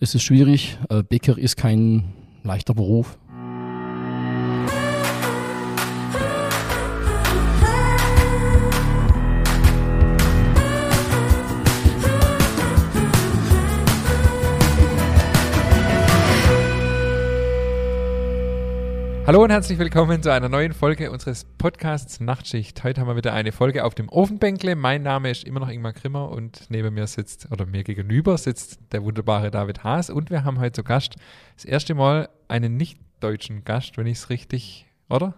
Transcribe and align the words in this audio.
es 0.00 0.14
ist 0.14 0.22
schwierig. 0.22 0.78
Äh, 0.88 1.02
Bäcker 1.02 1.38
ist 1.38 1.56
kein 1.56 2.04
leichter 2.42 2.74
Beruf. 2.74 3.18
Hallo 19.30 19.44
und 19.44 19.50
herzlich 19.50 19.78
willkommen 19.78 20.24
zu 20.24 20.32
einer 20.32 20.48
neuen 20.48 20.72
Folge 20.72 21.12
unseres 21.12 21.44
Podcasts 21.44 22.18
Nachtschicht. 22.18 22.82
Heute 22.82 23.00
haben 23.00 23.06
wir 23.06 23.14
wieder 23.14 23.32
eine 23.32 23.52
Folge 23.52 23.84
auf 23.84 23.94
dem 23.94 24.08
Ofenbänkle. 24.08 24.74
Mein 24.74 25.04
Name 25.04 25.30
ist 25.30 25.44
immer 25.44 25.60
noch 25.60 25.68
Ingmar 25.68 25.92
Grimmer 25.92 26.30
und 26.30 26.62
neben 26.68 26.92
mir 26.92 27.06
sitzt, 27.06 27.46
oder 27.52 27.64
mir 27.64 27.84
gegenüber 27.84 28.36
sitzt 28.38 28.80
der 28.90 29.04
wunderbare 29.04 29.52
David 29.52 29.84
Haas 29.84 30.10
und 30.10 30.30
wir 30.30 30.42
haben 30.42 30.58
heute 30.58 30.72
zu 30.72 30.82
Gast 30.82 31.14
das 31.54 31.64
erste 31.64 31.94
Mal 31.94 32.28
einen 32.48 32.76
nicht-deutschen 32.76 33.62
Gast, 33.62 33.96
wenn 33.98 34.08
ich 34.08 34.18
es 34.18 34.30
richtig, 34.30 34.88
oder? 35.08 35.34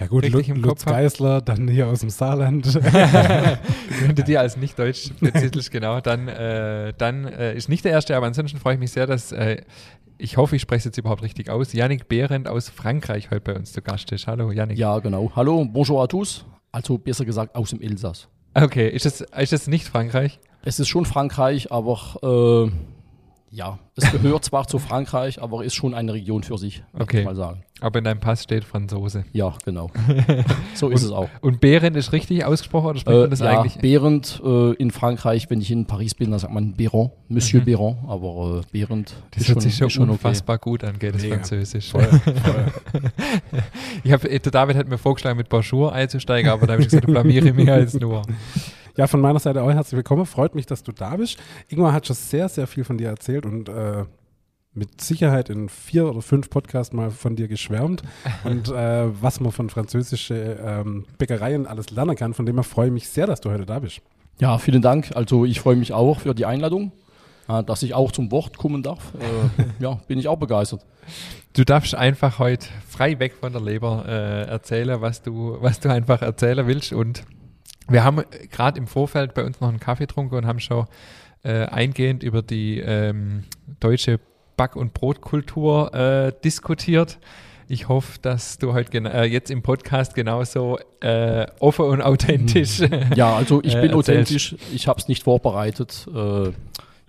Ja 0.00 0.06
gut, 0.06 0.24
Richtig 0.24 0.48
Lu 0.48 0.54
im 0.54 0.62
Lutz 0.62 0.68
Kopf 0.70 0.86
hab. 0.86 0.94
Geisler, 0.94 1.42
dann 1.42 1.68
hier 1.68 1.86
aus 1.86 2.00
dem 2.00 2.08
Saarland. 2.08 2.74
Wenn 2.74 4.14
du 4.14 4.24
dir 4.24 4.40
als 4.40 4.56
nicht-deutsch 4.56 5.10
betitelst, 5.20 5.70
genau, 5.70 6.00
dann, 6.00 6.26
äh, 6.26 6.94
dann 6.96 7.26
äh, 7.26 7.54
ist 7.54 7.68
nicht 7.68 7.84
der 7.84 7.92
erste, 7.92 8.16
aber 8.16 8.26
ansonsten 8.26 8.58
freue 8.58 8.74
ich 8.74 8.80
mich 8.80 8.92
sehr, 8.92 9.06
dass, 9.06 9.30
äh, 9.32 9.60
ich 10.16 10.38
hoffe, 10.38 10.56
ich 10.56 10.62
spreche 10.62 10.78
es 10.78 10.84
jetzt 10.86 10.96
überhaupt 10.98 11.22
richtig 11.22 11.50
aus, 11.50 11.74
Yannick 11.74 12.08
Behrendt 12.08 12.48
aus 12.48 12.70
Frankreich 12.70 13.30
heute 13.30 13.42
bei 13.42 13.54
uns 13.54 13.72
zu 13.72 13.82
Gast 13.82 14.10
ist. 14.12 14.26
Hallo 14.26 14.50
Yannick. 14.50 14.78
Ja, 14.78 14.98
genau. 15.00 15.32
Hallo, 15.36 15.66
bonjour 15.66 16.02
à 16.02 16.06
tous. 16.06 16.46
Also 16.72 16.96
besser 16.96 17.26
gesagt 17.26 17.54
aus 17.54 17.68
dem 17.68 17.82
Elsass. 17.82 18.26
Okay, 18.54 18.88
ist 18.88 19.04
das, 19.04 19.20
ist 19.20 19.52
das 19.52 19.66
nicht 19.66 19.86
Frankreich? 19.86 20.40
Es 20.62 20.80
ist 20.80 20.88
schon 20.88 21.04
Frankreich, 21.04 21.70
aber 21.70 22.68
äh, 22.68 22.70
ja, 23.50 23.78
es 23.96 24.10
gehört 24.12 24.44
zwar 24.44 24.66
zu 24.68 24.78
Frankreich, 24.78 25.42
aber 25.42 25.64
ist 25.64 25.74
schon 25.74 25.92
eine 25.94 26.12
Region 26.12 26.42
für 26.42 26.56
sich, 26.56 26.82
würde 26.92 27.02
Okay. 27.02 27.18
ich 27.20 27.24
mal 27.24 27.34
sagen. 27.34 27.64
Aber 27.82 27.98
in 27.98 28.04
deinem 28.04 28.20
Pass 28.20 28.42
steht 28.44 28.62
Franzose. 28.64 29.24
Ja, 29.32 29.54
genau. 29.64 29.90
so 30.74 30.90
ist 30.90 31.02
es 31.02 31.10
auch. 31.10 31.28
Und 31.40 31.60
Behrendt 31.60 31.96
ist 31.96 32.12
richtig 32.12 32.44
ausgesprochen 32.44 32.88
oder 32.90 32.98
spricht 33.00 33.16
Äh, 33.16 33.20
man 33.22 33.30
das 33.30 33.40
ja, 33.40 33.58
eigentlich? 33.60 33.78
Behrendt 33.78 34.40
äh, 34.44 34.72
in 34.74 34.90
Frankreich, 34.90 35.48
wenn 35.48 35.60
ich 35.62 35.70
in 35.70 35.86
Paris 35.86 36.14
bin, 36.14 36.30
dann 36.30 36.38
sagt 36.40 36.52
man 36.52 36.74
Béron, 36.76 37.10
Monsieur 37.28 37.62
Mhm. 37.62 37.66
Béron, 37.66 37.96
aber 38.06 38.60
äh, 38.60 38.62
Behrendt 38.70 39.14
Das 39.30 39.42
ist 39.44 39.48
hört 39.48 39.62
sich 39.62 39.74
schon, 39.76 39.86
ist 39.86 39.92
schon 39.94 40.10
unfassbar 40.10 40.58
gut 40.58 40.84
an, 40.84 40.98
geht 40.98 41.14
das 41.14 41.22
Mega. 41.22 41.36
Französisch. 41.36 41.90
voll, 41.90 42.04
voll. 42.04 42.66
Ich 44.04 44.12
hab, 44.12 44.22
der 44.22 44.38
David 44.40 44.76
hat 44.76 44.88
mir 44.88 44.98
vorgeschlagen, 44.98 45.36
mit 45.38 45.48
Bonjour 45.48 45.92
einzusteigen, 45.92 46.50
aber 46.50 46.66
da 46.66 46.74
habe 46.74 46.82
ich 46.82 46.88
gesagt, 46.88 47.06
du 47.08 47.12
blamiere 47.12 47.52
mich 47.52 47.70
als 47.70 47.94
nur. 47.94 48.22
Ja, 49.00 49.06
von 49.06 49.22
meiner 49.22 49.38
Seite 49.38 49.62
auch 49.62 49.72
herzlich 49.72 49.96
willkommen. 49.96 50.26
Freut 50.26 50.54
mich, 50.54 50.66
dass 50.66 50.82
du 50.82 50.92
da 50.92 51.16
bist. 51.16 51.38
Ingmar 51.68 51.94
hat 51.94 52.06
schon 52.06 52.16
sehr, 52.16 52.50
sehr 52.50 52.66
viel 52.66 52.84
von 52.84 52.98
dir 52.98 53.08
erzählt 53.08 53.46
und 53.46 53.70
äh, 53.70 54.04
mit 54.74 55.00
Sicherheit 55.00 55.48
in 55.48 55.70
vier 55.70 56.06
oder 56.06 56.20
fünf 56.20 56.50
Podcasts 56.50 56.92
mal 56.92 57.10
von 57.10 57.34
dir 57.34 57.48
geschwärmt 57.48 58.02
und 58.44 58.68
äh, 58.68 59.06
was 59.22 59.40
man 59.40 59.52
von 59.52 59.70
französischen 59.70 60.36
ähm, 60.62 61.06
Bäckereien 61.16 61.66
alles 61.66 61.88
lernen 61.88 62.14
kann. 62.14 62.34
Von 62.34 62.44
dem 62.44 62.56
her 62.56 62.62
freue 62.62 62.88
ich 62.88 62.92
mich 62.92 63.08
sehr, 63.08 63.26
dass 63.26 63.40
du 63.40 63.50
heute 63.50 63.64
da 63.64 63.78
bist. 63.78 64.02
Ja, 64.38 64.58
vielen 64.58 64.82
Dank. 64.82 65.12
Also 65.16 65.46
ich 65.46 65.60
freue 65.60 65.76
mich 65.76 65.94
auch 65.94 66.20
für 66.20 66.34
die 66.34 66.44
Einladung, 66.44 66.92
äh, 67.48 67.64
dass 67.64 67.82
ich 67.82 67.94
auch 67.94 68.12
zum 68.12 68.30
Wort 68.30 68.58
kommen 68.58 68.82
darf. 68.82 69.14
Äh, 69.14 69.64
ja, 69.82 69.98
bin 70.08 70.18
ich 70.18 70.28
auch 70.28 70.36
begeistert. 70.36 70.84
Du 71.54 71.64
darfst 71.64 71.94
einfach 71.94 72.38
heute 72.38 72.66
frei 72.86 73.18
weg 73.18 73.32
von 73.40 73.50
der 73.50 73.62
Leber 73.62 74.04
äh, 74.06 74.42
erzählen, 74.42 75.00
was 75.00 75.22
du, 75.22 75.56
was 75.58 75.80
du 75.80 75.88
einfach 75.88 76.20
erzählen 76.20 76.66
willst. 76.66 76.92
Und 76.92 77.24
wir 77.90 78.04
haben 78.04 78.22
gerade 78.50 78.78
im 78.78 78.86
Vorfeld 78.86 79.34
bei 79.34 79.44
uns 79.44 79.60
noch 79.60 79.68
einen 79.68 79.80
Kaffee 79.80 80.04
getrunken 80.06 80.34
und 80.36 80.46
haben 80.46 80.60
schon 80.60 80.86
äh, 81.42 81.64
eingehend 81.66 82.22
über 82.22 82.42
die 82.42 82.78
ähm, 82.80 83.44
deutsche 83.80 84.20
Back- 84.56 84.76
und 84.76 84.92
Brotkultur 84.94 85.94
äh, 85.94 86.32
diskutiert. 86.44 87.18
Ich 87.68 87.88
hoffe, 87.88 88.18
dass 88.20 88.58
du 88.58 88.72
heute 88.72 88.98
äh, 88.98 89.24
jetzt 89.24 89.50
im 89.50 89.62
Podcast 89.62 90.14
genauso 90.14 90.78
äh, 91.00 91.46
offen 91.60 91.84
und 91.84 92.02
authentisch. 92.02 92.80
Ja, 93.14 93.36
also 93.36 93.62
ich 93.62 93.74
Äh, 93.76 93.82
bin 93.82 93.94
authentisch. 93.94 94.56
Ich 94.74 94.88
habe 94.88 94.98
es 95.00 95.06
nicht 95.08 95.22
vorbereitet. 95.22 96.06
Äh, 96.12 96.50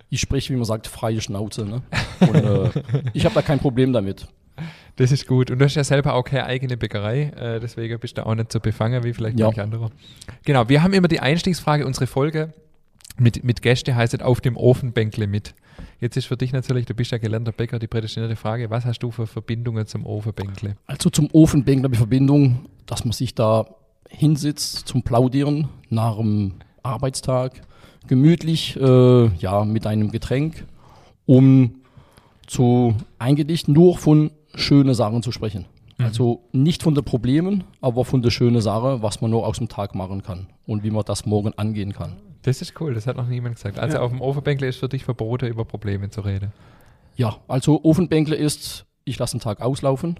ich 0.09 0.21
spreche, 0.21 0.53
wie 0.53 0.57
man 0.57 0.65
sagt, 0.65 0.87
freie 0.87 1.19
Schnauze. 1.19 1.65
Ne? 1.65 1.81
Und 2.19 2.35
äh, 2.35 2.69
ich 3.13 3.25
habe 3.25 3.33
da 3.33 3.41
kein 3.41 3.59
Problem 3.59 3.91
damit. 3.91 4.27
Das 5.01 5.11
ist 5.11 5.25
gut. 5.25 5.49
Und 5.49 5.57
du 5.57 5.65
hast 5.65 5.73
ja 5.73 5.83
selber 5.83 6.13
auch 6.13 6.21
keine 6.23 6.45
eigene 6.45 6.77
Bäckerei, 6.77 7.31
äh, 7.35 7.59
deswegen 7.59 7.99
bist 7.99 8.19
du 8.19 8.25
auch 8.25 8.35
nicht 8.35 8.51
so 8.51 8.59
befangen 8.59 9.03
wie 9.03 9.13
vielleicht 9.13 9.39
Ja. 9.39 9.47
manch 9.47 9.59
anderer. 9.59 9.89
Genau, 10.45 10.69
wir 10.69 10.83
haben 10.83 10.93
immer 10.93 11.07
die 11.07 11.19
Einstiegsfrage, 11.19 11.87
unsere 11.87 12.05
Folge 12.05 12.53
mit, 13.17 13.43
mit 13.43 13.63
Gäste 13.63 13.95
heißt 13.95 14.13
es 14.13 14.21
auf 14.21 14.41
dem 14.41 14.55
Ofenbänkle 14.55 15.25
mit. 15.25 15.55
Jetzt 15.99 16.17
ist 16.17 16.25
für 16.25 16.37
dich 16.37 16.53
natürlich, 16.53 16.85
du 16.85 16.93
bist 16.93 17.11
ja 17.11 17.17
gelernter 17.17 17.51
Bäcker, 17.51 17.79
die 17.79 17.87
prädestinierte 17.87 18.35
Frage, 18.35 18.69
was 18.69 18.85
hast 18.85 18.99
du 18.99 19.09
für 19.09 19.25
Verbindungen 19.25 19.87
zum 19.87 20.05
Ofenbänkle? 20.05 20.75
Also 20.85 21.09
zum 21.09 21.29
Ofenbänkler 21.33 21.89
die 21.89 21.97
Verbindung, 21.97 22.65
dass 22.85 23.03
man 23.03 23.11
sich 23.13 23.33
da 23.33 23.65
hinsitzt 24.07 24.87
zum 24.87 25.01
Plaudieren 25.01 25.67
nach 25.89 26.17
dem 26.17 26.53
Arbeitstag, 26.83 27.61
gemütlich, 28.07 28.75
äh, 28.79 29.25
ja, 29.35 29.65
mit 29.65 29.87
einem 29.87 30.11
Getränk, 30.11 30.63
um 31.25 31.81
zu 32.45 32.93
eigentlich 33.17 33.67
nur 33.67 33.97
von 33.97 34.29
schönen 34.55 34.93
Sachen 34.93 35.23
zu 35.23 35.31
sprechen. 35.31 35.65
Also 35.97 36.41
nicht 36.51 36.81
von 36.81 36.95
den 36.95 37.03
Problemen, 37.03 37.63
aber 37.79 38.05
von 38.05 38.23
der 38.23 38.31
schönen 38.31 38.59
Sache, 38.61 39.03
was 39.03 39.21
man 39.21 39.29
nur 39.29 39.45
aus 39.45 39.57
dem 39.59 39.67
Tag 39.69 39.93
machen 39.93 40.23
kann 40.23 40.47
und 40.65 40.83
wie 40.83 40.89
man 40.89 41.03
das 41.05 41.27
morgen 41.27 41.53
angehen 41.57 41.93
kann. 41.93 42.13
Das 42.41 42.59
ist 42.63 42.73
cool, 42.81 42.95
das 42.95 43.05
hat 43.05 43.17
noch 43.17 43.27
niemand 43.27 43.55
gesagt. 43.55 43.77
Also 43.77 43.97
Ja. 43.97 44.03
auf 44.03 44.09
dem 44.09 44.19
Ofenbänkle 44.19 44.65
ist 44.67 44.77
für 44.77 44.89
dich 44.89 45.03
verboten, 45.03 45.45
über 45.47 45.63
Probleme 45.63 46.09
zu 46.09 46.21
reden. 46.21 46.51
Ja, 47.17 47.37
also 47.47 47.83
Ofenbänkle 47.83 48.35
ist, 48.35 48.85
ich 49.03 49.19
lasse 49.19 49.37
den 49.37 49.41
Tag 49.43 49.61
auslaufen, 49.61 50.19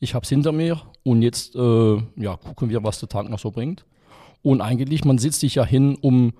ich 0.00 0.14
habe 0.14 0.24
es 0.24 0.28
hinter 0.28 0.52
mir 0.52 0.82
und 1.02 1.22
jetzt 1.22 1.56
äh, 1.56 1.96
ja, 2.16 2.36
gucken 2.36 2.68
wir, 2.68 2.84
was 2.84 3.00
der 3.00 3.08
Tag 3.08 3.30
noch 3.30 3.38
so 3.38 3.50
bringt. 3.50 3.86
Und 4.42 4.60
eigentlich, 4.60 5.04
man 5.06 5.16
sitzt 5.16 5.40
sich 5.40 5.54
ja 5.54 5.64
hin, 5.64 5.96
um 6.02 6.34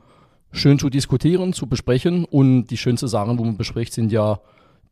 schön 0.52 0.78
zu 0.78 0.90
diskutieren, 0.90 1.54
zu 1.54 1.66
besprechen 1.66 2.26
und 2.26 2.66
die 2.66 2.76
schönsten 2.76 3.08
Sachen, 3.08 3.38
wo 3.38 3.44
man 3.44 3.56
bespricht, 3.56 3.94
sind 3.94 4.12
ja 4.12 4.38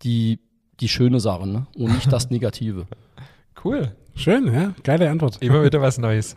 die, 0.03 0.39
die 0.81 0.89
schönen 0.89 1.21
Sachen 1.21 1.53
ne? 1.53 1.67
und 1.77 1.95
nicht 1.95 2.13
das 2.13 2.31
Negative. 2.31 2.87
Cool. 3.65 3.93
Schön, 4.15 4.53
ja? 4.53 4.75
Geile 4.83 5.11
Antwort. 5.11 5.39
Immer 5.41 5.65
wieder 5.65 5.81
was 5.81 5.99
Neues. 5.99 6.37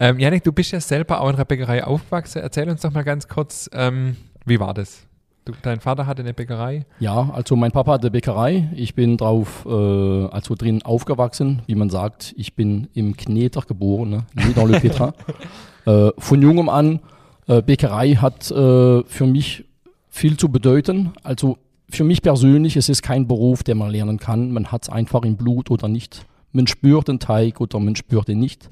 Ähm, 0.00 0.18
Janik, 0.18 0.42
du 0.42 0.52
bist 0.52 0.72
ja 0.72 0.80
selber 0.80 1.20
auch 1.20 1.28
in 1.28 1.36
einer 1.36 1.44
Bäckerei 1.44 1.84
aufgewachsen. 1.84 2.42
Erzähl 2.42 2.68
uns 2.68 2.80
doch 2.80 2.92
mal 2.92 3.04
ganz 3.04 3.28
kurz, 3.28 3.68
ähm, 3.72 4.16
wie 4.44 4.58
war 4.58 4.74
das? 4.74 5.06
Du, 5.44 5.52
dein 5.60 5.80
Vater 5.80 6.06
hatte 6.06 6.22
eine 6.22 6.32
Bäckerei. 6.32 6.86
Ja, 7.00 7.30
also 7.34 7.54
mein 7.54 7.70
Papa 7.70 7.92
hatte 7.92 8.10
Bäckerei. 8.10 8.70
Ich 8.74 8.94
bin 8.94 9.18
drauf, 9.18 9.66
äh, 9.66 9.68
also 9.68 10.54
drin 10.54 10.82
aufgewachsen, 10.82 11.62
wie 11.66 11.74
man 11.74 11.90
sagt. 11.90 12.34
Ich 12.38 12.54
bin 12.54 12.88
im 12.94 13.16
Kneter 13.16 13.60
geboren, 13.60 14.08
ne? 14.10 14.26
Dans 14.54 14.70
le 14.70 14.80
Petra. 14.80 15.12
äh, 15.86 16.10
von 16.16 16.40
jungem 16.40 16.70
an, 16.70 17.00
äh, 17.46 17.60
Bäckerei 17.60 18.14
hat 18.14 18.50
äh, 18.50 19.04
für 19.04 19.26
mich 19.26 19.64
viel 20.08 20.38
zu 20.38 20.48
bedeuten. 20.48 21.12
Also 21.22 21.58
für 21.96 22.04
mich 22.04 22.22
persönlich, 22.22 22.76
es 22.76 22.88
ist 22.88 23.02
kein 23.02 23.26
Beruf, 23.26 23.62
den 23.62 23.78
man 23.78 23.90
lernen 23.90 24.18
kann. 24.18 24.50
Man 24.50 24.70
hat 24.72 24.84
es 24.84 24.88
einfach 24.88 25.22
im 25.22 25.36
Blut 25.36 25.70
oder 25.70 25.88
nicht. 25.88 26.26
Man 26.52 26.66
spürt 26.66 27.08
den 27.08 27.18
Teig 27.18 27.60
oder 27.60 27.80
man 27.80 27.96
spürt 27.96 28.28
ihn 28.28 28.40
nicht. 28.40 28.68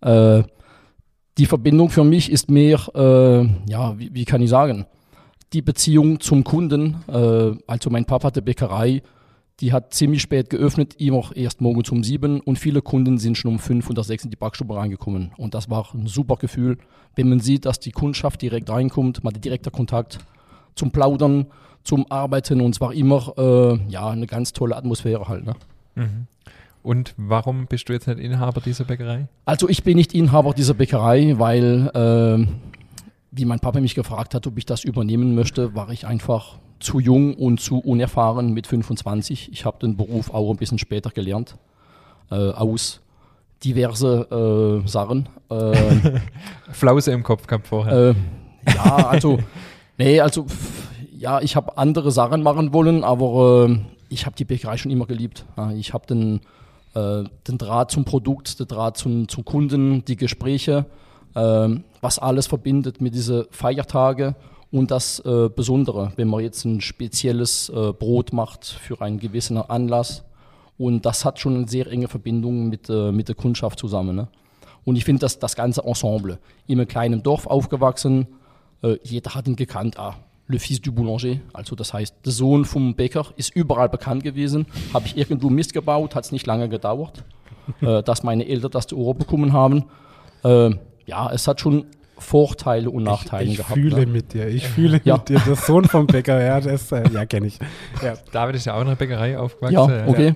Äh, 0.00 0.42
die 1.36 1.46
Verbindung 1.46 1.90
für 1.90 2.04
mich 2.04 2.30
ist 2.30 2.50
mehr, 2.50 2.80
äh, 2.94 3.70
ja, 3.70 3.98
wie, 3.98 4.12
wie 4.12 4.24
kann 4.24 4.42
ich 4.42 4.50
sagen, 4.50 4.86
die 5.52 5.62
Beziehung 5.62 6.20
zum 6.20 6.44
Kunden. 6.44 6.96
Äh, 7.08 7.56
also 7.66 7.90
mein 7.90 8.04
Papa 8.04 8.28
hatte 8.28 8.42
Bäckerei, 8.42 9.02
die 9.60 9.72
hat 9.72 9.92
ziemlich 9.92 10.22
spät 10.22 10.50
geöffnet, 10.50 10.94
immer 10.98 11.30
erst 11.34 11.60
morgens 11.60 11.90
um 11.90 12.04
sieben 12.04 12.40
und 12.40 12.58
viele 12.58 12.80
Kunden 12.82 13.18
sind 13.18 13.36
schon 13.36 13.52
um 13.52 13.58
fünf 13.58 13.90
oder 13.90 14.04
sechs 14.04 14.24
in 14.24 14.30
die 14.30 14.36
Backstube 14.36 14.76
reingekommen. 14.76 15.32
Und 15.36 15.54
das 15.54 15.68
war 15.68 15.88
ein 15.94 16.06
super 16.06 16.36
Gefühl, 16.36 16.78
wenn 17.16 17.28
man 17.28 17.40
sieht, 17.40 17.66
dass 17.66 17.80
die 17.80 17.90
Kundschaft 17.90 18.42
direkt 18.42 18.70
reinkommt, 18.70 19.24
man 19.24 19.34
hat 19.34 19.44
direkter 19.44 19.70
Kontakt 19.70 20.18
zum 20.76 20.92
Plaudern, 20.92 21.46
zum 21.84 22.10
Arbeiten 22.10 22.60
und 22.60 22.74
es 22.74 22.80
war 22.80 22.92
immer 22.92 23.32
äh, 23.36 23.78
ja, 23.88 24.08
eine 24.08 24.26
ganz 24.26 24.52
tolle 24.52 24.76
Atmosphäre 24.76 25.28
halt. 25.28 25.46
Ne? 25.46 25.54
Und 26.82 27.14
warum 27.16 27.66
bist 27.66 27.88
du 27.88 27.92
jetzt 27.92 28.06
nicht 28.06 28.18
Inhaber 28.18 28.60
dieser 28.60 28.84
Bäckerei? 28.84 29.28
Also 29.44 29.68
ich 29.68 29.82
bin 29.82 29.96
nicht 29.96 30.14
Inhaber 30.14 30.54
dieser 30.54 30.74
Bäckerei, 30.74 31.34
weil 31.38 31.88
äh, 31.94 32.46
wie 33.30 33.44
mein 33.44 33.60
Papa 33.60 33.80
mich 33.80 33.94
gefragt 33.94 34.34
hat, 34.34 34.46
ob 34.46 34.56
ich 34.58 34.66
das 34.66 34.84
übernehmen 34.84 35.34
möchte, 35.34 35.74
war 35.74 35.90
ich 35.90 36.06
einfach 36.06 36.58
zu 36.80 37.00
jung 37.00 37.34
und 37.34 37.60
zu 37.60 37.78
unerfahren 37.78 38.52
mit 38.52 38.66
25. 38.66 39.52
Ich 39.52 39.64
habe 39.64 39.78
den 39.80 39.96
Beruf 39.96 40.32
auch 40.32 40.50
ein 40.50 40.56
bisschen 40.56 40.78
später 40.78 41.10
gelernt, 41.10 41.56
äh, 42.30 42.34
aus 42.34 43.00
diverse 43.64 44.82
äh, 44.84 44.88
Sachen. 44.88 45.28
Äh, 45.50 45.74
Flause 46.72 47.12
im 47.12 47.22
Kopf 47.22 47.46
kam 47.46 47.62
vorher. 47.62 48.10
äh, 48.10 48.14
ja, 48.74 49.08
also, 49.08 49.38
nee, 49.98 50.20
also, 50.20 50.46
ja, 51.18 51.40
ich 51.40 51.56
habe 51.56 51.76
andere 51.76 52.12
Sachen 52.12 52.42
machen 52.42 52.72
wollen, 52.72 53.02
aber 53.02 53.68
äh, 53.68 53.78
ich 54.08 54.24
habe 54.24 54.36
die 54.36 54.44
Bäckerei 54.44 54.76
schon 54.76 54.92
immer 54.92 55.06
geliebt. 55.06 55.44
Ja, 55.56 55.72
ich 55.72 55.92
habe 55.92 56.06
den, 56.06 56.40
äh, 56.94 57.24
den 57.46 57.58
Draht 57.58 57.90
zum 57.90 58.04
Produkt, 58.04 58.60
den 58.60 58.68
Draht 58.68 58.96
zum, 58.96 59.28
zum 59.28 59.44
Kunden, 59.44 60.04
die 60.04 60.16
Gespräche, 60.16 60.86
ähm, 61.34 61.84
was 62.00 62.18
alles 62.20 62.46
verbindet 62.46 63.00
mit 63.00 63.14
diesen 63.14 63.46
Feiertage 63.50 64.36
und 64.70 64.90
das 64.90 65.18
äh, 65.20 65.48
Besondere, 65.48 66.12
wenn 66.16 66.28
man 66.28 66.40
jetzt 66.40 66.64
ein 66.64 66.80
spezielles 66.80 67.68
äh, 67.68 67.92
Brot 67.92 68.32
macht 68.32 68.64
für 68.64 69.00
einen 69.00 69.18
gewissen 69.18 69.56
Anlass. 69.56 70.24
Und 70.76 71.04
das 71.04 71.24
hat 71.24 71.40
schon 71.40 71.56
eine 71.56 71.68
sehr 71.68 71.88
enge 71.88 72.06
Verbindung 72.06 72.68
mit, 72.68 72.88
äh, 72.88 73.10
mit 73.10 73.26
der 73.26 73.34
Kundschaft 73.34 73.80
zusammen. 73.80 74.14
Ne? 74.14 74.28
Und 74.84 74.94
ich 74.94 75.04
finde, 75.04 75.20
dass 75.20 75.40
das 75.40 75.56
ganze 75.56 75.82
Ensemble, 75.82 76.38
in 76.68 76.78
einem 76.78 76.86
kleinen 76.86 77.24
Dorf 77.24 77.48
aufgewachsen, 77.48 78.28
äh, 78.82 78.96
jeder 79.02 79.34
hat 79.34 79.48
ihn 79.48 79.56
gekannt. 79.56 79.98
Ah, 79.98 80.14
Le 80.50 80.58
Fils 80.58 80.80
du 80.80 80.92
Boulanger, 80.92 81.36
also 81.52 81.76
das 81.76 81.92
heißt, 81.92 82.14
der 82.24 82.32
Sohn 82.32 82.64
vom 82.64 82.94
Bäcker, 82.94 83.26
ist 83.36 83.54
überall 83.54 83.88
bekannt 83.90 84.24
gewesen. 84.24 84.66
Habe 84.94 85.06
ich 85.06 85.16
irgendwo 85.16 85.50
Mist 85.50 85.74
gebaut, 85.74 86.14
hat 86.14 86.24
es 86.24 86.32
nicht 86.32 86.46
lange 86.46 86.68
gedauert, 86.70 87.22
äh, 87.82 88.02
dass 88.02 88.22
meine 88.22 88.46
Eltern 88.48 88.70
das 88.70 88.86
zu 88.86 88.96
Ohr 88.96 89.14
bekommen 89.14 89.52
haben. 89.52 89.84
Äh, 90.44 90.70
ja, 91.06 91.30
es 91.32 91.46
hat 91.46 91.60
schon 91.60 91.84
Vorteile 92.16 92.90
und 92.90 93.04
Nachteile 93.04 93.44
ich, 93.44 93.52
ich 93.52 93.56
gehabt. 93.58 93.74
fühle 93.74 93.96
ne? 94.00 94.06
mit 94.06 94.32
dir, 94.32 94.48
ich 94.48 94.66
fühle 94.66 95.00
Ja. 95.04 95.16
mit 95.18 95.28
dir. 95.28 95.38
Der 95.40 95.54
Sohn 95.54 95.84
vom 95.84 96.06
Bäcker, 96.06 96.42
ja, 96.42 96.60
das, 96.60 96.90
äh, 96.92 97.08
ja, 97.12 97.26
kenne 97.26 97.46
ich. 97.46 97.58
Ja. 98.02 98.14
David 98.32 98.56
ist 98.56 98.64
ja 98.64 98.74
auch 98.74 98.80
in 98.80 98.86
einer 98.88 98.96
Bäckerei 98.96 99.38
aufgewachsen. 99.38 99.74
Ja, 99.74 100.06
okay. 100.08 100.34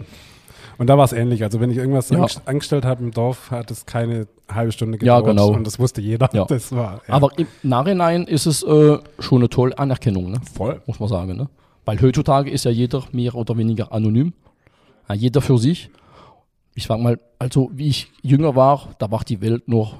Und 0.78 0.86
da 0.88 0.96
war 0.98 1.04
es 1.04 1.12
ähnlich. 1.12 1.42
Also 1.44 1.60
wenn 1.60 1.70
ich 1.70 1.76
irgendwas 1.76 2.10
Ja. 2.10 2.16
angest- 2.19 2.42
angestellt 2.46 2.84
habe 2.84 3.02
im 3.02 3.10
Dorf, 3.10 3.50
hat 3.50 3.70
es 3.70 3.86
keine 3.86 4.26
halbe 4.52 4.72
Stunde 4.72 4.98
Ja, 5.04 5.20
gedauert. 5.20 5.36
genau. 5.36 5.52
Und 5.52 5.66
das 5.66 5.78
wusste 5.78 6.00
jeder. 6.00 6.28
Ja. 6.32 6.44
Das 6.48 6.72
war 6.72 7.00
ja. 7.06 7.14
Aber 7.14 7.30
im 7.38 7.46
Nachhinein 7.62 8.24
ist 8.26 8.46
es 8.46 8.62
äh, 8.62 8.98
schon 9.19 9.38
eine 9.38 9.48
tolle 9.48 9.78
Anerkennung, 9.78 10.30
ne? 10.30 10.40
voll. 10.54 10.80
muss 10.86 10.98
man 11.00 11.08
sagen. 11.08 11.36
Ne? 11.36 11.48
Weil 11.84 12.00
heutzutage 12.00 12.50
ist 12.50 12.64
ja 12.64 12.70
jeder 12.70 13.02
mehr 13.12 13.34
oder 13.34 13.56
weniger 13.56 13.92
anonym. 13.92 14.32
Ja, 15.08 15.14
jeder 15.14 15.40
für 15.40 15.58
sich. 15.58 15.90
Ich 16.75 16.84
sag 16.84 17.00
mal, 17.00 17.18
also 17.38 17.70
wie 17.75 17.88
ich 17.88 18.10
jünger 18.22 18.56
war, 18.56 18.88
da 18.98 19.10
war 19.10 19.22
die 19.25 19.40
Welt 19.42 19.68
noch 19.68 19.96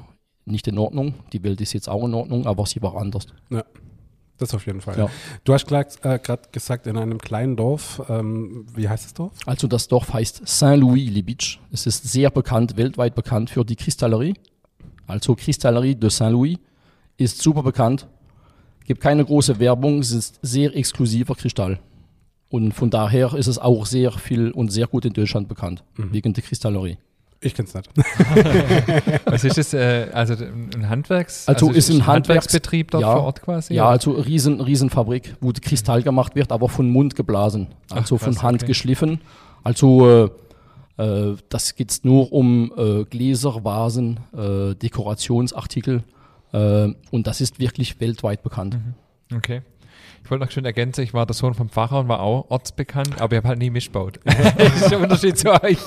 nicht 0.47 0.67
in 0.69 0.79
Ordnung. 0.79 1.15
Die 1.33 1.43
Welt 1.45 1.61
ist 1.61 1.73
jetzt 1.75 1.89
auch 1.89 2.05
in 2.05 2.15
Ordnung, 2.15 2.47
aber 2.47 2.65
sie 2.67 2.81
war 2.83 2.97
anders. 2.97 3.27
Ja. 3.51 3.63
Das 4.43 4.55
auf 4.55 4.67
jeden 4.67 4.81
Fall. 4.81 4.99
Ja. 4.99 5.09
Du 5.45 5.55
hast 5.55 5.69
gerade 5.69 5.89
äh, 6.03 6.19
gesagt, 6.51 6.89
in 6.89 6.97
einem 6.97 7.19
kleinen 7.19 7.55
Dorf, 7.55 8.03
ähm, 8.09 8.67
wie 8.75 8.89
heißt 8.89 9.05
das 9.05 9.15
Dorf? 9.15 9.33
Also 9.47 9.69
das 9.69 9.87
Dorf 9.87 10.13
heißt 10.13 10.43
Saint-Louis-les-Bitches. 10.45 11.61
Es 11.71 11.87
ist 11.87 12.11
sehr 12.11 12.29
bekannt, 12.29 12.77
weltweit 12.77 13.15
bekannt 13.15 13.51
für 13.51 13.65
die 13.65 13.77
Kristallerie. 13.77 14.35
Also 15.07 15.37
Kristallerie 15.37 15.95
de 15.95 16.11
Saint-Louis 16.11 16.59
ist 17.19 17.41
super 17.41 17.63
bekannt. 17.63 18.09
Gibt 18.85 19.01
keine 19.01 19.25
große 19.25 19.61
Werbung, 19.61 20.01
es 20.01 20.11
ist 20.11 20.41
sehr 20.43 20.75
exklusiver 20.75 21.37
Kristall. 21.37 21.79
Und 22.49 22.73
von 22.73 22.91
daher 22.91 23.35
ist 23.35 23.47
es 23.47 23.59
auch 23.59 23.87
sehr 23.87 24.11
viel 24.11 24.51
und 24.51 24.73
sehr 24.73 24.89
gut 24.89 25.05
in 25.05 25.13
Deutschland 25.13 25.47
bekannt, 25.47 25.85
wegen 25.97 26.35
der 26.35 26.43
Kristallerie. 26.43 26.99
Ich 27.45 27.55
kenn's 27.55 27.75
nicht. 27.75 27.91
Was 29.25 29.43
ist 29.45 29.59
das? 29.59 29.75
Äh, 29.75 30.09
also 30.13 30.35
ein 30.35 30.89
Handwerks... 30.89 31.49
Also 31.49 31.71
ist 31.71 31.91
ein 31.91 31.97
Handwerks- 32.03 32.07
Handwerksbetrieb 32.07 32.91
dort 32.93 33.03
Ja. 33.03 33.13
vor 33.15 33.25
Ort 33.25 33.43
quasi? 33.43 33.75
Ja, 33.75 33.83
oder? 33.85 33.91
also 33.91 34.13
riesen, 34.13 34.61
Riesenfabrik, 34.61 35.35
wo 35.41 35.51
der 35.53 35.61
Kristall 35.61 36.03
gemacht 36.03 36.35
wird, 36.37 36.53
aber 36.53 36.69
von 36.69 36.89
Mund 36.89 37.17
geblasen. 37.17 37.67
Also 37.91 38.17
krass, 38.17 38.37
von 38.37 38.43
Hand 38.43 38.63
okay. 38.63 38.67
geschliffen. 38.67 39.21
Also 39.65 40.31
äh, 40.99 41.03
äh, 41.03 41.37
das 41.49 41.75
geht's 41.75 42.05
nur 42.05 42.33
um 42.33 42.73
äh, 42.77 43.05
Gläser, 43.05 43.65
Vasen, 43.65 44.21
äh, 44.37 44.75
Dekorationsartikel. 44.77 46.05
Äh, 46.53 46.89
und 47.11 47.27
das 47.27 47.41
ist 47.41 47.59
wirklich 47.59 48.01
weltweit 48.01 48.43
bekannt. 48.43 48.79
Okay. 49.35 49.63
Ich 50.25 50.31
wollte 50.31 50.45
noch 50.45 50.51
schön 50.51 50.65
ergänzen, 50.65 51.03
ich 51.03 51.15
war 51.15 51.27
der 51.27 51.35
Sohn 51.35 51.55
vom 51.55 51.69
Pfarrer 51.69 52.01
und 52.01 52.09
war 52.09 52.21
auch 52.21 52.51
ortsbekannt, 52.51 53.21
aber 53.21 53.35
ich 53.35 53.37
habe 53.39 53.49
halt 53.49 53.59
nie 53.59 53.71
mischbaut. 53.71 54.21
das 54.25 54.83
ist 54.83 54.91
der 54.91 55.01
Unterschied 55.01 55.39
zu 55.39 55.53
euch. 55.63 55.79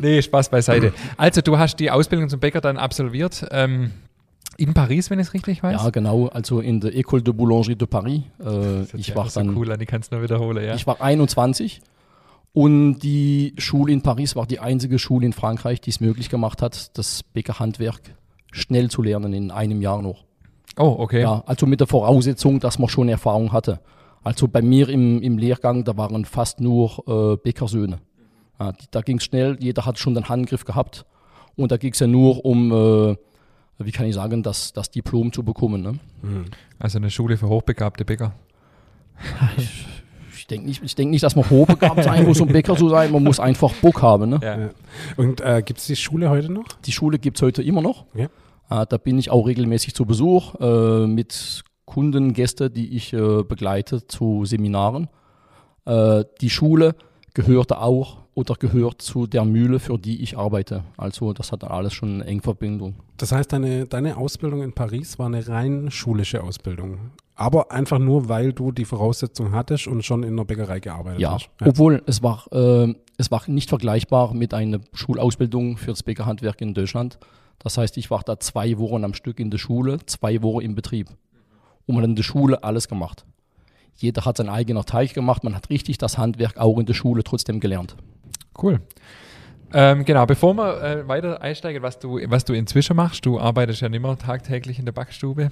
nee, 0.00 0.20
Spaß 0.22 0.48
beiseite. 0.48 0.92
Also, 1.16 1.40
du 1.40 1.58
hast 1.58 1.76
die 1.76 1.90
Ausbildung 1.90 2.28
zum 2.28 2.40
Bäcker 2.40 2.60
dann 2.60 2.76
absolviert. 2.76 3.46
Ähm, 3.50 3.92
in 4.58 4.74
Paris, 4.74 5.08
wenn 5.08 5.20
ich 5.20 5.28
es 5.28 5.34
richtig 5.34 5.62
weiß. 5.62 5.82
Ja, 5.84 5.90
genau. 5.90 6.26
Also 6.26 6.60
in 6.60 6.80
der 6.80 6.92
École 6.92 7.22
de 7.22 7.32
Boulangerie 7.32 7.76
de 7.76 7.86
Paris. 7.86 8.22
Äh, 8.44 8.82
ich 8.96 9.14
war 9.14 9.30
so 9.30 9.38
dann 9.40 9.56
cool 9.56 9.70
an, 9.70 9.80
ich 9.80 9.86
kann 9.86 10.00
es 10.00 10.10
nur 10.10 10.20
wiederholen, 10.20 10.64
ja. 10.64 10.74
Ich 10.74 10.84
war 10.86 11.00
21 11.00 11.80
und 12.52 12.98
die 12.98 13.54
Schule 13.56 13.92
in 13.92 14.02
Paris 14.02 14.34
war 14.34 14.46
die 14.46 14.58
einzige 14.58 14.98
Schule 14.98 15.26
in 15.26 15.32
Frankreich, 15.32 15.80
die 15.80 15.90
es 15.90 16.00
möglich 16.00 16.28
gemacht 16.28 16.60
hat, 16.60 16.98
das 16.98 17.22
Bäckerhandwerk 17.22 18.00
schnell 18.50 18.90
zu 18.90 19.00
lernen 19.02 19.32
in 19.32 19.52
einem 19.52 19.80
Jahr 19.80 20.02
noch. 20.02 20.24
Oh, 20.78 20.96
okay. 20.98 21.22
Ja, 21.22 21.42
also 21.46 21.66
mit 21.66 21.80
der 21.80 21.86
Voraussetzung, 21.86 22.60
dass 22.60 22.78
man 22.78 22.88
schon 22.88 23.08
Erfahrung 23.08 23.52
hatte. 23.52 23.80
Also 24.22 24.48
bei 24.48 24.62
mir 24.62 24.88
im, 24.88 25.22
im 25.22 25.38
Lehrgang, 25.38 25.84
da 25.84 25.96
waren 25.96 26.24
fast 26.24 26.60
nur 26.60 27.02
äh, 27.06 27.36
Bäckersöhne. 27.36 27.98
Ja, 28.60 28.72
da 28.90 29.00
ging 29.00 29.18
es 29.18 29.24
schnell, 29.24 29.56
jeder 29.60 29.86
hat 29.86 29.98
schon 29.98 30.14
den 30.14 30.28
Handgriff 30.28 30.64
gehabt 30.64 31.06
und 31.56 31.70
da 31.72 31.76
ging 31.76 31.92
es 31.92 32.00
ja 32.00 32.06
nur 32.06 32.44
um, 32.44 32.72
äh, 32.72 33.16
wie 33.78 33.92
kann 33.92 34.06
ich 34.06 34.14
sagen, 34.14 34.42
das, 34.42 34.72
das 34.72 34.90
Diplom 34.90 35.32
zu 35.32 35.44
bekommen. 35.44 35.82
Ne? 35.82 35.98
Also 36.78 36.98
eine 36.98 37.10
Schule 37.10 37.36
für 37.36 37.48
hochbegabte 37.48 38.04
Bäcker. 38.04 38.32
Ich 40.34 40.46
denke 40.46 40.68
nicht, 40.68 40.82
ich 40.82 40.94
denk 40.94 41.10
nicht, 41.10 41.22
dass 41.22 41.36
man 41.36 41.50
hochbegabt 41.50 42.04
sein 42.04 42.24
muss, 42.24 42.40
um 42.40 42.48
Bäcker 42.48 42.74
zu 42.74 42.88
sein. 42.88 43.12
Man 43.12 43.22
muss 43.22 43.38
einfach 43.38 43.70
Bock 43.82 44.00
haben. 44.00 44.30
Ne? 44.30 44.40
Ja. 44.42 44.70
Und 45.18 45.42
äh, 45.42 45.62
gibt 45.62 45.78
es 45.78 45.86
die 45.88 45.96
Schule 45.96 46.30
heute 46.30 46.50
noch? 46.50 46.64
Die 46.86 46.92
Schule 46.92 47.18
gibt 47.18 47.36
es 47.36 47.42
heute 47.42 47.62
immer 47.62 47.82
noch. 47.82 48.06
Ja. 48.14 48.28
Äh, 48.70 48.86
da 48.88 48.96
bin 48.98 49.18
ich 49.18 49.30
auch 49.30 49.46
regelmäßig 49.46 49.94
zu 49.94 50.04
Besuch 50.04 50.54
äh, 50.60 51.06
mit 51.06 51.62
Kunden, 51.84 52.32
Gäste, 52.34 52.70
die 52.70 52.94
ich 52.96 53.12
äh, 53.12 53.42
begleite 53.42 54.06
zu 54.06 54.44
Seminaren. 54.44 55.08
Die 56.42 56.50
Schule 56.50 56.94
gehörte 57.32 57.80
auch 57.80 58.18
oder 58.34 58.56
gehört 58.56 59.00
zu 59.00 59.26
der 59.26 59.46
Mühle, 59.46 59.78
für 59.78 59.98
die 59.98 60.22
ich 60.22 60.36
arbeite. 60.36 60.84
Also 60.98 61.32
das 61.32 61.50
hat 61.50 61.64
alles 61.64 61.94
schon 61.94 62.16
eine 62.16 62.24
enge 62.26 62.42
Verbindung. 62.42 62.96
Das 63.16 63.32
heißt, 63.32 63.52
deine, 63.52 63.86
deine 63.86 64.18
Ausbildung 64.18 64.62
in 64.62 64.74
Paris 64.74 65.18
war 65.18 65.26
eine 65.26 65.48
rein 65.48 65.90
schulische 65.90 66.42
Ausbildung. 66.42 67.12
Aber 67.34 67.72
einfach 67.72 67.98
nur, 67.98 68.28
weil 68.28 68.52
du 68.52 68.70
die 68.70 68.84
Voraussetzung 68.84 69.52
hattest 69.52 69.86
und 69.86 70.04
schon 70.04 70.22
in 70.24 70.36
der 70.36 70.44
Bäckerei 70.44 70.78
gearbeitet 70.78 71.20
Ja, 71.20 71.32
hast. 71.32 71.48
obwohl 71.64 72.02
es 72.06 72.22
war, 72.22 72.44
äh, 72.52 72.94
es 73.16 73.30
war 73.30 73.42
nicht 73.46 73.70
vergleichbar 73.70 74.34
mit 74.34 74.52
einer 74.52 74.80
Schulausbildung 74.92 75.78
für 75.78 75.92
das 75.92 76.02
Bäckerhandwerk 76.02 76.60
in 76.60 76.74
Deutschland. 76.74 77.18
Das 77.58 77.78
heißt, 77.78 77.96
ich 77.96 78.10
war 78.10 78.22
da 78.24 78.38
zwei 78.38 78.78
Wochen 78.78 79.04
am 79.04 79.14
Stück 79.14 79.40
in 79.40 79.50
der 79.50 79.58
Schule, 79.58 79.98
zwei 80.06 80.42
Wochen 80.42 80.62
im 80.62 80.74
Betrieb. 80.74 81.08
Und 81.86 81.94
man 81.94 82.02
hat 82.02 82.10
in 82.10 82.16
der 82.16 82.22
Schule 82.22 82.62
alles 82.62 82.88
gemacht. 82.88 83.24
Jeder 83.96 84.24
hat 84.24 84.36
sein 84.36 84.48
eigener 84.48 84.84
Teig 84.84 85.12
gemacht, 85.14 85.42
man 85.42 85.56
hat 85.56 85.70
richtig 85.70 85.98
das 85.98 86.18
Handwerk 86.18 86.56
auch 86.56 86.78
in 86.78 86.86
der 86.86 86.94
Schule 86.94 87.24
trotzdem 87.24 87.58
gelernt. 87.58 87.96
Cool. 88.60 88.80
Ähm, 89.72 90.04
genau, 90.04 90.24
bevor 90.24 90.54
wir 90.54 90.82
äh, 90.82 91.08
weiter 91.08 91.42
einsteigen, 91.42 91.82
was 91.82 91.98
du, 91.98 92.20
was 92.26 92.44
du 92.44 92.54
inzwischen 92.54 92.96
machst, 92.96 93.26
du 93.26 93.38
arbeitest 93.38 93.82
ja 93.82 93.88
nicht 93.88 94.00
mehr 94.00 94.16
tagtäglich 94.16 94.78
in 94.78 94.86
der 94.86 94.92
Backstube, 94.92 95.50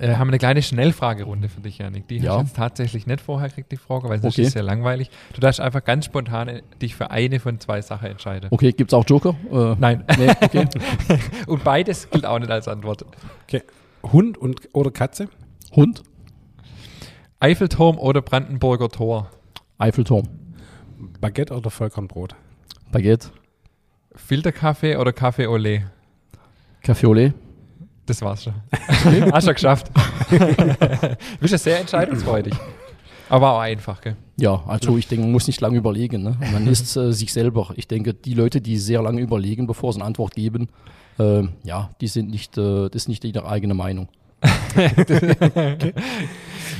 äh, 0.00 0.16
haben 0.16 0.28
eine 0.28 0.38
kleine 0.38 0.60
Schnellfragerunde 0.62 1.48
für 1.48 1.60
dich, 1.60 1.78
Janik. 1.78 2.08
Die 2.08 2.18
hast 2.18 2.24
Ja. 2.24 2.34
du 2.36 2.40
jetzt 2.42 2.56
tatsächlich 2.56 3.06
nicht 3.06 3.20
vorher 3.20 3.48
gekriegt, 3.48 3.70
die 3.70 3.76
Frage, 3.76 4.08
weil 4.08 4.20
sonst 4.20 4.34
Okay. 4.34 4.42
ist 4.42 4.48
es 4.48 4.52
sehr 4.54 4.62
langweilig. 4.62 5.10
Du 5.34 5.40
darfst 5.40 5.60
einfach 5.60 5.84
ganz 5.84 6.06
spontan 6.06 6.48
äh, 6.48 6.62
dich 6.82 6.94
für 6.96 7.10
eine 7.10 7.38
von 7.40 7.60
zwei 7.60 7.80
Sachen 7.82 8.08
entscheiden. 8.10 8.48
Okay, 8.50 8.72
gibt 8.72 8.90
es 8.92 8.94
auch 8.94 9.04
Joker? 9.06 9.34
Äh, 9.52 9.76
Nein. 9.78 10.04
nee, 10.18 10.30
okay. 10.40 10.66
Und 11.46 11.62
beides 11.64 12.10
gilt 12.10 12.26
auch 12.26 12.38
nicht 12.38 12.50
als 12.50 12.66
Antwort. 12.68 13.04
Okay. 13.46 13.62
Hund 14.02 14.36
und, 14.36 14.68
oder 14.74 14.90
Katze? 14.90 15.28
Hund, 15.74 16.02
Eiffelturm 17.40 17.98
oder 17.98 18.20
Brandenburger 18.22 18.88
Tor? 18.88 19.30
Eiffelturm, 19.78 20.28
Baguette 21.20 21.54
oder 21.54 21.70
Vollkornbrot? 21.70 22.34
Baguette, 22.92 23.30
Filterkaffee 24.14 24.96
oder 24.96 25.12
Kaffee 25.12 25.46
Olé? 25.46 25.82
Au 26.86 27.12
lait. 27.14 27.32
Das 28.06 28.20
war's 28.22 28.44
schon. 28.44 28.54
Hast 29.32 29.46
du 29.46 29.54
geschafft. 29.54 29.90
du 30.30 31.16
bist 31.40 31.52
ja 31.52 31.58
sehr 31.58 31.80
entscheidungsfreudig. 31.80 32.54
Aber 33.28 33.52
auch 33.52 33.60
einfach, 33.60 34.00
gell? 34.00 34.16
Ja, 34.36 34.62
also 34.66 34.98
ich 34.98 35.08
denke, 35.08 35.24
man 35.24 35.32
muss 35.32 35.46
nicht 35.46 35.60
lange 35.60 35.78
überlegen. 35.78 36.22
Ne? 36.22 36.36
Man 36.52 36.66
ist 36.70 36.96
äh, 36.96 37.12
sich 37.12 37.32
selber. 37.32 37.72
Ich 37.76 37.88
denke, 37.88 38.14
die 38.14 38.34
Leute, 38.34 38.60
die 38.60 38.76
sehr 38.76 39.02
lange 39.02 39.20
überlegen, 39.20 39.66
bevor 39.66 39.92
sie 39.92 40.00
eine 40.00 40.06
Antwort 40.06 40.34
geben, 40.34 40.68
äh, 41.18 41.42
ja, 41.62 41.90
die 42.00 42.08
sind 42.08 42.30
nicht, 42.30 42.58
äh, 42.58 42.88
das 42.90 43.02
ist 43.02 43.08
nicht 43.08 43.24
ihre 43.24 43.46
eigene 43.46 43.74
Meinung. 43.74 44.08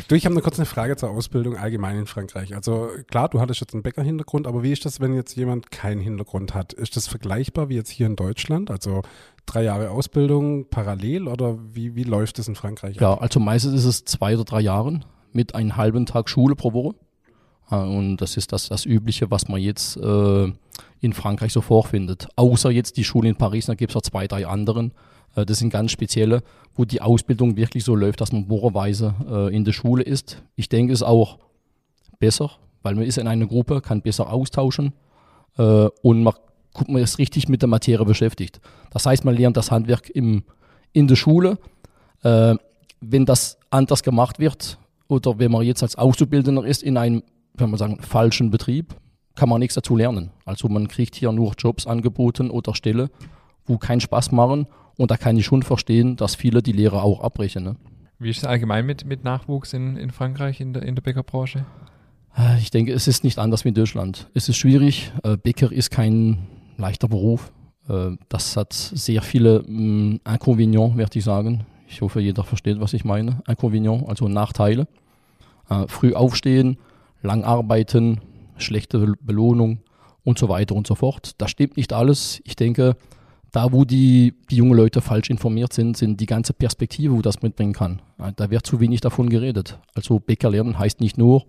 Du, 0.08 0.14
ich 0.14 0.26
habe 0.26 0.34
eine 0.34 0.42
kurze 0.42 0.66
Frage 0.66 0.96
zur 0.96 1.10
Ausbildung 1.10 1.56
allgemein 1.56 1.96
in 1.96 2.06
Frankreich. 2.06 2.54
Also 2.54 2.90
klar, 3.10 3.30
du 3.30 3.40
hattest 3.40 3.60
jetzt 3.60 3.72
einen 3.72 3.82
Bäckerhintergrund, 3.82 4.46
aber 4.46 4.62
wie 4.62 4.72
ist 4.72 4.84
das, 4.84 5.00
wenn 5.00 5.14
jetzt 5.14 5.34
jemand 5.36 5.70
keinen 5.70 6.00
Hintergrund 6.00 6.54
hat? 6.54 6.74
Ist 6.74 6.96
das 6.96 7.06
vergleichbar 7.06 7.70
wie 7.70 7.76
jetzt 7.76 7.88
hier 7.88 8.06
in 8.06 8.16
Deutschland? 8.16 8.70
Also 8.70 9.02
drei 9.46 9.64
Jahre 9.64 9.90
Ausbildung 9.90 10.68
parallel 10.68 11.28
oder 11.28 11.58
wie, 11.72 11.94
wie 11.94 12.04
läuft 12.04 12.38
das 12.38 12.48
in 12.48 12.54
Frankreich? 12.54 12.96
Ja, 12.96 13.18
also 13.18 13.40
meistens 13.40 13.74
ist 13.74 13.84
es 13.84 14.04
zwei 14.04 14.34
oder 14.34 14.44
drei 14.44 14.60
Jahren 14.60 15.04
mit 15.32 15.54
einem 15.54 15.76
halben 15.76 16.06
Tag 16.06 16.28
Schule 16.28 16.54
pro 16.54 16.72
Woche. 16.72 16.94
Ja, 17.70 17.82
Und 17.84 18.18
das 18.18 18.36
ist 18.36 18.52
das, 18.52 18.68
das 18.68 18.84
Übliche, 18.84 19.30
was 19.30 19.48
man 19.48 19.60
jetzt 19.60 19.96
äh, 19.96 20.52
in 21.00 21.12
Frankreich 21.12 21.52
so 21.52 21.60
vorfindet. 21.60 22.28
Außer 22.36 22.70
jetzt 22.70 22.96
die 22.96 23.04
Schule 23.04 23.28
in 23.28 23.36
Paris, 23.36 23.66
da 23.66 23.74
gibt 23.74 23.90
es 23.90 23.94
noch 23.94 24.02
zwei, 24.02 24.26
drei 24.26 24.46
anderen. 24.46 24.92
Äh, 25.34 25.46
das 25.46 25.58
sind 25.58 25.70
ganz 25.70 25.90
spezielle, 25.90 26.42
wo 26.74 26.84
die 26.84 27.00
Ausbildung 27.00 27.56
wirklich 27.56 27.84
so 27.84 27.94
läuft, 27.94 28.20
dass 28.20 28.32
man 28.32 28.48
wochenweise 28.48 29.14
äh, 29.28 29.54
in 29.54 29.64
der 29.64 29.72
Schule 29.72 30.02
ist. 30.02 30.42
Ich 30.56 30.68
denke, 30.68 30.92
es 30.92 31.00
ist 31.00 31.06
auch 31.06 31.38
besser, 32.18 32.50
weil 32.82 32.94
man 32.94 33.04
ist 33.04 33.18
in 33.18 33.28
einer 33.28 33.46
Gruppe, 33.46 33.80
kann 33.80 34.02
besser 34.02 34.32
austauschen 34.32 34.92
äh, 35.58 35.88
und 36.02 36.22
man, 36.22 36.34
man 36.88 37.02
ist 37.02 37.18
richtig 37.18 37.48
mit 37.48 37.62
der 37.62 37.68
Materie 37.68 38.04
beschäftigt. 38.04 38.60
Das 38.90 39.06
heißt, 39.06 39.24
man 39.24 39.36
lernt 39.36 39.56
das 39.56 39.70
Handwerk 39.70 40.10
im, 40.10 40.44
in 40.92 41.08
der 41.08 41.16
Schule. 41.16 41.58
Äh, 42.22 42.56
wenn 43.00 43.26
das 43.26 43.58
anders 43.70 44.02
gemacht 44.02 44.38
wird 44.38 44.78
oder 45.08 45.38
wenn 45.38 45.52
man 45.52 45.62
jetzt 45.62 45.82
als 45.82 45.96
Auszubildender 45.96 46.64
ist 46.64 46.82
in 46.82 46.96
einem, 46.96 47.22
kann 47.56 47.70
man 47.70 47.78
sagen, 47.78 47.98
falschen 48.00 48.50
Betrieb, 48.50 48.94
kann 49.34 49.48
man 49.48 49.58
nichts 49.60 49.74
dazu 49.74 49.96
lernen. 49.96 50.30
Also 50.44 50.68
man 50.68 50.88
kriegt 50.88 51.14
hier 51.16 51.32
nur 51.32 51.52
Jobs 51.58 51.86
angeboten 51.86 52.50
oder 52.50 52.74
Stelle, 52.74 53.10
wo 53.66 53.78
keinen 53.78 54.00
Spaß 54.00 54.32
machen 54.32 54.66
und 54.96 55.10
da 55.10 55.16
kann 55.16 55.36
ich 55.36 55.44
schon 55.44 55.62
verstehen, 55.62 56.16
dass 56.16 56.34
viele 56.34 56.62
die 56.62 56.72
Lehre 56.72 57.02
auch 57.02 57.20
abbrechen. 57.20 57.64
Ne? 57.64 57.76
Wie 58.18 58.30
ist 58.30 58.38
es 58.38 58.44
allgemein 58.44 58.86
mit, 58.86 59.04
mit 59.04 59.24
Nachwuchs 59.24 59.72
in, 59.72 59.96
in 59.96 60.10
Frankreich 60.10 60.60
in 60.60 60.72
der, 60.72 60.84
in 60.84 60.94
der 60.94 61.02
Bäckerbranche? 61.02 61.66
Äh, 62.38 62.58
Ich 62.58 62.70
denke, 62.70 62.92
es 62.92 63.08
ist 63.08 63.24
nicht 63.24 63.38
anders 63.38 63.64
wie 63.64 63.70
in 63.70 63.74
Deutschland. 63.74 64.30
Es 64.34 64.48
ist 64.48 64.56
schwierig. 64.56 65.12
Äh, 65.24 65.36
Bäcker 65.36 65.72
ist 65.72 65.90
kein 65.90 66.46
leichter 66.76 67.08
Beruf. 67.08 67.52
Äh, 67.88 68.16
Das 68.28 68.56
hat 68.56 68.72
sehr 68.72 69.22
viele 69.22 69.62
mh, 69.66 70.18
Inconvenients, 70.28 70.96
werde 70.96 71.18
ich 71.18 71.24
sagen. 71.24 71.64
Ich 71.88 72.00
hoffe, 72.00 72.20
jeder 72.20 72.42
versteht, 72.44 72.80
was 72.80 72.92
ich 72.92 73.04
meine. 73.04 73.42
Inconvenients, 73.46 74.08
also 74.08 74.28
Nachteile. 74.28 74.86
Äh, 75.70 75.86
Früh 75.88 76.14
aufstehen, 76.14 76.76
lang 77.22 77.44
arbeiten, 77.44 78.20
schlechte 78.56 78.98
Be- 78.98 79.14
Belohnung 79.20 79.78
und 80.24 80.38
so 80.38 80.48
weiter 80.48 80.74
und 80.74 80.86
so 80.86 80.94
fort. 80.94 81.32
Das 81.38 81.50
stimmt 81.50 81.76
nicht 81.76 81.92
alles. 81.92 82.40
Ich 82.44 82.56
denke, 82.56 82.96
da 83.52 83.72
wo 83.72 83.84
die, 83.84 84.34
die 84.50 84.56
jungen 84.56 84.74
Leute 84.76 85.00
falsch 85.00 85.30
informiert 85.30 85.72
sind, 85.72 85.96
sind 85.96 86.20
die 86.20 86.26
ganze 86.26 86.52
Perspektive, 86.54 87.14
wo 87.14 87.22
das 87.22 87.42
mitbringen 87.42 87.72
kann. 87.72 88.02
Äh, 88.18 88.32
Da 88.34 88.50
wird 88.50 88.66
zu 88.66 88.80
wenig 88.80 89.00
davon 89.00 89.28
geredet. 89.28 89.78
Also 89.94 90.18
Bäcker 90.18 90.50
lernen 90.50 90.78
heißt 90.78 91.00
nicht 91.00 91.18
nur 91.18 91.44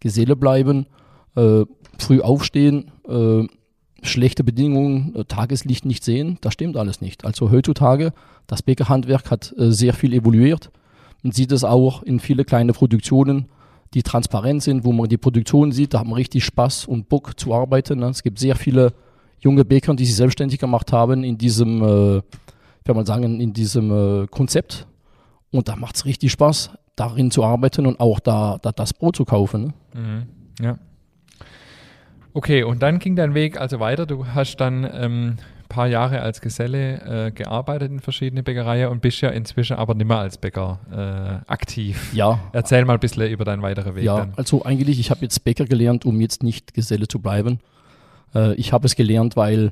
Geselle 0.00 0.36
bleiben, 0.36 0.86
äh, 1.36 1.64
früh 1.98 2.20
aufstehen, 2.20 2.90
äh, 3.08 3.46
schlechte 4.04 4.44
Bedingungen, 4.44 5.14
äh, 5.16 5.24
Tageslicht 5.24 5.84
nicht 5.84 6.04
sehen, 6.04 6.38
das 6.40 6.54
stimmt 6.54 6.76
alles 6.76 7.00
nicht. 7.00 7.24
Also 7.24 7.50
heutzutage, 7.50 8.12
das 8.46 8.62
Bäckerhandwerk 8.62 9.30
hat 9.30 9.54
äh, 9.58 9.70
sehr 9.70 9.94
viel 9.94 10.12
evoluiert. 10.12 10.70
Man 11.22 11.32
sieht 11.32 11.52
es 11.52 11.64
auch 11.64 12.02
in 12.02 12.20
viele 12.20 12.44
kleine 12.44 12.72
Produktionen, 12.72 13.46
die 13.94 14.02
transparent 14.02 14.62
sind, 14.62 14.84
wo 14.84 14.92
man 14.92 15.08
die 15.08 15.16
Produktion 15.16 15.72
sieht, 15.72 15.94
da 15.94 16.00
hat 16.00 16.06
man 16.06 16.16
richtig 16.16 16.44
Spaß 16.44 16.86
und 16.86 17.08
Bock 17.08 17.38
zu 17.38 17.54
arbeiten. 17.54 18.00
Ne? 18.00 18.06
Es 18.06 18.22
gibt 18.22 18.38
sehr 18.38 18.56
viele 18.56 18.92
junge 19.38 19.64
Bäcker, 19.64 19.94
die 19.94 20.04
sich 20.04 20.16
selbstständig 20.16 20.58
gemacht 20.58 20.92
haben 20.92 21.22
in 21.22 21.38
diesem, 21.38 21.82
äh, 21.82 22.22
kann 22.84 22.96
man 22.96 23.06
sagen, 23.06 23.40
in 23.40 23.52
diesem 23.52 24.24
äh, 24.24 24.26
Konzept. 24.26 24.86
Und 25.50 25.68
da 25.68 25.76
macht 25.76 25.96
es 25.96 26.04
richtig 26.04 26.32
Spaß, 26.32 26.70
darin 26.96 27.30
zu 27.30 27.44
arbeiten 27.44 27.86
und 27.86 28.00
auch 28.00 28.18
da, 28.18 28.58
da 28.60 28.72
das 28.72 28.92
Brot 28.92 29.16
zu 29.16 29.24
kaufen. 29.24 29.72
Ne? 29.94 30.00
Mhm. 30.00 30.64
Ja. 30.64 30.78
Okay, 32.34 32.64
und 32.64 32.82
dann 32.82 32.98
ging 32.98 33.14
dein 33.14 33.32
Weg 33.34 33.60
also 33.60 33.78
weiter. 33.78 34.06
Du 34.06 34.26
hast 34.26 34.56
dann 34.56 34.82
ähm, 34.92 35.36
ein 35.36 35.68
paar 35.68 35.86
Jahre 35.86 36.20
als 36.20 36.40
Geselle 36.40 37.26
äh, 37.26 37.30
gearbeitet 37.30 37.92
in 37.92 38.00
verschiedene 38.00 38.42
Bäckereien 38.42 38.88
und 38.88 39.00
bist 39.00 39.20
ja 39.20 39.30
inzwischen 39.30 39.76
aber 39.76 39.94
nicht 39.94 40.08
mehr 40.08 40.18
als 40.18 40.36
Bäcker 40.36 40.80
äh, 41.46 41.50
aktiv. 41.50 42.12
Ja, 42.12 42.40
Erzähl 42.52 42.84
mal 42.84 42.94
ein 42.94 43.00
bisschen 43.00 43.30
über 43.30 43.44
deinen 43.44 43.62
weiteren 43.62 43.94
Weg 43.94 44.02
ja 44.02 44.18
dann. 44.18 44.32
also 44.36 44.64
eigentlich, 44.64 44.98
ich 44.98 45.10
habe 45.10 45.20
jetzt 45.22 45.44
Bäcker 45.44 45.64
gelernt, 45.64 46.04
um 46.04 46.20
jetzt 46.20 46.42
nicht 46.42 46.74
Geselle 46.74 47.06
zu 47.06 47.20
bleiben. 47.20 47.60
Äh, 48.34 48.54
ich 48.54 48.72
habe 48.72 48.86
es 48.86 48.96
gelernt, 48.96 49.36
weil 49.36 49.70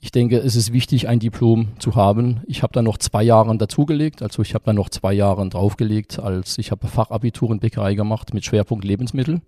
ich 0.00 0.10
denke, 0.10 0.38
es 0.38 0.56
ist 0.56 0.72
wichtig, 0.72 1.06
ein 1.06 1.20
Diplom 1.20 1.68
zu 1.78 1.94
haben. 1.94 2.40
Ich 2.48 2.64
habe 2.64 2.72
da 2.72 2.82
noch 2.82 2.98
zwei 2.98 3.22
Jahre 3.22 3.56
dazugelegt, 3.56 4.20
also 4.20 4.42
ich 4.42 4.54
habe 4.54 4.64
da 4.64 4.72
noch 4.72 4.88
zwei 4.88 5.12
Jahre 5.12 5.48
draufgelegt, 5.48 6.18
als 6.18 6.58
ich 6.58 6.72
habe 6.72 6.88
Fachabitur 6.88 7.52
in 7.52 7.60
Bäckerei 7.60 7.94
gemacht 7.94 8.34
mit 8.34 8.44
Schwerpunkt 8.44 8.84
Lebensmittel. 8.84 9.42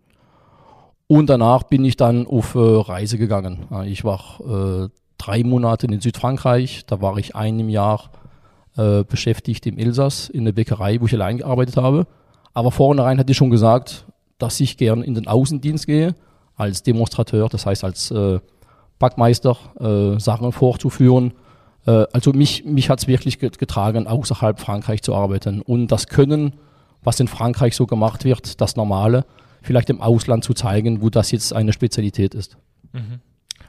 Und 1.12 1.28
danach 1.28 1.64
bin 1.64 1.84
ich 1.84 1.98
dann 1.98 2.26
auf 2.26 2.54
äh, 2.54 2.58
Reise 2.58 3.18
gegangen. 3.18 3.66
Ich 3.84 4.02
war 4.02 4.40
äh, 4.40 4.88
drei 5.18 5.44
Monate 5.44 5.84
in 5.84 6.00
Südfrankreich, 6.00 6.86
da 6.86 7.02
war 7.02 7.18
ich 7.18 7.36
ein 7.36 7.60
im 7.60 7.68
Jahr 7.68 8.08
äh, 8.78 9.04
beschäftigt 9.04 9.66
im 9.66 9.76
Elsass 9.76 10.30
in 10.30 10.46
der 10.46 10.52
Bäckerei, 10.52 10.98
wo 11.02 11.04
ich 11.04 11.12
allein 11.12 11.36
gearbeitet 11.36 11.76
habe. 11.76 12.06
Aber 12.54 12.70
vornherein 12.70 13.18
hatte 13.18 13.30
ich 13.30 13.36
schon 13.36 13.50
gesagt, 13.50 14.06
dass 14.38 14.58
ich 14.58 14.78
gern 14.78 15.02
in 15.02 15.14
den 15.14 15.28
Außendienst 15.28 15.86
gehe, 15.86 16.14
als 16.56 16.82
Demonstrateur, 16.82 17.50
das 17.50 17.66
heißt 17.66 17.84
als 17.84 18.10
äh, 18.10 18.40
Backmeister, 18.98 19.58
äh, 19.80 20.18
Sachen 20.18 20.50
vorzuführen. 20.50 21.34
Äh, 21.84 22.06
also 22.14 22.32
mich, 22.32 22.64
mich 22.64 22.88
hat 22.88 23.00
es 23.00 23.06
wirklich 23.06 23.38
get- 23.38 23.58
getragen, 23.58 24.06
außerhalb 24.06 24.58
Frankreich 24.58 25.02
zu 25.02 25.14
arbeiten. 25.14 25.60
Und 25.60 25.88
das 25.88 26.06
Können, 26.06 26.54
was 27.02 27.20
in 27.20 27.28
Frankreich 27.28 27.76
so 27.76 27.84
gemacht 27.84 28.24
wird, 28.24 28.62
das 28.62 28.76
Normale, 28.76 29.26
vielleicht 29.62 29.90
im 29.90 30.00
Ausland 30.00 30.44
zu 30.44 30.54
zeigen, 30.54 31.02
wo 31.02 31.10
das 31.10 31.30
jetzt 31.30 31.52
eine 31.52 31.72
Spezialität 31.72 32.34
ist. 32.34 32.56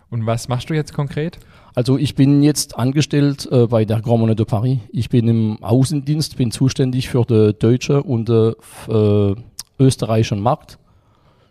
Und 0.09 0.25
was 0.25 0.47
machst 0.47 0.69
du 0.69 0.73
jetzt 0.73 0.93
konkret? 0.93 1.39
Also 1.75 1.97
ich 1.97 2.13
bin 2.13 2.43
jetzt 2.43 2.77
angestellt 2.77 3.47
äh, 3.51 3.65
bei 3.65 3.83
der 3.83 4.01
Grand 4.01 4.19
Monnaie 4.19 4.35
de 4.35 4.45
Paris. 4.45 4.77
Ich 4.91 5.09
bin 5.09 5.27
im 5.27 5.63
Außendienst, 5.63 6.37
bin 6.37 6.51
zuständig 6.51 7.09
für 7.09 7.25
den 7.25 7.57
deutschen 7.57 8.01
und 8.01 8.29
den 8.29 8.53
äh, 8.89 9.35
österreichischen 9.79 10.39
Markt 10.39 10.77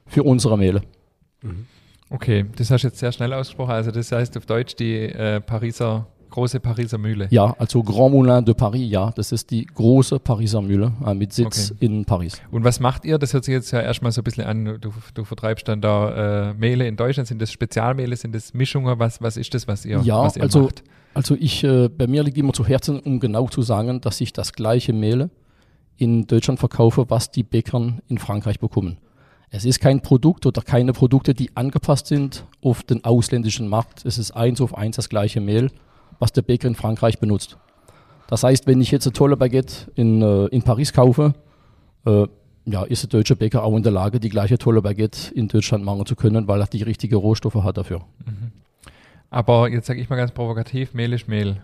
für 0.06 0.22
unsere 0.22 0.56
Mehle. 0.56 0.82
Okay, 2.08 2.44
das 2.56 2.70
hast 2.70 2.82
du 2.82 2.88
jetzt 2.88 2.98
sehr 2.98 3.10
schnell 3.10 3.32
ausgesprochen. 3.32 3.72
Also 3.72 3.90
das 3.90 4.12
heißt 4.12 4.36
auf 4.36 4.46
Deutsch 4.46 4.76
die 4.76 4.96
äh, 4.96 5.40
Pariser, 5.40 6.06
große 6.32 6.58
Pariser 6.58 6.98
Mühle. 6.98 7.28
Ja, 7.30 7.54
also 7.58 7.82
Grand 7.84 8.12
Moulin 8.12 8.44
de 8.44 8.54
Paris, 8.54 8.90
ja, 8.90 9.12
das 9.14 9.30
ist 9.30 9.50
die 9.52 9.64
große 9.64 10.18
Pariser 10.18 10.60
Mühle 10.60 10.92
äh, 11.06 11.14
mit 11.14 11.32
Sitz 11.32 11.72
in 11.78 12.04
Paris. 12.04 12.40
Und 12.50 12.64
was 12.64 12.80
macht 12.80 13.04
ihr? 13.04 13.18
Das 13.18 13.32
hört 13.32 13.44
sich 13.44 13.52
jetzt 13.52 13.70
ja 13.70 13.80
erstmal 13.80 14.10
so 14.10 14.20
ein 14.20 14.24
bisschen 14.24 14.44
an, 14.44 14.64
du, 14.80 14.90
du 15.14 15.24
vertreibst 15.24 15.68
dann 15.68 15.80
da 15.80 16.50
äh, 16.50 16.54
Mehle 16.54 16.88
in 16.88 16.96
Deutschland. 16.96 17.28
Sind 17.28 17.40
das 17.40 17.52
Spezialmehle, 17.52 18.16
sind 18.16 18.34
das 18.34 18.52
Mischungen? 18.52 18.98
Was, 18.98 19.22
was 19.22 19.36
ist 19.36 19.54
das, 19.54 19.68
was 19.68 19.84
ihr, 19.84 20.00
Ja, 20.02 20.24
was 20.24 20.36
ihr 20.36 20.42
also- 20.42 20.62
macht? 20.62 20.82
Also 21.14 21.36
ich, 21.38 21.62
äh, 21.62 21.88
bei 21.90 22.06
mir 22.06 22.22
liegt 22.22 22.38
immer 22.38 22.54
zu 22.54 22.64
Herzen, 22.66 22.98
um 22.98 23.20
genau 23.20 23.46
zu 23.46 23.60
sagen, 23.60 24.00
dass 24.00 24.20
ich 24.22 24.32
das 24.32 24.54
gleiche 24.54 24.94
Mehle 24.94 25.28
in 25.98 26.26
Deutschland 26.26 26.58
verkaufe, 26.58 27.04
was 27.08 27.30
die 27.30 27.42
Bäckern 27.42 28.00
in 28.08 28.16
Frankreich 28.18 28.58
bekommen. 28.58 28.96
Es 29.50 29.66
ist 29.66 29.80
kein 29.80 30.00
Produkt 30.00 30.46
oder 30.46 30.62
keine 30.62 30.94
Produkte, 30.94 31.34
die 31.34 31.54
angepasst 31.54 32.06
sind 32.06 32.46
auf 32.62 32.82
den 32.82 33.04
ausländischen 33.04 33.68
Markt. 33.68 34.06
Es 34.06 34.16
ist 34.16 34.30
eins 34.30 34.62
auf 34.62 34.74
eins 34.74 34.96
das 34.96 35.10
gleiche 35.10 35.42
Mehl, 35.42 35.70
was 36.22 36.32
der 36.32 36.42
Bäcker 36.42 36.68
in 36.68 36.76
Frankreich 36.76 37.18
benutzt. 37.18 37.58
Das 38.28 38.44
heißt, 38.44 38.68
wenn 38.68 38.80
ich 38.80 38.92
jetzt 38.92 39.06
eine 39.06 39.12
tolle 39.12 39.36
Baguette 39.36 39.90
in, 39.96 40.22
äh, 40.22 40.46
in 40.46 40.62
Paris 40.62 40.92
kaufe, 40.92 41.34
äh, 42.06 42.26
ja, 42.64 42.84
ist 42.84 43.02
der 43.02 43.10
deutsche 43.10 43.34
Bäcker 43.34 43.64
auch 43.64 43.76
in 43.76 43.82
der 43.82 43.90
Lage, 43.90 44.20
die 44.20 44.28
gleiche 44.28 44.56
tolle 44.56 44.82
Baguette 44.82 45.34
in 45.34 45.48
Deutschland 45.48 45.84
machen 45.84 46.06
zu 46.06 46.14
können, 46.14 46.46
weil 46.46 46.60
er 46.60 46.68
die 46.68 46.84
richtigen 46.84 47.16
Rohstoffe 47.16 47.56
hat 47.64 47.76
dafür. 47.76 48.02
Aber 49.30 49.68
jetzt 49.68 49.86
sage 49.88 50.00
ich 50.00 50.08
mal 50.08 50.16
ganz 50.16 50.30
provokativ, 50.30 50.94
Mehl 50.94 51.12
ist 51.12 51.26
Mehl. 51.26 51.56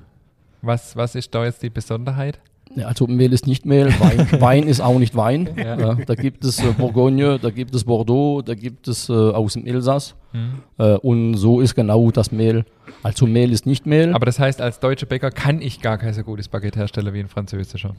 Was, 0.60 0.96
was 0.96 1.14
ist 1.14 1.32
da 1.36 1.44
jetzt 1.44 1.62
die 1.62 1.70
Besonderheit? 1.70 2.40
Ja, 2.74 2.88
also 2.88 3.06
Mehl 3.06 3.32
ist 3.32 3.46
nicht 3.46 3.64
Mehl, 3.64 3.94
Wein, 4.00 4.28
Wein 4.40 4.62
ist 4.64 4.80
auch 4.80 4.98
nicht 4.98 5.14
Wein. 5.14 5.50
Ja. 5.56 5.78
Ja, 5.78 5.94
da 5.94 6.14
gibt 6.16 6.44
es 6.44 6.58
äh, 6.58 6.72
Bourgogne, 6.72 7.38
da 7.38 7.50
gibt 7.50 7.76
es 7.76 7.84
Bordeaux, 7.84 8.42
da 8.42 8.54
gibt 8.54 8.88
es 8.88 9.08
äh, 9.08 9.12
aus 9.12 9.52
dem 9.52 9.66
Elsass. 9.66 10.16
Hm. 10.32 10.62
Äh, 10.78 10.94
und 10.96 11.34
so 11.34 11.60
ist 11.60 11.74
genau 11.74 12.10
das 12.10 12.32
Mehl. 12.32 12.64
Also 13.02 13.26
Mehl 13.26 13.52
ist 13.52 13.66
nicht 13.66 13.86
Mehl. 13.86 14.12
Aber 14.14 14.26
das 14.26 14.38
heißt, 14.38 14.60
als 14.60 14.80
deutscher 14.80 15.06
Bäcker 15.06 15.30
kann 15.30 15.60
ich 15.60 15.80
gar 15.80 15.98
kein 15.98 16.12
so 16.14 16.22
gutes 16.22 16.48
Baguette 16.48 16.78
herstellen 16.78 17.12
wie 17.14 17.20
ein 17.20 17.28
französischer. 17.28 17.94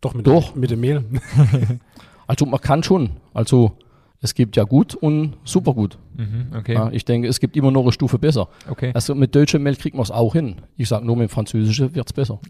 Doch, 0.00 0.14
mit, 0.14 0.26
Doch. 0.26 0.52
Dem, 0.52 0.60
mit 0.60 0.70
dem 0.70 0.80
Mehl. 0.80 1.04
Also 2.28 2.46
man 2.46 2.60
kann 2.60 2.82
schon. 2.82 3.10
Also 3.34 3.76
es 4.24 4.34
gibt 4.34 4.56
ja 4.56 4.62
gut 4.62 4.94
und 4.94 5.34
super 5.42 5.74
gut. 5.74 5.98
Mhm, 6.16 6.56
okay. 6.56 6.74
Ja, 6.74 6.90
ich 6.92 7.04
denke, 7.04 7.26
es 7.26 7.40
gibt 7.40 7.56
immer 7.56 7.72
noch 7.72 7.82
eine 7.82 7.90
Stufe 7.90 8.20
besser. 8.20 8.48
okay. 8.70 8.92
Also 8.94 9.16
mit 9.16 9.34
deutschem 9.34 9.64
Mehl 9.64 9.74
kriegt 9.74 9.96
man 9.96 10.04
es 10.04 10.12
auch 10.12 10.32
hin. 10.34 10.56
Ich 10.76 10.88
sage 10.88 11.04
nur, 11.04 11.16
mit 11.16 11.28
dem 11.28 11.32
Französischen 11.32 11.92
wird 11.94 12.06
es 12.06 12.12
besser. 12.12 12.38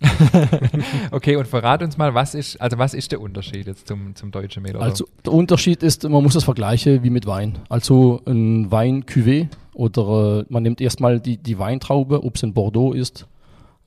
Okay, 1.10 1.36
und 1.36 1.46
verrat 1.46 1.82
uns 1.82 1.96
mal, 1.96 2.14
was 2.14 2.34
ist, 2.34 2.60
also 2.60 2.78
was 2.78 2.94
ist 2.94 3.12
der 3.12 3.20
Unterschied 3.20 3.66
jetzt 3.66 3.88
zum, 3.88 4.14
zum 4.14 4.30
deutschen 4.30 4.62
Mehl? 4.62 4.76
Also 4.76 5.06
der 5.24 5.32
Unterschied 5.32 5.82
ist, 5.82 6.08
man 6.08 6.22
muss 6.22 6.34
das 6.34 6.44
vergleichen 6.44 7.02
wie 7.02 7.10
mit 7.10 7.26
Wein. 7.26 7.58
Also 7.68 8.20
ein 8.26 8.70
Wein 8.70 9.04
Cuvée 9.04 9.48
oder 9.72 10.40
äh, 10.40 10.44
man 10.48 10.62
nimmt 10.62 10.80
erstmal 10.80 11.20
die, 11.20 11.38
die 11.38 11.58
Weintraube, 11.58 12.22
ob 12.22 12.36
es 12.36 12.44
ein 12.44 12.52
Bordeaux 12.52 12.92
ist 12.92 13.26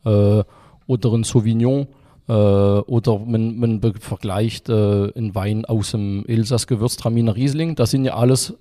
äh, 0.05 0.43
oder 0.87 1.13
ein 1.13 1.23
Sauvignon 1.23 1.87
äh, 2.27 2.31
oder 2.31 3.19
man, 3.19 3.57
man 3.57 3.81
vergleicht 3.99 4.69
äh, 4.69 5.11
einen 5.15 5.35
Wein 5.35 5.65
aus 5.65 5.91
dem 5.91 6.25
Elsass 6.27 6.67
Gewürztraminer 6.67 7.35
Riesling. 7.35 7.75
Das 7.75 7.91
sind 7.91 8.05
ja 8.05 8.15
alles 8.15 8.53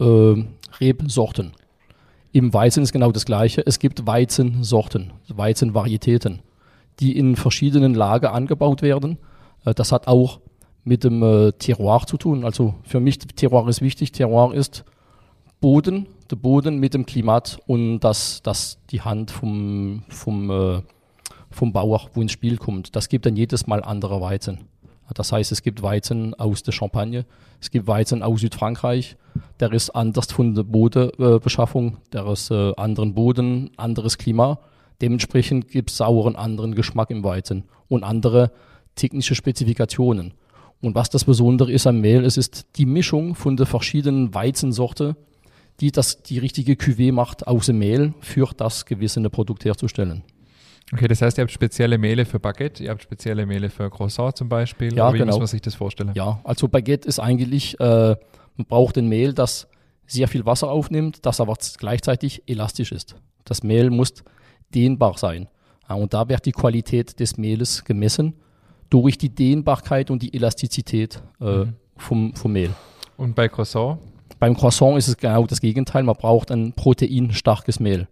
äh, 0.00 0.44
Rebsorten. 0.80 1.52
Im 2.32 2.52
Weizen 2.52 2.82
ist 2.82 2.92
genau 2.92 3.12
das 3.12 3.24
Gleiche. 3.24 3.66
Es 3.66 3.78
gibt 3.78 4.06
Weizensorten, 4.06 5.12
Weizenvarietäten, 5.28 6.40
die 7.00 7.16
in 7.16 7.36
verschiedenen 7.36 7.94
Lager 7.94 8.32
angebaut 8.32 8.82
werden. 8.82 9.18
Äh, 9.64 9.74
das 9.74 9.92
hat 9.92 10.08
auch 10.08 10.40
mit 10.84 11.04
dem 11.04 11.22
äh, 11.22 11.52
Terroir 11.52 12.06
zu 12.06 12.16
tun. 12.16 12.44
Also 12.44 12.74
für 12.82 13.00
mich 13.00 13.18
Terroir 13.18 13.68
ist 13.68 13.80
wichtig. 13.80 14.12
Terroir 14.12 14.54
ist 14.54 14.84
Boden, 15.60 16.06
der 16.30 16.36
Boden 16.36 16.78
mit 16.78 16.94
dem 16.94 17.06
Klimat 17.06 17.58
und 17.66 18.00
das, 18.00 18.42
das 18.42 18.78
die 18.90 19.00
Hand 19.00 19.30
vom, 19.30 20.02
vom, 20.08 20.50
äh, 20.50 20.82
vom 21.56 21.72
Bauer, 21.72 22.08
wo 22.14 22.22
ins 22.22 22.32
Spiel 22.32 22.56
kommt. 22.58 22.94
Das 22.94 23.08
gibt 23.08 23.26
dann 23.26 23.36
jedes 23.36 23.66
Mal 23.66 23.82
andere 23.82 24.20
Weizen. 24.20 24.60
Das 25.14 25.32
heißt, 25.32 25.52
es 25.52 25.62
gibt 25.62 25.82
Weizen 25.82 26.34
aus 26.34 26.62
der 26.62 26.72
Champagne, 26.72 27.26
es 27.60 27.70
gibt 27.70 27.86
Weizen 27.86 28.22
aus 28.22 28.40
Südfrankreich, 28.40 29.16
der 29.60 29.72
ist 29.72 29.90
anders 29.90 30.32
von 30.32 30.54
der 30.54 30.64
Bodenbeschaffung, 30.64 31.98
der 32.12 32.26
ist 32.26 32.50
äh, 32.50 32.72
anderen 32.76 33.14
Boden, 33.14 33.70
anderes 33.76 34.18
Klima. 34.18 34.58
Dementsprechend 35.00 35.68
gibt 35.68 35.90
es 35.90 36.00
einen 36.00 36.36
anderen 36.36 36.74
Geschmack 36.74 37.10
im 37.10 37.22
Weizen 37.22 37.64
und 37.88 38.02
andere 38.02 38.50
technische 38.96 39.34
Spezifikationen. 39.34 40.34
Und 40.80 40.94
was 40.94 41.10
das 41.10 41.24
Besondere 41.24 41.72
ist 41.72 41.86
am 41.86 42.00
Mehl, 42.00 42.24
es 42.24 42.36
ist 42.36 42.66
die 42.76 42.86
Mischung 42.86 43.34
von 43.34 43.56
der 43.56 43.66
verschiedenen 43.66 44.34
Weizensorte, 44.34 45.16
die 45.80 45.92
das, 45.92 46.22
die 46.22 46.38
richtige 46.38 46.74
Cuvée 46.74 47.12
macht 47.12 47.46
aus 47.46 47.66
dem 47.66 47.78
Mehl, 47.78 48.14
für 48.20 48.50
das 48.56 48.86
gewisse 48.86 49.20
Produkt 49.30 49.64
herzustellen. 49.64 50.22
Okay, 50.92 51.08
das 51.08 51.20
heißt, 51.20 51.36
ihr 51.38 51.42
habt 51.42 51.50
spezielle 51.50 51.98
Mehle 51.98 52.24
für 52.24 52.38
Baguette, 52.38 52.84
ihr 52.84 52.90
habt 52.90 53.02
spezielle 53.02 53.44
Mehle 53.44 53.70
für 53.70 53.90
Croissant 53.90 54.36
zum 54.36 54.48
Beispiel. 54.48 54.94
Ja, 54.94 55.06
Oder 55.08 55.14
wie 55.14 55.18
genau. 55.18 55.32
muss 55.32 55.38
man 55.40 55.46
sich 55.48 55.60
das 55.60 55.74
vorstellen? 55.74 56.12
Ja, 56.14 56.40
also 56.44 56.68
Baguette 56.68 57.08
ist 57.08 57.18
eigentlich, 57.18 57.78
äh, 57.80 57.84
man 58.56 58.66
braucht 58.68 58.96
ein 58.96 59.08
Mehl, 59.08 59.32
das 59.32 59.66
sehr 60.06 60.28
viel 60.28 60.46
Wasser 60.46 60.70
aufnimmt, 60.70 61.26
das 61.26 61.40
aber 61.40 61.56
gleichzeitig 61.78 62.44
elastisch 62.46 62.92
ist. 62.92 63.16
Das 63.44 63.64
Mehl 63.64 63.90
muss 63.90 64.14
dehnbar 64.74 65.18
sein. 65.18 65.48
Ja, 65.88 65.96
und 65.96 66.14
da 66.14 66.28
wird 66.28 66.46
die 66.46 66.52
Qualität 66.52 67.18
des 67.18 67.36
Mehles 67.36 67.84
gemessen 67.84 68.34
durch 68.88 69.18
die 69.18 69.30
Dehnbarkeit 69.34 70.10
und 70.12 70.22
die 70.22 70.32
Elastizität 70.34 71.20
äh, 71.40 71.44
Mhm. 71.44 71.72
vom, 71.96 72.34
vom 72.34 72.52
Mehl. 72.52 72.70
Und 73.16 73.34
bei 73.34 73.48
Croissant? 73.48 73.98
Beim 74.38 74.56
Croissant 74.56 74.96
ist 74.98 75.08
es 75.08 75.16
genau 75.16 75.46
das 75.46 75.60
Gegenteil. 75.60 76.04
Man 76.04 76.14
braucht 76.14 76.50
ein 76.52 76.72
proteinstarkes 76.74 77.80
Mehl. 77.80 78.06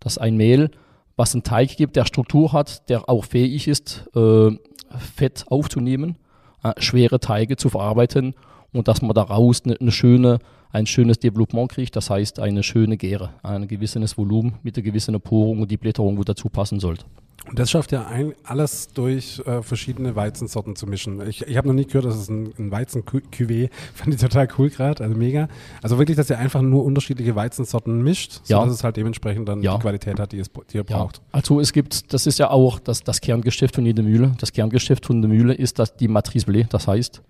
Das 0.00 0.12
ist 0.14 0.18
ein 0.18 0.36
Mehl, 0.36 0.70
was 1.16 1.34
einen 1.34 1.42
Teig 1.42 1.76
gibt, 1.76 1.96
der 1.96 2.06
Struktur 2.06 2.52
hat, 2.52 2.88
der 2.88 3.08
auch 3.08 3.24
fähig 3.24 3.68
ist, 3.68 4.08
äh, 4.14 4.50
Fett 4.98 5.44
aufzunehmen, 5.48 6.16
äh, 6.62 6.72
schwere 6.78 7.20
Teige 7.20 7.56
zu 7.56 7.68
verarbeiten 7.68 8.34
und 8.72 8.88
dass 8.88 9.02
man 9.02 9.14
daraus 9.14 9.64
eine, 9.64 9.76
eine 9.80 9.92
schöne, 9.92 10.38
ein 10.70 10.86
schönes 10.86 11.18
Development 11.18 11.70
kriegt, 11.70 11.94
das 11.96 12.10
heißt 12.10 12.40
eine 12.40 12.62
schöne 12.62 12.96
Gäre, 12.96 13.30
ein 13.42 13.68
gewisses 13.68 14.18
Volumen 14.18 14.54
mit 14.62 14.76
einer 14.76 14.84
gewissen 14.84 15.20
Porung 15.20 15.62
und 15.62 15.70
die 15.70 15.76
Blätterung, 15.76 16.18
wo 16.18 16.24
dazu 16.24 16.48
passen 16.48 16.80
sollte. 16.80 17.04
Und 17.46 17.58
das 17.58 17.70
schafft 17.70 17.92
ja 17.92 18.06
ein, 18.06 18.32
alles 18.44 18.88
durch 18.88 19.42
äh, 19.44 19.62
verschiedene 19.62 20.16
Weizensorten 20.16 20.76
zu 20.76 20.86
mischen. 20.86 21.20
Ich, 21.28 21.42
ich 21.46 21.56
habe 21.58 21.68
noch 21.68 21.74
nie 21.74 21.84
gehört, 21.84 22.06
dass 22.06 22.16
es 22.16 22.30
ein, 22.30 22.54
ein 22.58 22.70
Weizen-Cuvée, 22.72 23.68
fand 23.94 24.14
ich 24.14 24.20
total 24.20 24.48
cool 24.56 24.70
gerade, 24.70 25.04
also 25.04 25.14
mega. 25.14 25.48
Also 25.82 25.98
wirklich, 25.98 26.16
dass 26.16 26.30
ihr 26.30 26.38
einfach 26.38 26.62
nur 26.62 26.84
unterschiedliche 26.84 27.36
Weizensorten 27.36 28.02
mischt, 28.02 28.40
Ja. 28.46 28.60
sodass 28.60 28.76
es 28.76 28.84
halt 28.84 28.96
dementsprechend 28.96 29.46
dann 29.46 29.62
Ja. 29.62 29.74
die 29.74 29.82
Qualität 29.82 30.18
hat, 30.18 30.32
die, 30.32 30.38
es, 30.38 30.50
die 30.50 30.78
ihr 30.78 30.84
Ja, 30.88 30.96
braucht. 30.96 31.20
also 31.32 31.60
es 31.60 31.74
gibt, 31.74 32.14
das 32.14 32.26
ist 32.26 32.38
ja 32.38 32.48
auch 32.48 32.78
das, 32.78 33.02
das 33.02 33.20
Kerngeschäft 33.20 33.74
von 33.74 33.84
jeder 33.84 34.02
Mühle. 34.02 34.32
Das 34.40 34.50
Kerngeschäft 34.52 35.04
von 35.04 35.20
der 35.20 35.28
Mühle 35.30 35.52
ist 35.52 35.78
das, 35.78 35.94
die 35.96 36.08
Matrice 36.08 36.46
Blé. 36.46 36.66
Das 36.70 36.88
heißt, 36.88 37.20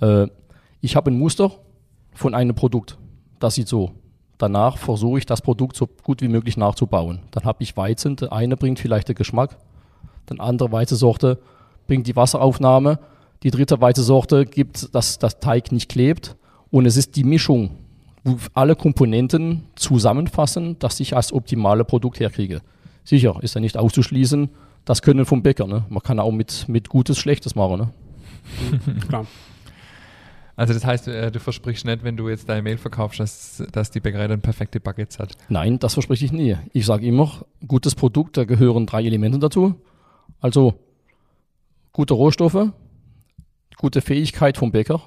äh, 0.00 0.28
ich 0.80 0.94
habe 0.94 1.10
ein 1.10 1.18
Muster 1.18 1.50
von 2.14 2.34
einem 2.34 2.54
Produkt. 2.54 2.98
Das 3.40 3.56
sieht 3.56 3.66
so. 3.66 3.90
Danach 4.38 4.78
versuche 4.78 5.18
ich 5.18 5.26
das 5.26 5.42
Produkt 5.42 5.76
so 5.76 5.88
gut 6.02 6.20
wie 6.20 6.28
möglich 6.28 6.56
nachzubauen. 6.56 7.20
Dann 7.30 7.44
habe 7.44 7.62
ich 7.62 7.76
Weizen. 7.76 8.16
Der 8.16 8.32
eine 8.32 8.56
bringt 8.56 8.80
vielleicht 8.80 9.08
den 9.08 9.14
Geschmack, 9.14 9.56
die 10.30 10.40
andere 10.40 10.72
Weizensorte 10.72 11.38
bringt 11.86 12.06
die 12.06 12.16
Wasseraufnahme, 12.16 12.98
die 13.42 13.50
dritte 13.50 13.80
Weizensorte 13.80 14.46
gibt, 14.46 14.94
dass 14.94 15.18
das 15.18 15.38
Teig 15.38 15.70
nicht 15.70 15.90
klebt. 15.90 16.36
Und 16.70 16.86
es 16.86 16.96
ist 16.96 17.14
die 17.14 17.24
Mischung, 17.24 17.70
wo 18.24 18.36
alle 18.54 18.74
Komponenten 18.74 19.64
zusammenfassen, 19.76 20.78
dass 20.78 20.98
ich 20.98 21.14
als 21.14 21.32
optimale 21.32 21.84
Produkt 21.84 22.20
herkriege. 22.20 22.62
Sicher, 23.04 23.36
ist 23.42 23.54
ja 23.54 23.60
nicht 23.60 23.76
auszuschließen, 23.76 24.48
das 24.84 25.02
können 25.02 25.26
vom 25.26 25.42
Bäcker. 25.42 25.66
Ne? 25.66 25.84
Man 25.88 26.02
kann 26.02 26.18
auch 26.18 26.32
mit, 26.32 26.68
mit 26.68 26.88
Gutes 26.88 27.18
Schlechtes 27.18 27.54
machen. 27.54 27.78
Ne? 27.78 29.00
Klar. 29.08 29.26
Also 30.56 30.72
das 30.72 30.84
heißt, 30.84 31.08
äh, 31.08 31.32
du 31.32 31.40
versprichst 31.40 31.84
nicht, 31.84 32.04
wenn 32.04 32.16
du 32.16 32.28
jetzt 32.28 32.48
dein 32.48 32.62
Mehl 32.62 32.78
verkaufst, 32.78 33.18
dass, 33.18 33.62
dass 33.72 33.90
die 33.90 34.00
Bäckerei 34.00 34.28
dann 34.28 34.40
perfekte 34.40 34.80
Baguettes 34.80 35.18
hat. 35.18 35.36
Nein, 35.48 35.78
das 35.78 35.94
verspreche 35.94 36.24
ich 36.24 36.32
nie. 36.32 36.56
Ich 36.72 36.86
sage 36.86 37.06
immer, 37.06 37.44
gutes 37.66 37.94
Produkt, 37.94 38.36
da 38.36 38.44
gehören 38.44 38.86
drei 38.86 39.04
Elemente 39.04 39.38
dazu. 39.38 39.74
Also 40.40 40.74
gute 41.92 42.14
Rohstoffe, 42.14 42.68
gute 43.78 44.00
Fähigkeit 44.00 44.56
vom 44.56 44.70
Bäcker 44.70 45.02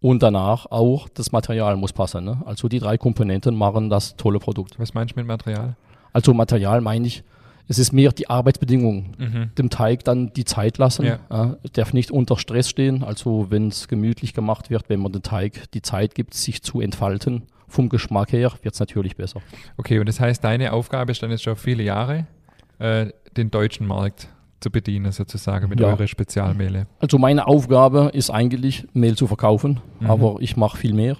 und 0.00 0.22
danach 0.22 0.66
auch 0.66 1.08
das 1.08 1.32
Material 1.32 1.76
muss 1.76 1.92
passen. 1.92 2.24
Ne? 2.24 2.42
Also 2.44 2.68
die 2.68 2.78
drei 2.78 2.98
Komponenten 2.98 3.54
machen 3.54 3.88
das 3.88 4.16
tolle 4.16 4.38
Produkt. 4.38 4.78
Was 4.78 4.92
meinst 4.92 5.14
du 5.14 5.20
mit 5.20 5.26
Material? 5.26 5.76
Also 6.12 6.34
Material 6.34 6.80
meine 6.80 7.06
ich, 7.06 7.24
es 7.68 7.78
ist 7.78 7.92
mehr 7.92 8.12
die 8.12 8.28
Arbeitsbedingungen. 8.30 9.14
Mhm. 9.18 9.50
Dem 9.58 9.70
Teig 9.70 10.04
dann 10.04 10.32
die 10.32 10.44
Zeit 10.44 10.78
lassen. 10.78 11.04
Ja. 11.04 11.18
Ja, 11.30 11.56
darf 11.72 11.92
nicht 11.92 12.10
unter 12.10 12.36
Stress 12.38 12.68
stehen. 12.68 13.02
Also 13.02 13.46
wenn 13.50 13.68
es 13.68 13.88
gemütlich 13.88 14.34
gemacht 14.34 14.70
wird, 14.70 14.88
wenn 14.88 15.00
man 15.00 15.12
dem 15.12 15.22
Teig 15.22 15.70
die 15.72 15.82
Zeit 15.82 16.14
gibt, 16.14 16.34
sich 16.34 16.62
zu 16.62 16.80
entfalten, 16.80 17.42
vom 17.68 17.88
Geschmack 17.88 18.32
her 18.32 18.52
wird 18.62 18.74
es 18.74 18.80
natürlich 18.80 19.16
besser. 19.16 19.40
Okay, 19.76 19.98
und 19.98 20.08
das 20.08 20.20
heißt, 20.20 20.42
deine 20.44 20.72
Aufgabe 20.72 21.10
ist 21.12 21.22
dann 21.22 21.30
jetzt 21.30 21.42
schon 21.42 21.56
viele 21.56 21.82
Jahre, 21.82 22.26
äh, 22.78 23.06
den 23.36 23.50
deutschen 23.50 23.86
Markt 23.86 24.28
zu 24.60 24.70
bedienen, 24.70 25.10
sozusagen, 25.12 25.68
mit 25.68 25.80
Ja. 25.80 25.88
euren 25.88 26.06
Spezialmehle. 26.08 26.86
Also 27.00 27.18
meine 27.18 27.46
Aufgabe 27.46 28.10
ist 28.14 28.30
eigentlich, 28.30 28.86
Mehl 28.94 29.16
zu 29.16 29.26
verkaufen, 29.26 29.80
Mhm. 30.00 30.06
aber 30.10 30.36
ich 30.40 30.56
mache 30.56 30.76
viel 30.78 30.94
mehr, 30.94 31.16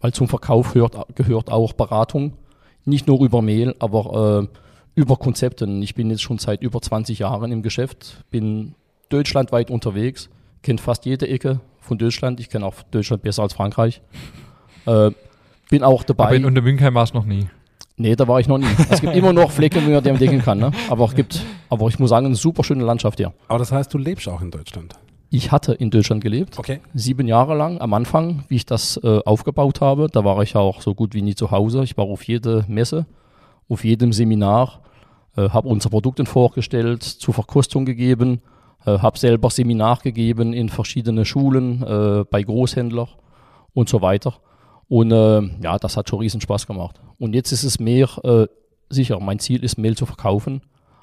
weil 0.00 0.12
zum 0.12 0.28
Verkauf 0.28 0.74
hört, 0.74 0.96
gehört 1.16 1.50
auch 1.50 1.72
Beratung. 1.72 2.34
Nicht 2.84 3.06
nur 3.06 3.20
über 3.24 3.42
Mehl, 3.42 3.74
aber 3.80 4.42
äh, 4.44 4.58
über 4.98 5.16
Konzepte. 5.16 5.64
Ich 5.80 5.94
bin 5.94 6.10
jetzt 6.10 6.22
schon 6.22 6.38
seit 6.38 6.60
über 6.60 6.82
20 6.82 7.20
Jahren 7.20 7.52
im 7.52 7.62
Geschäft, 7.62 8.24
bin 8.30 8.74
deutschlandweit 9.10 9.70
unterwegs, 9.70 10.28
kenne 10.62 10.78
fast 10.78 11.06
jede 11.06 11.28
Ecke 11.28 11.60
von 11.80 11.98
Deutschland. 11.98 12.40
Ich 12.40 12.50
kenne 12.50 12.66
auch 12.66 12.74
Deutschland 12.90 13.22
besser 13.22 13.42
als 13.44 13.52
Frankreich. 13.54 14.02
Äh, 14.86 15.12
bin 15.70 15.84
auch 15.84 16.02
dabei. 16.02 16.24
Aber 16.24 16.34
in 16.36 16.44
Untermünkheim 16.44 16.94
warst 16.94 17.14
du 17.14 17.18
noch 17.18 17.26
nie. 17.26 17.48
Nee, 17.96 18.16
da 18.16 18.26
war 18.26 18.40
ich 18.40 18.48
noch 18.48 18.58
nie. 18.58 18.66
Es 18.90 19.00
gibt 19.00 19.14
immer 19.14 19.32
noch 19.32 19.52
Flecken, 19.52 19.84
die 19.86 19.92
man 19.92 20.04
entdecken 20.04 20.42
kann. 20.42 20.58
Ne? 20.58 20.72
Aber, 20.90 21.04
es 21.04 21.14
gibt, 21.14 21.44
aber 21.68 21.86
ich 21.88 21.98
muss 22.00 22.10
sagen, 22.10 22.26
eine 22.26 22.34
super 22.34 22.64
schöne 22.64 22.84
Landschaft 22.84 23.18
hier. 23.18 23.32
Aber 23.46 23.58
das 23.60 23.70
heißt, 23.70 23.92
du 23.94 23.98
lebst 23.98 24.28
auch 24.28 24.40
in 24.42 24.50
Deutschland. 24.50 24.94
Ich 25.30 25.52
hatte 25.52 25.74
in 25.74 25.90
Deutschland 25.90 26.22
gelebt, 26.24 26.58
Okay. 26.58 26.80
sieben 26.94 27.28
Jahre 27.28 27.56
lang 27.56 27.80
am 27.80 27.94
Anfang, 27.94 28.44
wie 28.48 28.56
ich 28.56 28.66
das 28.66 28.98
äh, 29.04 29.20
aufgebaut 29.24 29.80
habe. 29.80 30.08
Da 30.10 30.24
war 30.24 30.42
ich 30.42 30.56
auch 30.56 30.80
so 30.80 30.94
gut 30.94 31.14
wie 31.14 31.22
nie 31.22 31.34
zu 31.36 31.50
Hause. 31.52 31.84
Ich 31.84 31.96
war 31.96 32.06
auf 32.06 32.24
jede 32.24 32.64
Messe, 32.66 33.06
auf 33.68 33.84
jedem 33.84 34.12
Seminar, 34.12 34.80
äh, 35.38 35.50
habe 35.50 35.68
unsere 35.68 35.90
Produkte 35.90 36.24
vorgestellt, 36.24 37.02
zur 37.04 37.32
Verkostung 37.32 37.84
gegeben, 37.84 38.40
äh, 38.84 38.98
habe 38.98 39.18
selber 39.18 39.50
Seminar 39.50 39.98
gegeben 39.98 40.52
in 40.52 40.68
verschiedene 40.68 41.24
Schulen, 41.24 41.82
äh, 41.82 42.24
bei 42.28 42.42
Großhändlern 42.42 43.08
und 43.72 43.88
so 43.88 44.02
weiter. 44.02 44.34
Und 44.88 45.12
äh, 45.12 45.42
ja, 45.62 45.78
das 45.78 45.96
hat 45.96 46.08
schon 46.08 46.20
riesen 46.20 46.40
Spaß 46.40 46.66
gemacht. 46.66 47.00
Und 47.18 47.34
jetzt 47.34 47.52
ist 47.52 47.62
es 47.62 47.78
mehr, 47.78 48.08
äh, 48.24 48.46
sicher, 48.90 49.20
mein 49.20 49.38
Ziel 49.38 49.62
ist, 49.62 49.78
Mehl 49.78 49.96
zu 49.96 50.06
verkaufen, 50.06 50.62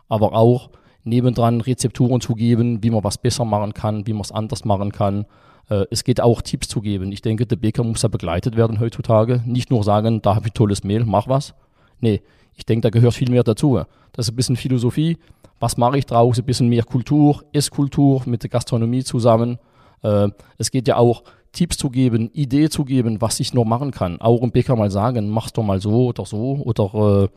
aber 0.09 0.33
auch 0.33 0.69
nebendran 1.03 1.61
Rezepturen 1.61 2.19
zu 2.19 2.33
geben, 2.33 2.83
wie 2.83 2.89
man 2.89 3.03
was 3.03 3.17
besser 3.17 3.45
machen 3.45 3.73
kann, 3.73 4.05
wie 4.07 4.13
man 4.13 4.23
es 4.23 4.31
anders 4.31 4.65
machen 4.65 4.91
kann. 4.91 5.25
Äh, 5.69 5.85
es 5.91 6.03
geht 6.03 6.19
auch 6.19 6.41
Tipps 6.41 6.67
zu 6.67 6.81
geben. 6.81 7.11
Ich 7.11 7.21
denke, 7.21 7.45
der 7.45 7.55
Bäcker 7.55 7.83
muss 7.83 8.01
ja 8.01 8.09
begleitet 8.09 8.57
werden 8.57 8.79
heutzutage. 8.79 9.43
Nicht 9.45 9.69
nur 9.69 9.83
sagen, 9.83 10.21
da 10.21 10.35
habe 10.35 10.47
ich 10.47 10.53
tolles 10.53 10.83
Mehl, 10.83 11.05
mach 11.05 11.27
was. 11.27 11.53
Nee, 12.01 12.21
ich 12.55 12.65
denke, 12.65 12.81
da 12.81 12.89
gehört 12.89 13.13
viel 13.13 13.29
mehr 13.29 13.43
dazu. 13.43 13.79
Das 14.13 14.27
ist 14.27 14.33
ein 14.33 14.35
bisschen 14.35 14.55
Philosophie. 14.55 15.17
Was 15.59 15.77
mache 15.77 15.97
ich 15.97 16.05
draus? 16.05 16.37
Ein 16.37 16.45
bisschen 16.45 16.69
mehr 16.69 16.83
Kultur, 16.83 17.43
Esskultur 17.53 18.21
mit 18.25 18.43
der 18.43 18.49
Gastronomie 18.49 19.03
zusammen. 19.03 19.57
Äh, 20.03 20.29
es 20.57 20.71
geht 20.71 20.87
ja 20.87 20.97
auch, 20.97 21.23
Tipps 21.55 21.77
zu 21.77 21.89
geben, 21.89 22.29
Idee 22.33 22.69
zu 22.69 22.83
geben, 22.83 23.21
was 23.21 23.39
ich 23.39 23.53
noch 23.53 23.63
machen 23.63 23.91
kann. 23.91 24.19
Auch 24.19 24.41
im 24.41 24.51
Bäcker 24.51 24.75
mal 24.75 24.91
sagen, 24.91 25.29
mach's 25.29 25.53
doch 25.53 25.63
mal 25.63 25.79
so 25.79 26.07
oder 26.07 26.25
so 26.25 26.61
oder 26.63 27.29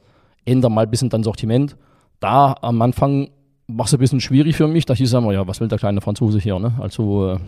äh, 0.47 0.51
änder 0.51 0.69
mal 0.69 0.83
ein 0.83 0.91
bisschen 0.91 1.09
dein 1.09 1.23
Sortiment. 1.23 1.77
Da 2.21 2.57
am 2.61 2.83
Anfang 2.83 3.31
war 3.69 3.87
es 3.87 3.93
ein 3.93 4.01
bisschen 4.01 4.21
schwierig 4.21 4.57
für 4.57 4.67
mich. 4.67 4.87
Da 4.87 4.95
hieß 4.95 5.09
es 5.09 5.15
immer, 5.15 5.33
ja, 5.33 5.47
was 5.47 5.61
will 5.61 5.69
der 5.69 5.79
kleine 5.79 6.01
Franzose 6.01 6.41
hier? 6.41 6.59
Ne? 6.59 6.73
Also, 6.81 7.33
äh, 7.33 7.39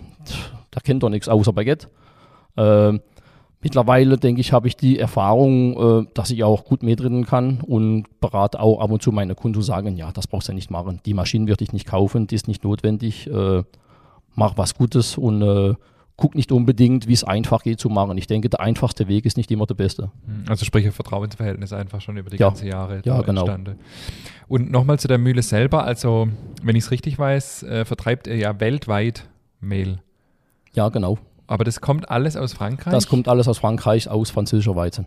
der 0.73 0.83
kennt 0.83 1.03
doch 1.03 1.09
nichts 1.09 1.29
außer 1.29 1.53
Baguette. 1.53 1.89
Äh, 2.57 2.99
mittlerweile, 3.63 4.17
denke 4.17 4.41
ich, 4.41 4.53
habe 4.53 4.69
ich 4.69 4.77
die 4.77 4.99
Erfahrung, 4.99 6.03
äh, 6.03 6.07
dass 6.15 6.31
ich 6.31 6.45
auch 6.45 6.65
gut 6.65 6.83
mitreden 6.83 7.27
kann 7.27 7.61
und 7.61 8.05
berate 8.21 8.61
auch 8.61 8.81
ab 8.81 8.91
und 8.91 9.03
zu 9.03 9.13
meine 9.13 9.35
Kunden 9.35 9.55
zu 9.55 9.63
sagen, 9.63 9.97
ja, 9.97 10.13
das 10.13 10.27
brauchst 10.27 10.49
du 10.49 10.53
ja 10.53 10.55
nicht 10.57 10.71
machen. 10.71 11.01
Die 11.07 11.15
Maschine 11.15 11.47
würde 11.49 11.65
ich 11.65 11.73
nicht 11.73 11.87
kaufen, 11.87 12.27
die 12.27 12.35
ist 12.35 12.49
nicht 12.49 12.65
notwendig. 12.65 13.27
Äh, 13.31 13.63
mach 14.35 14.57
was 14.57 14.75
Gutes 14.75 15.19
und 15.19 15.43
äh, 15.43 15.75
guck 16.17 16.35
nicht 16.35 16.53
unbedingt, 16.53 17.09
wie 17.09 17.15
es 17.15 17.25
einfach 17.25 17.63
geht 17.63 17.81
zu 17.81 17.89
machen. 17.89 18.17
Ich 18.19 18.27
denke, 18.27 18.51
der 18.51 18.61
einfachste 18.61 19.09
Weg 19.09 19.25
ist 19.25 19.37
nicht 19.39 19.51
immer 19.51 19.65
der 19.67 19.75
beste. 19.75 20.11
Also 20.49 20.65
sprich 20.67 20.85
ein 20.85 20.93
Vertrauensverhältnis 20.93 21.73
einfach 21.73 22.01
schon 22.03 22.17
über 22.19 22.29
die 22.29 22.37
Ja. 22.37 22.49
ganze 22.49 22.67
Jahre 22.69 23.01
Ja, 23.05 23.23
genau. 23.23 23.41
entstanden. 23.47 23.79
Und 24.47 24.71
nochmal 24.71 24.99
zu 24.99 25.09
der 25.09 25.17
Mühle 25.19 25.41
selber. 25.43 25.85
Also, 25.85 26.29
wenn 26.63 26.77
ich 26.77 26.85
es 26.85 26.91
richtig 26.91 27.19
weiß, 27.19 27.65
vertreibt 27.85 28.27
ihr 28.27 28.37
ja 28.37 28.61
weltweit 28.61 29.29
Mehl. 29.61 30.01
Ja, 30.75 30.91
genau. 30.91 31.19
Aber 31.51 31.65
das 31.65 31.81
kommt 31.81 32.09
alles 32.11 32.37
aus 32.37 32.53
Frankreich? 32.53 32.93
Das 32.93 33.09
kommt 33.09 33.27
alles 33.27 33.49
aus 33.49 33.59
Frankreich, 33.59 34.09
aus 34.09 34.31
französischer 34.31 34.77
Weizen. 34.77 35.07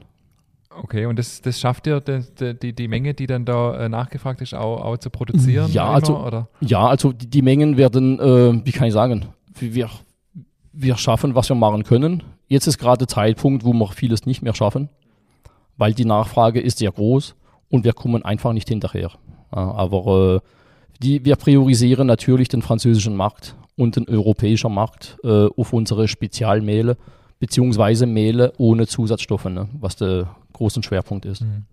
Okay, 0.70 1.06
und 1.06 1.18
das, 1.18 1.42
das 1.42 1.60
schafft 1.60 1.88
ihr, 1.88 2.02
die, 2.02 2.56
die- 2.60 2.74
die, 2.74 2.88
Menge, 2.88 3.14
die 3.14 3.28
dann 3.28 3.46
da 3.46 3.78
äh, 3.86 3.90
nachgefragt 3.90 4.42
ist, 4.42 4.54
auch, 4.54 4.82
auch 4.84 4.98
zu 4.98 5.10
produzieren? 5.10 5.72
Ja, 5.72 5.86
immer, 5.86 5.94
also- 5.96 6.18
Oder? 6.18 6.50
Ja, 6.60 6.88
also 6.88 7.14
die, 7.14 7.28
die 7.30 7.42
Mengen 7.42 7.78
werden, 7.78 8.20
äh, 8.20 8.66
wie 8.66 8.72
kann 8.72 8.88
ich 8.88 8.94
sagen, 8.94 9.28
wir, 9.58 9.90
wir 10.74 10.98
schaffen, 10.98 11.34
was 11.36 11.48
wir 11.50 11.56
machen 11.56 11.84
können. 11.84 12.24
Jetzt 12.48 12.68
ist 12.68 12.78
gerade 12.78 12.98
der 13.00 13.08
Zeitpunkt, 13.08 13.64
wo 13.64 13.72
wir 13.72 13.88
vieles 13.88 14.26
nicht 14.26 14.42
mehr 14.42 14.54
schaffen, 14.56 14.90
weil 15.78 15.94
die 15.94 16.06
Nachfrage 16.06 16.60
ist 16.60 16.80
sehr 16.80 16.92
groß 16.92 17.36
und 17.70 17.86
wir 17.86 17.94
kommen 17.94 18.26
einfach 18.26 18.52
nicht 18.52 18.68
hinterher. 18.68 19.12
Aber 19.52 20.42
äh, 20.44 20.48
Die, 21.04 21.24
wir 21.26 21.36
priorisieren 21.36 22.08
natürlich 22.08 22.48
den 22.48 22.62
französischen 22.62 23.16
Markt 23.16 23.56
und 23.76 23.96
den 23.96 24.08
europäischen 24.08 24.74
Markt 24.74 25.18
äh, 25.24 25.28
auf 25.58 25.74
unsere 25.74 26.08
Spezialmehle, 26.08 26.98
beziehungsweise 27.40 28.06
Mehle 28.06 28.54
ohne 28.58 28.88
Zusatzstoffe, 28.88 29.46
ne, 29.46 29.68
was 29.80 29.96
der 29.98 30.36
große 30.54 30.82
Schwerpunkt 30.84 31.26
ist. 31.26 31.42
Mhm. 31.42 31.64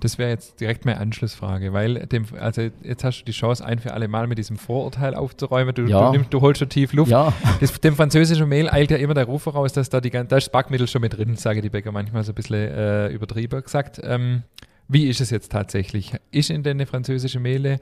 Das 0.00 0.16
wäre 0.16 0.30
jetzt 0.30 0.58
direkt 0.60 0.86
meine 0.86 0.98
Anschlussfrage, 0.98 1.74
weil 1.74 2.06
dem, 2.06 2.24
also 2.40 2.62
jetzt 2.82 3.04
hast 3.04 3.20
du 3.20 3.24
die 3.26 3.32
Chance, 3.32 3.62
ein 3.62 3.78
für 3.80 3.92
alle 3.92 4.08
Mal 4.08 4.26
mit 4.26 4.38
diesem 4.38 4.56
Vorurteil 4.56 5.14
aufzuräumen. 5.14 5.74
Du, 5.74 5.82
Ja. 5.84 6.06
du, 6.06 6.12
nimmst, 6.12 6.32
du 6.32 6.40
holst 6.40 6.58
schon 6.60 6.70
tief 6.70 6.94
Luft. 6.94 7.10
Ja, 7.10 7.34
Das, 7.60 7.78
dem 7.82 7.94
französischen 7.94 8.48
Mehl 8.48 8.70
eilt 8.70 8.90
ja 8.90 8.96
immer 8.96 9.12
der 9.12 9.26
Ruf 9.26 9.42
voraus, 9.42 9.74
dass 9.74 9.90
da 9.90 10.00
die 10.00 10.08
gan- 10.08 10.26
da 10.26 10.38
ist 10.38 10.50
Backmittel 10.52 10.88
schon 10.88 11.02
mit 11.02 11.18
drin, 11.18 11.36
sage 11.36 11.60
die 11.60 11.68
Bäcker 11.68 11.92
manchmal 11.92 12.24
so 12.24 12.32
ein 12.32 12.34
bisschen 12.34 12.56
äh, 12.56 13.08
übertrieben 13.08 13.62
gesagt. 13.62 14.00
Ähm, 14.02 14.42
wie 14.88 15.06
ist 15.06 15.20
es 15.20 15.28
jetzt 15.28 15.52
tatsächlich? 15.52 16.14
Ist 16.30 16.48
in 16.48 16.62
den 16.62 16.84
französischen 16.86 17.42
Mehle, 17.42 17.78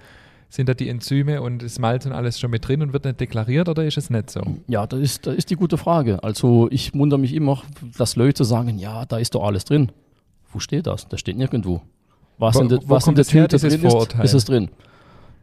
sind 0.51 0.69
da 0.69 0.75
die 0.75 0.89
Enzyme 0.89 1.43
und 1.43 1.63
das 1.63 1.79
Malz 1.79 2.07
und 2.07 2.13
alles 2.13 2.41
schon 2.41 2.51
mit 2.51 2.67
drin 2.67 2.81
und 2.83 2.93
wird 2.93 3.05
nicht 3.05 3.21
deklariert 3.21 3.69
oder 3.69 3.85
ist 3.85 3.99
es 3.99 4.09
nicht 4.11 4.31
so? 4.31 4.41
ja 4.67 4.87
das, 4.87 5.01
ist, 5.01 5.27
das 5.27 5.35
ist 5.37 5.51
die 5.51 5.57
gute 5.57 5.77
Frage. 5.77 6.23
Also 6.25 6.69
ich 6.71 6.95
wundere 6.95 7.21
mich 7.21 7.35
immer, 7.35 7.63
dass 7.99 8.17
Leute 8.17 8.45
sagen, 8.45 8.79
ja, 8.79 9.05
da 9.05 9.19
ist 9.19 9.35
doch 9.35 9.45
alles 9.45 9.65
drin. 9.65 9.93
Wo 10.51 10.59
steht 10.59 10.87
das? 10.87 11.07
Das 11.09 11.21
steht 11.21 11.37
nirgendwo. 11.37 11.83
Was 12.39 12.55
Wo- 12.57 12.61
in 12.61 12.69
der, 12.69 12.79
was 12.87 13.07
in 13.07 13.15
der 13.15 13.25
Tüte 13.27 13.59
drin 13.59 13.83
ist, 13.85 14.15
ist 14.23 14.35
es 14.35 14.45
drin. 14.47 14.71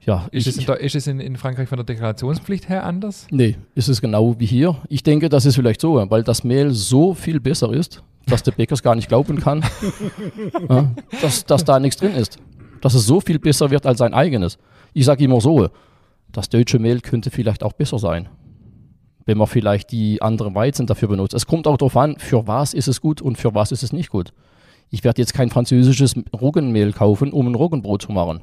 Ja, 0.05 0.27
Ist, 0.31 0.45
ich, 0.47 0.57
es, 0.57 0.67
in, 0.67 0.75
ist 0.85 0.95
es 0.95 1.07
in, 1.07 1.19
in 1.19 1.35
Frankreich 1.35 1.67
von 1.67 1.77
der 1.77 1.85
Deklarationspflicht 1.85 2.69
her 2.69 2.83
anders? 2.85 3.25
Nee, 3.31 3.57
ist 3.73 3.87
es 3.87 4.01
genau 4.01 4.39
wie 4.39 4.45
hier. 4.45 4.77
Ich 4.87 5.01
denke, 5.01 5.29
das 5.29 5.45
ist 5.45 5.55
vielleicht 5.55 5.81
so, 5.81 5.95
weil 6.09 6.23
das 6.23 6.43
Mehl 6.43 6.71
so 6.71 7.15
viel 7.15 7.39
besser 7.39 7.73
ist, 7.73 8.03
dass 8.27 8.43
der 8.43 8.51
Bäcker 8.51 8.73
es 8.73 8.83
gar 8.83 8.93
nicht 8.95 9.07
glauben 9.07 9.39
kann, 9.39 9.63
ja, 10.69 10.91
dass, 11.21 11.45
dass 11.45 11.63
da 11.63 11.79
nichts 11.79 11.97
drin 11.99 12.13
ist. 12.15 12.37
Dass 12.81 12.93
es 12.93 13.05
so 13.07 13.19
viel 13.19 13.39
besser 13.39 13.71
wird 13.71 13.85
als 13.87 13.97
sein 13.99 14.13
eigenes. 14.13 14.59
Ich 14.95 15.05
sage 15.05 15.23
immer 15.25 15.41
so, 15.41 15.67
das 16.31 16.47
deutsche 16.49 16.79
Mehl 16.79 17.01
könnte 17.01 17.29
vielleicht 17.29 17.63
auch 17.63 17.73
besser 17.73 17.99
sein, 17.99 18.29
wenn 19.25 19.37
man 19.37 19.47
vielleicht 19.47 19.91
die 19.91 20.21
anderen 20.21 20.55
Weizen 20.55 20.87
dafür 20.87 21.09
benutzt. 21.09 21.33
Es 21.33 21.45
kommt 21.45 21.67
auch 21.67 21.77
darauf 21.77 21.97
an, 21.97 22.17
für 22.17 22.47
was 22.47 22.73
ist 22.73 22.87
es 22.87 23.01
gut 23.01 23.21
und 23.21 23.37
für 23.37 23.53
was 23.53 23.71
ist 23.73 23.83
es 23.83 23.91
nicht 23.91 24.09
gut. 24.09 24.31
Ich 24.89 25.03
werde 25.03 25.21
jetzt 25.21 25.33
kein 25.33 25.49
französisches 25.49 26.15
Roggenmehl 26.33 26.93
kaufen, 26.93 27.33
um 27.33 27.45
ein 27.47 27.55
Roggenbrot 27.55 28.03
zu 28.03 28.11
machen. 28.13 28.41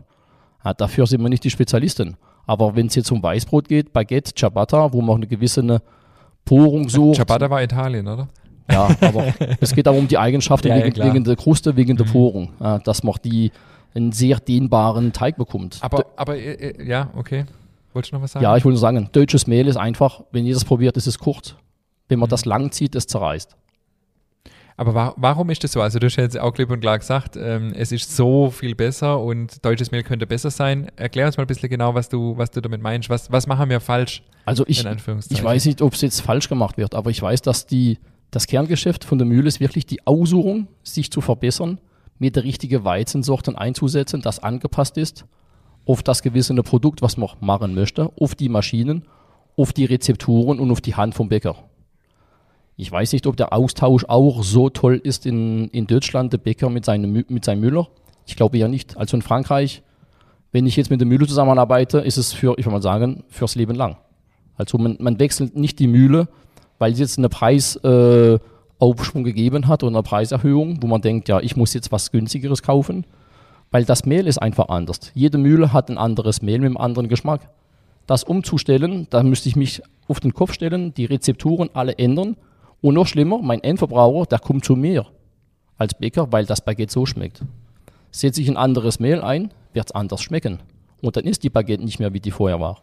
Ja, 0.65 0.75
dafür 0.75 1.07
sind 1.07 1.23
wir 1.23 1.29
nicht 1.31 1.45
die 1.45 1.51
Spezialisten. 1.51 2.17
Aber 2.47 2.77
wenn 2.77 2.89
es 2.89 2.97
jetzt 2.97 3.11
um 3.13 3.23
Weißbrot 3.23 3.67
geht, 3.69 3.93
Baguette, 3.95 4.33
Ciabatta, 4.35 4.93
wo 4.93 5.01
man 5.01 5.17
eine 5.17 5.27
gewisse 5.27 5.61
eine 5.63 5.81
Porung 6.45 6.89
sucht. 6.89 7.15
Ciabatta 7.17 7.49
war 7.49 7.63
Italien, 7.63 8.07
oder? 8.07 8.29
Ja, 8.71 8.89
aber 9.01 9.33
es 9.61 9.75
geht 9.75 9.87
aber 9.89 9.97
um 9.97 10.09
die 10.09 10.19
Eigenschaften 10.19 10.69
Ja, 10.69 10.77
ja, 10.77 10.85
wegen, 10.85 10.95
klar. 10.95 11.07
wegen 11.15 11.25
der 11.25 11.37
Kruste, 11.37 11.77
wegen 11.77 11.97
der 11.97 12.07
Mhm. 12.07 12.11
Porung, 12.11 12.49
ja, 12.61 12.79
dass 12.81 13.03
man 13.03 13.15
die 13.25 13.51
einen 13.95 14.13
sehr 14.13 14.39
dehnbaren 14.39 15.13
Teig 15.13 15.37
bekommt. 15.37 15.79
Aber, 15.81 16.07
aber 16.17 16.37
äh, 16.37 16.53
äh, 16.53 16.87
ja, 16.89 17.11
okay. 17.17 17.45
Wolltest 17.93 18.13
du 18.13 18.17
noch 18.17 18.23
was 18.23 18.33
sagen? 18.33 18.43
ja, 18.43 18.57
ich 18.57 18.65
wollte 18.65 18.75
nur 18.75 18.81
sagen, 18.81 19.09
deutsches 19.13 19.47
Mehl 19.47 19.67
ist 19.69 19.77
einfach, 19.77 20.23
wenn 20.33 20.47
ihr 20.47 20.55
das 20.55 20.65
probiert, 20.65 20.97
ist 20.97 21.07
es 21.07 21.19
kurz. 21.19 21.57
Wenn 22.09 22.19
man 22.19 22.29
Mhm. 22.29 22.31
das 22.31 22.45
lang 22.45 22.73
zieht, 22.73 22.95
es 22.95 23.07
zerreißt. 23.07 23.55
Aber 24.79 24.95
wa 24.95 25.15
warum 25.19 25.51
ist 25.51 25.63
das 25.63 25.73
so? 25.73 25.83
Also 25.83 25.99
du 25.99 26.07
hast 26.07 26.17
jetzt 26.17 26.39
auch 26.41 26.53
klipp 26.53 26.71
und 26.71 26.81
klar 26.81 26.99
gesagt, 26.99 27.37
ähm, 27.37 27.73
es 27.77 27.93
ist 27.93 28.17
so 28.17 28.51
viel 28.51 28.75
besser 28.75 29.21
und 29.21 29.65
deutsches 29.65 29.91
Mehl 29.91 30.03
könnte 30.03 30.27
besser 30.27 30.51
sein. 30.51 30.91
Erklär 30.97 31.27
uns 31.27 31.37
mal 31.37 31.45
ein 31.45 31.47
bisschen 31.47 31.69
genau, 31.69 31.95
was 31.95 32.09
du, 32.09 32.37
was 32.39 32.51
du 32.51 32.63
damit 32.63 32.81
meinst. 32.81 33.11
Was, 33.11 33.31
was 33.31 33.47
machen 33.47 33.69
wir 33.69 33.81
falsch, 33.81 34.23
Also 34.47 34.65
ich, 34.67 34.85
ich 34.85 35.45
weiß 35.45 35.67
nicht, 35.67 35.83
ob 35.83 35.93
es 35.93 36.01
jetzt 36.01 36.21
falsch 36.23 36.49
gemacht 36.49 36.79
wird, 36.79 36.95
aber 36.95 37.11
ich 37.11 37.21
weiß, 37.21 37.43
dass 37.43 37.67
die, 37.67 37.99
das 38.31 38.47
Kerngeschäft 38.47 39.05
von 39.05 39.19
der 39.19 39.27
Mühle 39.27 39.47
ist 39.47 39.61
wirklich 39.61 39.85
die 39.85 40.07
Aussuchung, 40.07 40.69
sich 40.83 41.11
zu 41.13 41.21
verbessern, 41.21 41.79
mit 42.23 42.37
der 42.37 42.45
richtigen 42.45 42.85
Weizensorten 42.85 43.57
einzusetzen, 43.57 44.23
das 44.23 44.39
angepasst 44.39 44.97
ist 44.97 45.25
auf 45.85 46.05
das 46.05 46.23
gewisse 46.23 46.55
Produkt, 46.55 47.03
was 47.03 47.17
man 47.17 47.31
machen 47.41 47.75
möchte, 47.75 48.13
auf 48.17 48.37
die 48.37 48.49
Maschinen, 48.49 49.03
auf 49.57 49.73
die 49.73 49.87
Rezepturen 49.87 50.61
und 50.61 50.71
auf 50.71 50.81
die 50.81 50.95
Hand 50.95 51.17
vom 51.17 51.29
Bäcker. 51.29 51.57
Ich 52.77 52.93
weiß 52.93 53.13
nicht, 53.13 53.27
ob 53.27 53.37
der 53.37 53.53
Austausch 53.53 54.05
auch 54.07 54.45
so 54.45 54.71
toll 54.71 55.01
ist 55.03 55.27
in, 55.27 55.67
in 55.71 55.89
Deutschland, 55.89 56.33
der 56.33 56.39
Bäcker 56.39 56.71
mit 56.71 56.85
seinem, 56.85 57.25
mit 57.29 57.45
seinem 57.45 57.61
Müller. 57.61 57.89
Ich 58.25 58.37
glaube 58.37 58.57
ja 58.57 58.69
nicht. 58.69 58.97
Also 58.97 59.17
in 59.17 59.23
Frankreich, 59.23 59.83
wenn 60.53 60.65
ich 60.65 60.77
jetzt 60.77 60.91
mit 60.91 61.01
der 61.01 61.09
Mühle 61.09 61.27
zusammenarbeite, 61.27 61.99
ist 61.99 62.19
es 62.19 62.33
für, 62.33 62.53
ich 62.57 62.67
würde 62.67 62.77
mal 62.77 62.83
sagen, 62.83 63.25
fürs 63.31 63.57
Leben 63.57 63.75
lang. 63.75 63.97
Also 64.55 64.79
man, 64.79 64.97
man 65.01 65.19
wechselt 65.19 65.57
nicht 65.57 65.81
die 65.81 65.89
Mühle, 65.89 66.29
weil 66.79 66.95
sie 66.95 67.03
jetzt 67.03 67.19
eine 67.19 67.29
Preisaufschwung 67.29 68.37
äh, 68.37 68.52
Aufschwung 68.83 69.23
gegeben 69.23 69.69
hat 69.69 69.85
oder 69.85 69.95
eine 69.95 70.03
Preiserhöhung, 70.03 70.83
wo 70.83 70.89
man 70.89 71.01
denkt, 71.01 71.29
ja, 71.29 71.39
ich 71.39 71.55
muss 71.55 71.73
jetzt 71.73 71.93
was 71.93 72.11
günstigeres 72.11 72.65
kaufen, 72.65 73.07
weil 73.71 73.85
das 73.85 74.05
Mehl 74.05 74.27
ist 74.27 74.39
einfach 74.39 74.69
anders. 74.71 75.13
Jede 75.15 75.39
Mühle 75.39 75.73
hat 75.73 75.89
ein 75.89 75.99
anderes 75.99 76.43
Mehl 76.43 76.59
mit 76.59 76.67
einem 76.67 76.77
anderen 76.77 77.09
Geschmack. 77.09 77.49
Das 78.09 78.25
umzustellen, 78.25 79.07
da 79.11 79.23
müsste 79.23 79.49
ich 79.49 79.55
mich 79.55 79.83
auf 80.09 80.19
den 80.19 80.35
Kopf 80.35 80.53
stellen, 80.53 80.93
die 80.95 81.05
Rezepturen 81.05 81.71
alle 81.75 81.97
ändern 81.97 82.37
und 82.81 82.95
noch 82.95 83.07
schlimmer, 83.07 83.39
mein 83.41 83.63
Endverbraucher, 83.63 84.27
der 84.27 84.41
kommt 84.41 84.65
zu 84.65 84.75
mir 84.75 85.07
als 85.79 85.95
Bäcker, 85.95 86.33
weil 86.33 86.45
das 86.45 86.61
Baguette 86.61 86.93
so 86.93 87.07
schmeckt. 87.07 87.45
Setze 88.11 88.43
ich 88.43 88.49
ein 88.49 88.57
anderes 88.57 88.99
Mehl 88.99 89.23
ein, 89.23 89.53
wird 89.73 89.87
es 89.87 89.93
anders 89.93 90.23
schmecken. 90.23 90.59
Und 91.01 91.17
dann 91.17 91.25
ist 91.25 91.45
die 91.45 91.51
Baguette 91.51 91.85
nicht 91.85 92.01
mehr, 92.01 92.13
wie 92.13 92.21
die 92.21 92.33
vorher 92.33 92.59
war. 92.59 92.83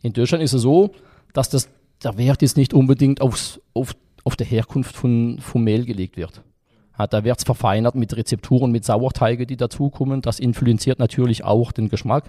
In 0.00 0.14
Deutschland 0.14 0.42
ist 0.42 0.54
es 0.54 0.62
so, 0.62 0.90
dass 1.34 1.50
das, 1.50 1.68
der 2.02 2.16
Wert 2.16 2.40
jetzt 2.40 2.56
nicht 2.56 2.72
unbedingt 2.72 3.20
aufs, 3.20 3.60
auf, 3.74 3.94
auf 4.28 4.36
der 4.36 4.46
Herkunft 4.46 4.94
von, 4.94 5.38
vom 5.40 5.64
Mehl 5.64 5.86
gelegt 5.86 6.18
wird. 6.18 6.42
Ja, 6.98 7.06
da 7.06 7.24
wird 7.24 7.38
es 7.38 7.44
verfeinert 7.44 7.94
mit 7.94 8.14
Rezepturen, 8.14 8.70
mit 8.70 8.84
Sauerteige, 8.84 9.46
die 9.46 9.56
dazukommen. 9.56 10.20
Das 10.20 10.38
influenziert 10.38 10.98
natürlich 10.98 11.44
auch 11.44 11.72
den 11.72 11.88
Geschmack. 11.88 12.24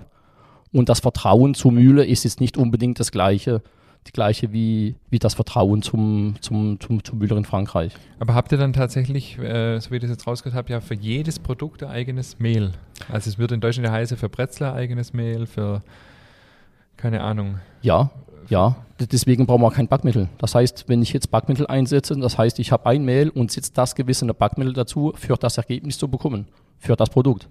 Und 0.71 0.87
das 0.87 1.01
Vertrauen 1.01 1.55
zur 1.55 1.73
Mühle 1.73 2.05
ist 2.05 2.23
jetzt 2.23 2.39
nicht 2.39 2.57
unbedingt 2.57 3.01
das 3.01 3.11
gleiche, 3.11 3.61
die 4.07 4.13
gleiche 4.13 4.53
wie, 4.53 4.95
wie 5.09 5.19
das 5.19 5.33
Vertrauen 5.33 5.81
zum, 5.81 6.35
zum, 6.39 6.79
zum, 6.79 7.03
zum 7.03 7.17
Müller 7.17 7.35
in 7.35 7.43
Frankreich. 7.43 7.93
Aber 8.19 8.33
habt 8.33 8.53
ihr 8.53 8.57
dann 8.57 8.71
tatsächlich, 8.71 9.37
äh, 9.39 9.77
so 9.81 9.91
wie 9.91 9.95
ich 9.95 10.01
das 10.01 10.11
jetzt 10.11 10.25
rausgehört 10.25 10.55
habe, 10.55 10.71
ja 10.71 10.79
für 10.79 10.95
jedes 10.95 11.37
Produkt 11.37 11.83
ein 11.83 11.89
eigenes 11.89 12.39
Mehl? 12.39 12.71
Also 13.11 13.29
es 13.29 13.39
würde 13.39 13.55
in 13.55 13.61
Deutschland 13.61 13.87
ja 13.87 13.91
heißen, 13.91 14.15
für 14.15 14.29
Bretzler 14.29 14.73
eigenes 14.73 15.11
Mehl, 15.11 15.47
für 15.47 15.81
keine 16.95 17.21
Ahnung. 17.21 17.59
Ja, 17.81 18.11
ja. 18.49 18.75
Deswegen 18.99 19.45
brauchen 19.45 19.61
wir 19.61 19.71
kein 19.71 19.87
Backmittel. 19.87 20.27
Das 20.39 20.55
heißt, 20.55 20.85
wenn 20.87 21.01
ich 21.01 21.13
jetzt 21.13 21.31
Backmittel 21.31 21.65
einsetze, 21.67 22.17
das 22.17 22.37
heißt, 22.37 22.59
ich 22.59 22.71
habe 22.73 22.85
ein 22.85 23.05
Mehl 23.05 23.29
und 23.29 23.49
setze 23.49 23.71
das 23.73 23.95
gewisse 23.95 24.25
Backmittel 24.25 24.73
dazu, 24.73 25.13
für 25.15 25.35
das 25.37 25.57
Ergebnis 25.57 25.97
zu 25.97 26.09
bekommen, 26.09 26.47
für 26.79 26.97
das 26.97 27.09
Produkt. 27.09 27.47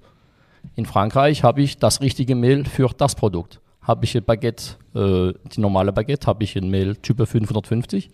In 0.74 0.84
Frankreich 0.84 1.44
habe 1.44 1.62
ich 1.62 1.78
das 1.78 2.02
richtige 2.02 2.34
Mehl 2.34 2.66
für 2.66 2.90
das 2.96 3.14
Produkt. 3.14 3.60
Habe 3.80 4.04
ich 4.04 4.14
ein 4.14 4.24
Baguette, 4.24 4.74
äh, 4.94 5.32
die 5.54 5.60
normale 5.60 5.92
Baguette, 5.92 6.26
habe 6.26 6.44
ich 6.44 6.56
ein 6.56 6.68
Mehl 6.68 6.96
Type 6.96 7.24
550. 7.24 8.10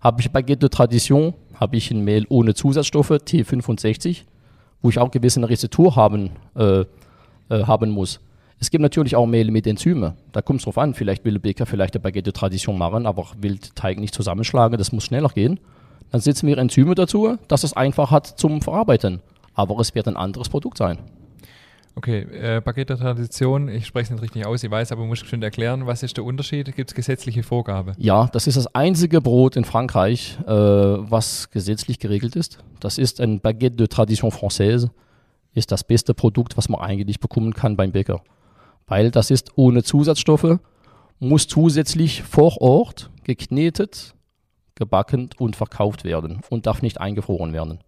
Habe 0.00 0.22
ich 0.22 0.30
Baguette 0.30 0.60
de 0.60 0.68
Tradition, 0.70 1.34
habe 1.60 1.76
ich 1.76 1.90
ein 1.90 2.02
Mehl 2.02 2.24
ohne 2.30 2.54
Zusatzstoffe, 2.54 3.10
T65, 3.10 4.22
wo 4.80 4.88
ich 4.88 4.98
auch 4.98 5.10
gewisse 5.10 5.46
Rezeptur 5.46 5.94
haben, 5.94 6.30
äh, 6.56 6.80
äh, 6.80 6.84
haben 7.50 7.90
muss. 7.90 8.20
Es 8.62 8.70
gibt 8.70 8.80
natürlich 8.80 9.16
auch 9.16 9.26
Mehl 9.26 9.50
mit 9.50 9.66
Enzyme. 9.66 10.14
Da 10.30 10.40
kommt 10.40 10.60
es 10.60 10.64
drauf 10.66 10.78
an. 10.78 10.94
Vielleicht 10.94 11.24
will 11.24 11.32
der 11.32 11.40
Bäcker 11.40 11.66
vielleicht 11.66 11.96
eine 11.96 12.00
Baguette 12.00 12.30
de 12.30 12.32
Tradition 12.32 12.78
machen, 12.78 13.06
aber 13.06 13.26
will 13.40 13.56
den 13.56 13.74
Teig 13.74 13.98
nicht 13.98 14.14
zusammenschlagen. 14.14 14.78
Das 14.78 14.92
muss 14.92 15.02
schneller 15.02 15.30
gehen. 15.30 15.58
Dann 16.12 16.20
setzen 16.20 16.46
wir 16.46 16.56
Enzyme 16.58 16.94
dazu, 16.94 17.38
dass 17.48 17.64
es 17.64 17.72
einfach 17.72 18.12
hat 18.12 18.24
zum 18.24 18.62
Verarbeiten. 18.62 19.20
Aber 19.54 19.80
es 19.80 19.96
wird 19.96 20.06
ein 20.06 20.16
anderes 20.16 20.48
Produkt 20.48 20.78
sein. 20.78 20.98
Okay, 21.96 22.20
äh, 22.20 22.60
Baguette 22.60 22.96
Tradition, 22.96 23.68
ich 23.68 23.84
spreche 23.84 24.04
es 24.04 24.10
nicht 24.12 24.22
richtig 24.22 24.46
aus, 24.46 24.62
ich 24.62 24.70
weiß, 24.70 24.92
aber 24.92 25.06
muss 25.06 25.18
bestimmt 25.18 25.42
erklären, 25.42 25.88
was 25.88 26.04
ist 26.04 26.16
der 26.16 26.24
Unterschied? 26.24 26.72
Gibt 26.76 26.88
es 26.88 26.94
gesetzliche 26.94 27.42
Vorgabe? 27.42 27.94
Ja, 27.98 28.28
das 28.32 28.46
ist 28.46 28.56
das 28.56 28.72
einzige 28.76 29.20
Brot 29.20 29.56
in 29.56 29.64
Frankreich, 29.64 30.38
äh, 30.46 30.52
was 30.52 31.50
gesetzlich 31.50 31.98
geregelt 31.98 32.36
ist. 32.36 32.58
Das 32.78 32.96
ist 32.96 33.20
ein 33.20 33.40
Baguette 33.40 33.74
de 33.74 33.88
Tradition 33.88 34.30
Française. 34.30 34.90
Ist 35.52 35.72
das 35.72 35.82
beste 35.82 36.14
Produkt, 36.14 36.56
was 36.56 36.68
man 36.68 36.80
eigentlich 36.80 37.18
bekommen 37.18 37.54
kann 37.54 37.76
beim 37.76 37.90
Bäcker. 37.90 38.22
Weil 38.86 39.10
das 39.10 39.30
ist 39.30 39.52
ohne 39.56 39.82
Zusatzstoffe, 39.82 40.58
muss 41.18 41.46
zusätzlich 41.46 42.22
vor 42.22 42.60
Ort 42.60 43.10
geknetet, 43.24 44.14
gebacken 44.74 45.30
und 45.38 45.56
verkauft 45.56 46.04
werden 46.04 46.40
und 46.50 46.66
darf 46.66 46.82
nicht 46.82 47.00
eingefroren 47.00 47.52
werden. 47.52 47.78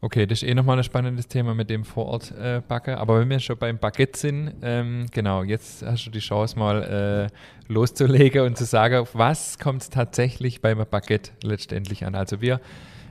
Okay, 0.00 0.26
das 0.26 0.42
ist 0.42 0.48
eh 0.48 0.54
nochmal 0.54 0.78
ein 0.78 0.84
spannendes 0.84 1.26
Thema 1.26 1.54
mit 1.54 1.70
dem 1.70 1.84
Vorort 1.84 2.30
äh. 2.30 2.62
Aber 2.68 3.18
wenn 3.18 3.28
wir 3.28 3.40
schon 3.40 3.58
beim 3.58 3.78
Baguette 3.78 4.16
sind, 4.16 4.52
ähm, 4.62 5.06
genau, 5.10 5.42
jetzt 5.42 5.84
hast 5.84 6.06
du 6.06 6.10
die 6.10 6.20
Chance 6.20 6.56
mal 6.56 7.28
äh, 7.68 7.72
loszulegen 7.72 8.42
und 8.42 8.56
zu 8.56 8.64
sagen, 8.64 8.98
auf 8.98 9.16
was 9.16 9.58
kommt 9.58 9.82
es 9.82 9.90
tatsächlich 9.90 10.60
beim 10.60 10.78
Baguette 10.88 11.32
letztendlich 11.42 12.06
an. 12.06 12.14
Also 12.14 12.40
wir, 12.40 12.60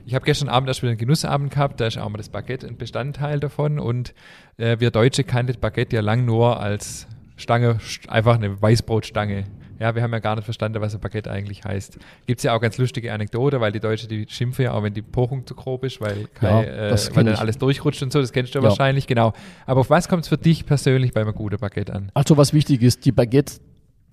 ich 0.07 0.15
habe 0.15 0.25
gestern 0.25 0.49
Abend 0.49 0.69
erst 0.69 0.81
wieder 0.81 0.89
einen 0.91 0.97
Genussabend 0.97 1.51
gehabt, 1.51 1.79
da 1.81 1.87
ist 1.87 1.97
auch 1.97 2.09
mal 2.09 2.17
das 2.17 2.29
Baguette 2.29 2.65
ein 2.67 2.77
Bestandteil 2.77 3.39
davon 3.39 3.77
und 3.79 4.13
äh, 4.57 4.77
wir 4.79 4.89
Deutsche 4.89 5.23
kannten 5.23 5.47
das 5.53 5.57
Baguette 5.57 5.95
ja 5.97 6.01
lang 6.01 6.25
nur 6.25 6.59
als 6.59 7.07
Stange, 7.35 7.73
st- 7.75 8.07
einfach 8.09 8.35
eine 8.35 8.59
Weißbrotstange, 8.61 9.43
Ja, 9.79 9.93
wir 9.93 10.01
haben 10.01 10.11
ja 10.11 10.17
gar 10.19 10.35
nicht 10.35 10.45
verstanden, 10.45 10.81
was 10.81 10.95
ein 10.95 11.01
Baguette 11.01 11.29
eigentlich 11.29 11.63
heißt. 11.63 11.99
Gibt 12.25 12.39
es 12.39 12.43
ja 12.43 12.55
auch 12.55 12.59
ganz 12.61 12.79
lustige 12.79 13.13
Anekdote, 13.13 13.61
weil 13.61 13.71
die 13.71 13.79
Deutsche, 13.79 14.07
die 14.07 14.25
schimpfen 14.27 14.63
ja 14.65 14.71
auch, 14.71 14.81
wenn 14.81 14.93
die 14.95 15.03
Pochung 15.03 15.45
zu 15.45 15.53
grob 15.53 15.83
ist, 15.83 16.01
weil, 16.01 16.25
kein, 16.33 16.49
Ja, 16.49 16.63
äh, 16.63 16.97
weil 17.13 17.23
dann 17.25 17.33
ich. 17.35 17.39
alles 17.39 17.57
durchrutscht 17.59 18.01
und 18.01 18.11
so, 18.11 18.19
das 18.19 18.31
kennst 18.31 18.55
du 18.55 18.59
ja 18.59 18.63
Ja. 18.63 18.69
wahrscheinlich, 18.69 19.05
genau. 19.05 19.33
Aber 19.67 19.81
auf 19.81 19.89
was 19.91 20.07
kommt 20.09 20.23
es 20.23 20.29
für 20.29 20.37
dich 20.37 20.65
persönlich 20.65 21.11
bei 21.13 21.21
einem 21.21 21.35
guten 21.35 21.57
Baguette 21.59 21.93
an? 21.93 22.09
Also 22.15 22.37
was 22.37 22.53
wichtig 22.53 22.81
ist, 22.81 23.05
die 23.05 23.11
Baguette, 23.11 23.59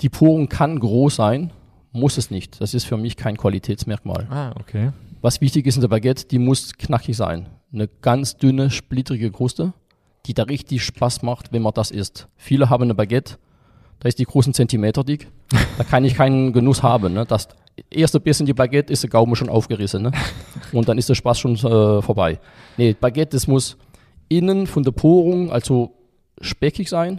die 0.03 0.11
Porung 0.11 0.51
kann 0.51 0.79
groß 0.79 1.17
sein, 1.17 1.51
muss 1.93 2.19
es 2.19 2.31
nicht. 2.31 2.61
Das 2.61 2.75
ist 2.75 2.85
für 2.85 2.99
mich 2.99 3.17
kein 3.17 3.39
Qualitätsmerkmal. 3.39 4.27
Ah, 4.29 4.53
okay. 4.61 4.91
Was 5.25 5.41
wichtig 5.41 5.67
ist 5.67 5.77
in 5.77 5.81
der 5.81 5.89
Baguette, 5.89 6.27
die 6.27 6.39
muss 6.39 6.75
knackig 6.75 7.17
sein. 7.17 7.47
Eine 7.73 7.89
ganz 7.89 8.37
dünne, 8.37 8.69
splittrige 8.69 9.31
Kruste, 9.31 9.73
die 10.27 10.35
da 10.35 10.43
richtig 10.43 10.85
Spaß 10.85 11.23
macht, 11.23 11.51
wenn 11.51 11.63
man 11.63 11.73
das 11.73 11.91
isst. 11.91 12.29
Viele 12.37 12.69
haben 12.69 12.83
eine 12.83 12.95
Baguette, 12.95 13.39
da 14.01 14.09
ist 14.11 14.19
die 14.19 14.27
großen 14.27 14.53
Zentimeter 14.53 15.03
dick. 15.03 15.31
Da 15.79 15.85
kann 15.85 16.05
ich 16.05 16.15
keinen 16.15 16.53
Genuss 16.53 16.83
haben. 16.83 17.15
Ne? 17.15 17.25
Das 17.25 17.49
erste 17.89 18.21
Bissen 18.21 18.45
die 18.45 18.53
Baguette 18.53 18.93
ist 18.93 19.03
der 19.03 19.09
Gaumen 19.09 19.35
schon 19.35 19.49
aufgerissen. 19.49 20.03
Ne? 20.03 20.13
Und 20.73 20.91
dann 20.91 20.99
ist 20.99 21.09
der 21.09 21.15
Spaß 21.15 21.39
schon 21.39 21.55
äh, 21.55 22.03
vorbei. 22.03 22.39
Nee, 22.77 22.93
Baguette, 22.93 23.35
das 23.35 23.47
muss 23.47 23.79
innen 24.29 24.67
von 24.67 24.83
der 24.83 24.93
Porung, 24.93 25.51
also 25.51 25.95
speckig 26.43 26.91
sein. 26.91 27.19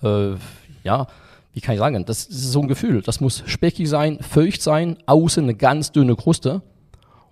Äh, 0.00 0.34
ja, 0.84 1.08
wie 1.58 1.60
kann 1.60 1.74
ich 1.74 1.80
sagen? 1.80 2.04
Das 2.04 2.26
ist 2.26 2.52
so 2.52 2.60
ein 2.60 2.68
Gefühl. 2.68 3.02
Das 3.02 3.20
muss 3.20 3.42
speckig 3.46 3.88
sein, 3.88 4.20
feucht 4.20 4.62
sein, 4.62 4.96
außen 5.06 5.42
eine 5.42 5.56
ganz 5.56 5.90
dünne 5.90 6.14
Kruste. 6.14 6.62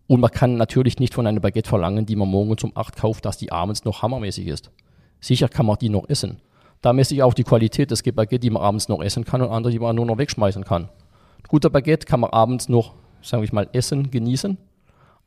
Und 0.09 0.19
man 0.19 0.33
kann 0.33 0.57
natürlich 0.57 0.99
nicht 0.99 1.15
von 1.15 1.29
einer 1.29 1.39
Baguette 1.39 1.69
verlangen, 1.69 2.07
die 2.07 2.17
man 2.17 2.29
morgens 2.29 2.65
um 2.65 2.73
8 2.75 2.97
kauft, 2.97 3.25
dass 3.25 3.39
die 3.39 3.53
abends 3.53 3.85
noch 3.85 4.03
hammermäßig 4.03 4.49
ist. 4.49 4.73
Sicher 5.21 5.49
kann 5.49 5.65
man 5.65 5.79
die 5.79 5.91
noch 5.91 6.09
essen. 6.09 6.41
Da 6.83 6.93
messe 6.93 7.15
ich 7.15 7.23
auch 7.23 7.35
die 7.35 7.45
Qualität. 7.45 7.93
Es 7.93 8.03
gibt 8.03 8.17
Baguette, 8.17 8.41
die 8.41 8.51
man 8.51 8.63
abends 8.63 8.89
noch 8.89 9.01
essen 9.01 9.25
kann 9.25 9.43
und 9.43 9.51
andere, 9.51 9.71
die 9.71 9.79
man 9.79 9.95
nur 9.95 10.07
noch 10.07 10.19
wegschmeißen 10.19 10.65
kann. 10.65 10.89
Guter 11.47 11.71
Baguette 11.71 12.05
kann 12.05 12.19
man 12.19 12.31
abends 12.31 12.69
noch, 12.69 12.95
sagen 13.23 13.45
wir 13.45 13.55
mal, 13.55 13.69
essen, 13.75 14.11
genießen. 14.11 14.59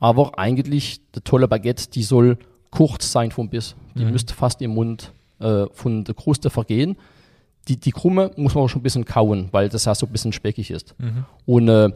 Aber 0.02 0.38
eigentlich, 0.38 1.00
der 1.16 1.24
tolle 1.24 1.48
Baguette, 1.48 1.90
die 1.90 2.04
soll 2.04 2.38
kurz 2.70 3.14
sein 3.14 3.32
vom 3.32 3.48
Biss. 3.48 3.78
Die 3.96 4.04
müsste 4.04 4.34
fast 4.34 4.62
im 4.62 4.72
Mund 4.72 5.14
äh, 5.40 5.68
von 5.72 6.04
der 6.04 6.16
Kruste 6.16 6.50
vergehen. 6.50 6.98
Die, 7.70 7.78
die 7.78 7.92
Krumme 7.92 8.32
muss 8.36 8.56
man 8.56 8.64
auch 8.66 8.68
schon 8.68 8.82
ein 8.82 8.84
bisschen 8.84 9.06
kauen, 9.06 9.48
weil 9.52 9.70
das 9.70 9.86
ja 9.86 9.96
so 9.96 10.06
ein 10.08 10.12
bisschen 10.12 10.34
speckig 10.34 10.72
ist. 10.72 10.96
Und 11.46 11.70
äh, 11.70 11.90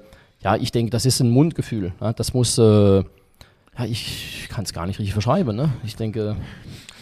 ja, 0.43 0.55
ich 0.55 0.71
denke, 0.71 0.91
das 0.91 1.05
ist 1.05 1.19
ein 1.19 1.29
Mundgefühl. 1.29 1.93
Ne? 1.99 2.13
Das 2.15 2.33
muss, 2.33 2.57
äh, 2.57 2.63
ja, 2.63 3.85
ich 3.85 4.47
kann 4.49 4.65
es 4.65 4.73
gar 4.73 4.85
nicht 4.85 4.99
richtig 4.99 5.15
beschreiben. 5.15 5.55
Ne? 5.55 5.69
Ich 5.83 5.95
denke, 5.95 6.35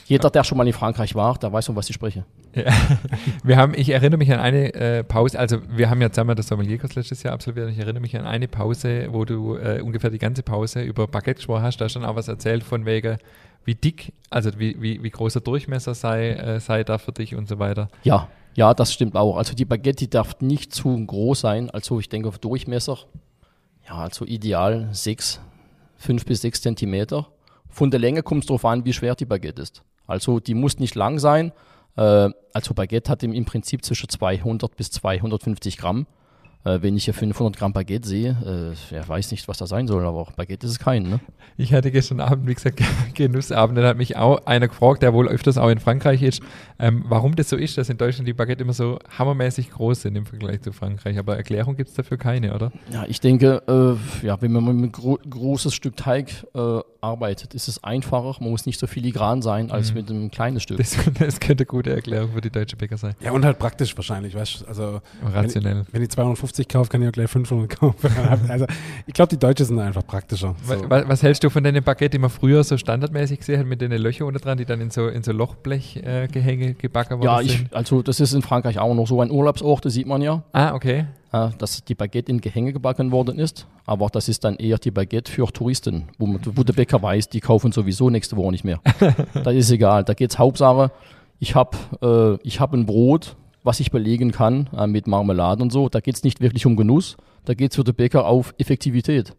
jeder, 0.06 0.30
der 0.30 0.44
schon 0.44 0.58
mal 0.58 0.68
in 0.68 0.74
Frankreich 0.74 1.16
war, 1.16 1.38
der 1.38 1.52
weiß, 1.52 1.70
um 1.70 1.76
was 1.76 1.90
ich 1.90 1.96
spreche. 1.96 2.26
Wir 3.44 3.56
haben, 3.56 3.74
ich 3.76 3.90
erinnere 3.90 4.18
mich 4.18 4.32
an 4.34 4.40
eine 4.40 4.74
äh, 4.74 5.04
Pause, 5.06 5.40
also 5.40 5.60
wir 5.70 5.90
haben 5.90 6.02
ja 6.02 6.12
zusammen 6.12 6.36
das 6.36 6.48
Sommelierkurs 6.48 6.96
letztes 6.96 7.24
Jahr 7.24 7.34
absolviert. 7.34 7.70
Ich 7.70 7.80
erinnere 7.80 8.02
mich 8.02 8.18
an 8.18 8.26
eine 8.26 8.50
Pause, 8.50 9.08
wo 9.12 9.24
du 9.24 9.56
äh, 9.56 9.80
ungefähr 9.82 10.10
die 10.10 10.18
ganze 10.18 10.44
Pause 10.44 10.82
über 10.82 11.08
Baguette 11.08 11.36
gesprochen 11.36 11.64
hast. 11.64 11.78
Da 11.78 11.86
hast 11.86 11.96
du 11.96 12.02
dann 12.02 12.10
auch 12.10 12.18
was 12.18 12.28
erzählt 12.28 12.66
von 12.66 12.86
wegen, 12.86 13.20
wie 13.64 13.76
dick, 13.76 14.12
also 14.30 14.52
wie, 14.60 14.82
wie, 14.82 15.02
wie 15.02 15.10
groß 15.10 15.32
der 15.32 15.42
Durchmesser 15.44 15.94
sei, 15.94 16.32
äh, 16.32 16.60
sei 16.60 16.84
da 16.84 16.98
für 16.98 17.14
dich 17.14 17.36
und 17.36 17.48
so 17.48 17.58
weiter. 17.60 17.88
Ja, 18.04 18.28
ja, 18.54 18.74
das 18.74 18.94
stimmt 18.94 19.16
auch. 19.16 19.38
Also 19.38 19.54
die 19.54 19.66
Baguette, 19.66 20.06
die 20.06 20.10
darf 20.10 20.40
nicht 20.42 20.74
zu 20.74 21.06
groß 21.06 21.42
sein. 21.42 21.70
Also 21.70 22.00
ich 22.00 22.10
denke 22.10 22.28
auf 22.28 22.40
Durchmesser, 22.40 22.98
ja, 23.88 23.96
also 23.96 24.26
ideal 24.26 24.90
sechs, 24.92 25.40
fünf 25.98 26.26
bis 26.26 26.42
sechs 26.42 26.62
Zentimeter. 26.62 27.28
Von 27.70 27.92
der 27.92 28.00
Länge 28.00 28.24
kommt 28.24 28.44
es 28.44 28.48
darauf 28.48 28.66
an, 28.66 28.86
wie 28.86 28.94
schwer 28.94 29.16
die 29.16 29.26
Baguette 29.26 29.62
ist. 29.62 29.84
Also 30.06 30.40
die 30.40 30.54
muss 30.54 30.80
nicht 30.80 30.96
lang 30.96 31.20
sein. 31.20 31.54
Äh, 31.96 32.30
also 32.54 32.74
Baguette 32.74 33.10
hat 33.10 33.24
im 33.24 33.46
Prinzip 33.46 33.86
zwischen 33.86 34.10
200 34.10 34.76
bis 34.76 34.92
250 34.92 35.78
Gramm. 35.78 36.06
Äh, 36.64 36.80
wenn 36.82 36.96
ich 36.96 37.06
hier 37.06 37.14
500 37.14 37.58
Gramm 37.58 37.74
Baguette 37.74 38.08
sehe, 38.08 38.76
äh, 38.92 38.96
ja, 38.96 39.08
weiß 39.08 39.32
nicht, 39.32 39.48
was 39.48 39.58
das 39.58 39.70
sein 39.70 39.88
soll, 39.88 40.06
aber 40.06 40.28
Baguette 40.36 40.68
ist 40.68 40.74
es 40.74 40.80
kein. 40.80 41.04
Ne? 41.04 41.20
Ich 41.58 41.74
hatte 41.74 41.90
gestern 41.92 42.20
Abend, 42.20 42.48
wie 42.48 42.54
gesagt, 42.54 42.82
Genussabend, 43.16 43.78
dann 43.78 43.86
hat 43.86 43.98
mich 43.98 44.16
auch 44.16 44.46
einer 44.46 44.68
gefragt, 44.68 45.02
der 45.02 45.14
wohl 45.14 45.28
öfters 45.28 45.58
auch 45.58 45.70
in 45.70 45.80
Frankreich 45.80 46.22
ist, 46.22 46.42
ähm, 46.78 47.04
warum 47.08 47.36
das 47.36 47.50
so 47.50 47.56
ist, 47.56 47.80
dass 47.80 47.90
in 47.90 47.98
Deutschland 47.98 48.28
die 48.28 48.34
Baguette 48.34 48.64
immer 48.64 48.74
so 48.74 49.00
hammermäßig 49.18 49.72
groß 49.72 50.04
sind 50.04 50.16
im 50.16 50.28
Vergleich 50.28 50.62
zu 50.62 50.72
Frankreich. 50.72 51.18
Aber 51.18 51.36
Erklärung 51.36 51.76
gibt 51.76 51.90
es 51.90 51.96
dafür 51.96 52.18
keine, 52.18 52.54
oder? 52.54 52.72
Ja, 52.92 53.06
ich 53.08 53.20
denke, 53.20 53.64
äh, 53.68 54.26
ja, 54.26 54.40
wenn 54.42 54.52
man 54.52 54.66
mit 54.66 54.76
einem 54.76 54.92
gro 54.92 55.18
großes 55.28 55.74
Stück 55.74 55.98
Teig 55.98 56.46
äh, 56.54 56.80
arbeitet, 57.02 57.56
ist 57.56 57.68
es 57.68 57.84
einfacher. 57.84 58.36
Man 58.40 58.52
muss 58.52 58.68
nicht 58.68 58.80
so 58.80 58.86
filigran 58.86 59.42
sein 59.42 59.72
als 59.72 59.94
mit 59.94 60.10
einem 60.10 60.30
kleinen 60.30 60.60
Stück. 60.60 60.78
Das, 60.78 60.96
das 61.20 61.40
könnte 61.40 61.64
eine 61.64 61.66
gute 61.66 61.92
Erklärung 61.92 62.34
für 62.34 62.42
die 62.42 62.52
deutsche 62.52 62.76
Bäcker 62.76 62.98
sein. 62.98 63.16
Ja, 63.20 63.32
und 63.32 63.44
halt 63.44 63.58
praktisch 63.58 63.96
wahrscheinlich, 63.98 64.36
weißt 64.36 64.62
du? 64.62 64.66
Also, 64.68 65.02
Rationell. 65.24 65.86
wenn 65.92 66.04
ich 66.04 66.10
250 66.10 66.51
kaufe, 66.70 66.90
kann 66.90 67.02
ich 67.02 67.08
auch 67.08 67.12
gleich 67.12 67.30
500 67.30 67.70
kaufen. 67.80 68.10
Also, 68.50 68.66
ich 69.08 69.14
glaube, 69.14 69.30
die 69.30 69.38
Deutschen 69.40 69.66
sind 69.66 69.80
einfach 69.80 70.06
praktischer. 70.06 70.56
So. 70.64 70.76
Was, 70.90 71.08
was 71.08 71.24
hältst 71.24 71.44
du 71.44 71.50
von 71.50 71.64
den 71.64 71.82
Baguette, 71.84 72.12
die 72.12 72.20
man 72.20 72.30
früher 72.30 72.64
so 72.64 72.78
standardmäßig 72.78 73.40
gesehen 73.40 73.60
hat, 73.60 73.68
mit 73.68 73.82
den 73.82 73.92
Löchern 73.92 74.28
unten 74.28 74.40
dran, 74.40 74.58
die 74.58 74.66
dann 74.66 74.82
in 74.82 74.90
so, 74.92 75.08
in 75.08 75.24
so 75.24 75.32
Lochblechgehänge 75.32 76.70
äh, 76.70 76.74
gebacken 76.74 77.20
worden 77.20 77.26
Ja, 77.26 77.38
sind? 77.40 77.68
ich, 77.70 77.76
also 77.76 78.02
das 78.02 78.20
ist 78.20 78.34
in 78.34 78.42
Frankreich 78.42 78.80
auch 78.80 78.94
noch 78.94 79.08
so 79.08 79.22
ein 79.22 79.32
Urlaubsort, 79.32 79.86
das 79.86 79.94
sieht 79.94 80.08
man 80.08 80.22
ja, 80.22 80.44
Ah, 80.54 80.74
okay. 80.74 81.06
äh, 81.32 81.50
dass 81.58 81.84
die 81.84 81.96
Baguette 81.96 82.32
in 82.32 82.42
Gehänge 82.42 82.74
gebacken 82.74 83.12
worden 83.12 83.40
ist. 83.40 83.68
Aber 83.86 84.08
das 84.10 84.30
ist 84.30 84.44
dann 84.44 84.56
eher 84.58 84.78
die 84.78 84.92
Baguette 84.92 85.32
für 85.32 85.48
Touristen, 85.52 86.04
wo, 86.18 86.26
man, 86.28 86.40
wo 86.46 86.64
der 86.64 86.74
Bäcker 86.74 87.02
weiß, 87.02 87.30
die 87.30 87.40
kaufen 87.42 87.72
sowieso 87.72 88.10
nächste 88.10 88.38
Woche 88.38 88.52
nicht 88.52 88.64
mehr. 88.64 88.80
das 89.34 89.54
ist 89.54 89.72
egal. 89.72 90.04
Da 90.04 90.14
geht 90.14 90.32
es 90.32 90.40
Hauptsache, 90.40 90.92
ich 91.40 91.56
habe 91.56 91.78
äh, 92.02 92.48
ich 92.48 92.60
hab 92.60 92.74
ein 92.74 92.86
Brot, 92.86 93.36
was 93.64 93.80
ich 93.80 93.92
belegen 93.92 94.32
kann 94.32 94.70
äh, 94.76 94.88
mit 94.88 95.08
Marmelade 95.08 95.62
und 95.62 95.72
so. 95.72 95.90
Da 95.90 96.00
geht 96.00 96.16
es 96.16 96.24
nicht 96.24 96.42
wirklich 96.42 96.66
um 96.66 96.76
Genuss, 96.76 97.18
da 97.46 97.54
geht 97.54 97.72
es 97.72 97.76
für 97.76 97.84
den 97.84 97.96
Bäcker 97.96 98.26
auf 98.26 98.54
Effektivität. 98.58 99.36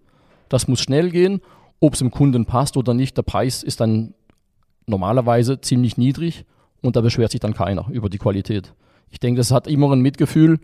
Das 0.49 0.69
muss 0.69 0.81
schnell 0.81 1.11
gehen, 1.11 1.41
ob 1.81 1.95
es 1.95 2.01
dem 2.01 2.11
Kunden 2.11 2.47
passt 2.47 2.77
oder 2.77 2.95
nicht. 2.95 3.17
Der 3.17 3.23
Preis 3.23 3.63
ist 3.63 3.81
dann 3.81 4.15
normalerweise 4.87 5.61
ziemlich 5.61 5.97
niedrig 5.97 6.45
und 6.81 6.97
da 6.97 7.01
beschwert 7.01 7.33
sich 7.33 7.41
dann 7.41 7.55
keiner 7.55 7.89
über 7.91 8.09
die 8.09 8.19
Qualität. 8.19 8.75
Ich 9.11 9.21
denke, 9.21 9.39
das 9.39 9.51
hat 9.51 9.67
immer 9.67 9.93
ein 9.93 10.01
Mitgefühl. 10.01 10.59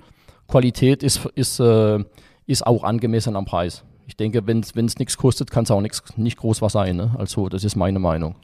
Qualität 0.47 1.03
ist, 1.03 1.27
ist, 1.35 1.61
äh, 1.61 2.03
ist 2.47 2.67
auch 2.67 2.83
angemessen 2.85 3.37
am 3.37 3.45
Preis. 3.45 3.85
Ich 4.07 4.17
denke, 4.17 4.47
wenn 4.47 4.61
es 4.61 4.99
nichts 4.99 5.19
kostet, 5.19 5.51
kann 5.51 5.65
es 5.65 5.71
auch 5.71 5.83
nix, 5.83 6.03
nicht 6.17 6.39
groß 6.39 6.63
was 6.63 6.73
sein. 6.73 6.97
Ne? 6.97 7.15
Also, 7.19 7.51
das 7.51 7.63
ist 7.63 7.77
meine 7.77 7.99
Meinung. 7.99 8.37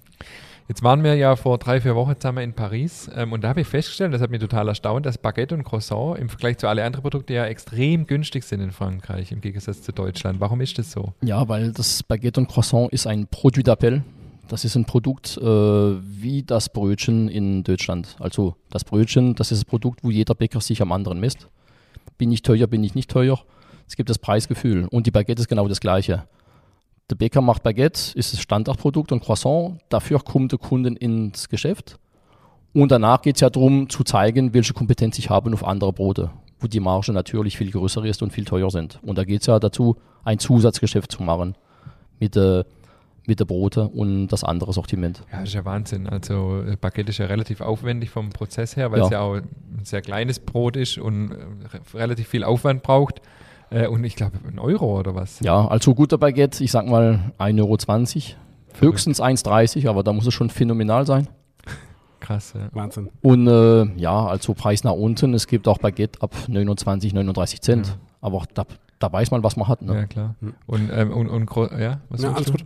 Jetzt 0.66 0.82
waren 0.82 1.04
wir 1.04 1.14
ja 1.14 1.36
vor 1.36 1.58
drei, 1.58 1.82
vier 1.82 1.94
Wochen 1.94 2.14
zusammen 2.16 2.42
in 2.42 2.54
Paris 2.54 3.10
ähm, 3.14 3.32
und 3.32 3.44
da 3.44 3.50
habe 3.50 3.60
ich 3.60 3.66
festgestellt, 3.66 4.14
das 4.14 4.22
hat 4.22 4.30
mich 4.30 4.40
total 4.40 4.66
erstaunt, 4.68 5.04
dass 5.04 5.18
Baguette 5.18 5.54
und 5.54 5.62
Croissant 5.62 6.18
im 6.18 6.30
Vergleich 6.30 6.56
zu 6.56 6.68
allen 6.68 6.78
anderen 6.78 7.02
Produkten 7.02 7.34
ja 7.34 7.44
extrem 7.44 8.06
günstig 8.06 8.44
sind 8.44 8.60
in 8.60 8.70
Frankreich 8.70 9.30
im 9.30 9.42
Gegensatz 9.42 9.82
zu 9.82 9.92
Deutschland. 9.92 10.40
Warum 10.40 10.62
ist 10.62 10.78
das 10.78 10.90
so? 10.90 11.12
Ja, 11.22 11.46
weil 11.50 11.72
das 11.72 12.02
Baguette 12.02 12.40
und 12.40 12.48
Croissant 12.48 12.90
ist 12.94 13.06
ein 13.06 13.26
Produit 13.26 13.68
d'appel. 13.68 14.00
Das 14.48 14.64
ist 14.64 14.74
ein 14.74 14.86
Produkt 14.86 15.36
äh, 15.36 15.44
wie 15.44 16.42
das 16.42 16.70
Brötchen 16.70 17.28
in 17.28 17.62
Deutschland. 17.62 18.16
Also 18.18 18.56
das 18.70 18.84
Brötchen, 18.84 19.34
das 19.34 19.52
ist 19.52 19.64
ein 19.64 19.66
Produkt, 19.66 20.02
wo 20.02 20.10
jeder 20.10 20.34
Bäcker 20.34 20.62
sich 20.62 20.80
am 20.80 20.92
anderen 20.92 21.20
misst. 21.20 21.46
Bin 22.16 22.32
ich 22.32 22.40
teuer, 22.40 22.66
bin 22.66 22.82
ich 22.84 22.94
nicht 22.94 23.10
teuer. 23.10 23.38
Es 23.86 23.96
gibt 23.96 24.08
das 24.08 24.18
Preisgefühl. 24.18 24.86
Und 24.90 25.06
die 25.06 25.10
Baguette 25.10 25.42
ist 25.42 25.48
genau 25.48 25.68
das 25.68 25.80
Gleiche. 25.80 26.24
Der 27.10 27.16
Bäcker 27.16 27.42
macht 27.42 27.62
Baguette, 27.62 28.16
ist 28.18 28.32
das 28.32 28.40
Standardprodukt 28.40 29.12
und 29.12 29.22
Croissant. 29.22 29.78
Dafür 29.90 30.20
kommt 30.20 30.52
der 30.52 30.58
Kunde 30.58 30.90
ins 30.98 31.48
Geschäft. 31.48 31.98
Und 32.72 32.90
danach 32.90 33.20
geht 33.22 33.36
es 33.36 33.40
ja 33.40 33.50
darum, 33.50 33.88
zu 33.90 34.04
zeigen, 34.04 34.54
welche 34.54 34.72
Kompetenz 34.72 35.18
ich 35.18 35.28
habe 35.30 35.52
auf 35.52 35.64
andere 35.64 35.92
Brote, 35.92 36.30
wo 36.60 36.66
die 36.66 36.80
Marge 36.80 37.12
natürlich 37.12 37.56
viel 37.58 37.70
größer 37.70 38.04
ist 38.04 38.22
und 38.22 38.32
viel 38.32 38.44
teurer 38.46 38.70
sind. 38.70 38.98
Und 39.02 39.18
da 39.18 39.24
geht 39.24 39.42
es 39.42 39.46
ja 39.46 39.58
dazu, 39.60 39.96
ein 40.24 40.38
Zusatzgeschäft 40.38 41.12
zu 41.12 41.22
machen 41.22 41.54
mit, 42.18 42.36
äh, 42.36 42.64
mit 43.26 43.38
der 43.38 43.44
Brote 43.44 43.86
und 43.88 44.28
das 44.28 44.42
andere 44.42 44.72
Sortiment. 44.72 45.22
Ja, 45.30 45.40
das 45.40 45.50
ist 45.50 45.54
ja 45.54 45.64
Wahnsinn. 45.64 46.08
Also 46.08 46.62
äh, 46.66 46.76
Baguette 46.80 47.10
ist 47.10 47.18
ja 47.18 47.26
relativ 47.26 47.60
aufwendig 47.60 48.10
vom 48.10 48.30
Prozess 48.30 48.76
her, 48.76 48.90
weil 48.90 49.00
Ja. 49.00 49.04
es 49.04 49.10
ja 49.10 49.20
auch 49.20 49.34
ein 49.34 49.44
sehr 49.84 50.00
kleines 50.00 50.40
Brot 50.40 50.76
ist 50.76 50.98
und 50.98 51.30
äh, 51.32 51.34
re- 51.34 51.80
relativ 52.00 52.28
viel 52.28 52.42
Aufwand 52.44 52.82
braucht. 52.82 53.20
Äh, 53.74 53.88
und 53.88 54.04
ich 54.04 54.14
glaube, 54.14 54.38
ein 54.46 54.58
Euro 54.58 54.98
oder 55.00 55.14
was? 55.14 55.40
Ja, 55.40 55.66
also 55.66 55.94
guter 55.94 56.16
Baguette, 56.16 56.62
ich 56.62 56.70
sag 56.70 56.86
mal 56.86 57.32
1,20 57.38 57.60
Euro. 57.60 58.38
Höchstens 58.80 59.20
1,30 59.20 59.88
aber 59.88 60.02
da 60.02 60.12
muss 60.12 60.26
es 60.26 60.34
schon 60.34 60.50
phänomenal 60.50 61.06
sein. 61.06 61.28
Krass, 62.20 62.54
ja. 62.56 62.68
Wahnsinn. 62.72 63.10
Und 63.20 63.46
äh, 63.46 63.84
ja, 63.96 64.26
also 64.26 64.54
Preis 64.54 64.82
nach 64.82 64.92
unten. 64.92 65.34
Es 65.34 65.46
gibt 65.46 65.68
auch 65.68 65.78
Baguette 65.78 66.22
ab 66.22 66.34
29, 66.48 67.12
39 67.12 67.60
Cent. 67.60 67.86
Ja. 67.88 67.94
Aber 68.22 68.44
da, 68.54 68.64
da 68.98 69.12
weiß 69.12 69.30
man, 69.30 69.42
was 69.42 69.56
man 69.56 69.68
hat. 69.68 69.82
Ne? 69.82 69.94
Ja, 69.94 70.06
klar. 70.06 70.34
Und, 70.66 70.90
ähm, 70.90 71.12
und, 71.12 71.28
und 71.28 71.50
ja, 71.78 72.00
was 72.08 72.22
Ja, 72.22 72.32
alles 72.32 72.46
du? 72.46 72.52
gut. 72.52 72.64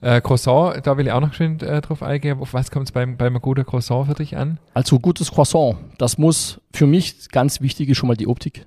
Äh, 0.00 0.20
Croissant, 0.20 0.86
da 0.86 0.96
will 0.96 1.06
ich 1.06 1.12
auch 1.12 1.20
noch 1.20 1.32
schön 1.32 1.58
äh, 1.60 1.80
drauf 1.80 2.02
eingehen. 2.02 2.38
Auf 2.40 2.54
was 2.54 2.70
kommt 2.70 2.86
es 2.86 2.92
beim, 2.92 3.16
beim 3.16 3.40
guten 3.40 3.66
Croissant 3.66 4.06
für 4.06 4.14
dich 4.14 4.36
an? 4.36 4.58
Also 4.74 4.98
gutes 5.00 5.32
Croissant, 5.32 5.76
das 5.98 6.16
muss 6.16 6.60
für 6.72 6.86
mich 6.86 7.30
ganz 7.30 7.60
wichtig 7.60 7.88
ist 7.88 7.96
schon 7.96 8.08
mal 8.08 8.16
die 8.16 8.28
Optik. 8.28 8.64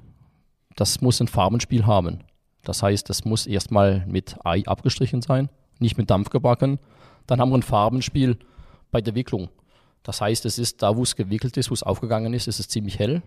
Das 0.76 1.02
muss 1.02 1.22
ein 1.22 1.28
Farbenspiel 1.28 1.86
haben. 1.86 2.20
Das 2.64 2.82
heißt, 2.82 3.10
das 3.10 3.26
muss 3.26 3.46
erstmal 3.46 4.06
mit 4.08 4.38
Ei 4.44 4.64
abgestrichen 4.66 5.22
sein, 5.22 5.50
nicht 5.80 5.98
mit 5.98 6.10
Dampf 6.10 6.30
gebacken. 6.30 6.80
Dann 7.28 7.40
haben 7.40 7.50
wir 7.50 7.58
ein 7.58 7.64
Farbenspiel 7.64 8.38
bei 8.92 9.02
der 9.02 9.16
Wicklung. 9.16 9.50
Das 10.04 10.22
heißt, 10.22 10.46
es 10.46 10.58
ist 10.58 10.82
da, 10.82 10.96
wo 10.96 11.04
es 11.04 11.16
gewickelt 11.16 11.56
ist, 11.58 11.70
wo 11.70 11.74
es 11.74 11.84
aufgegangen 11.84 12.34
ist, 12.34 12.48
ist 12.48 12.60
es 12.60 12.68
ziemlich 12.68 13.00
hell. 13.00 13.22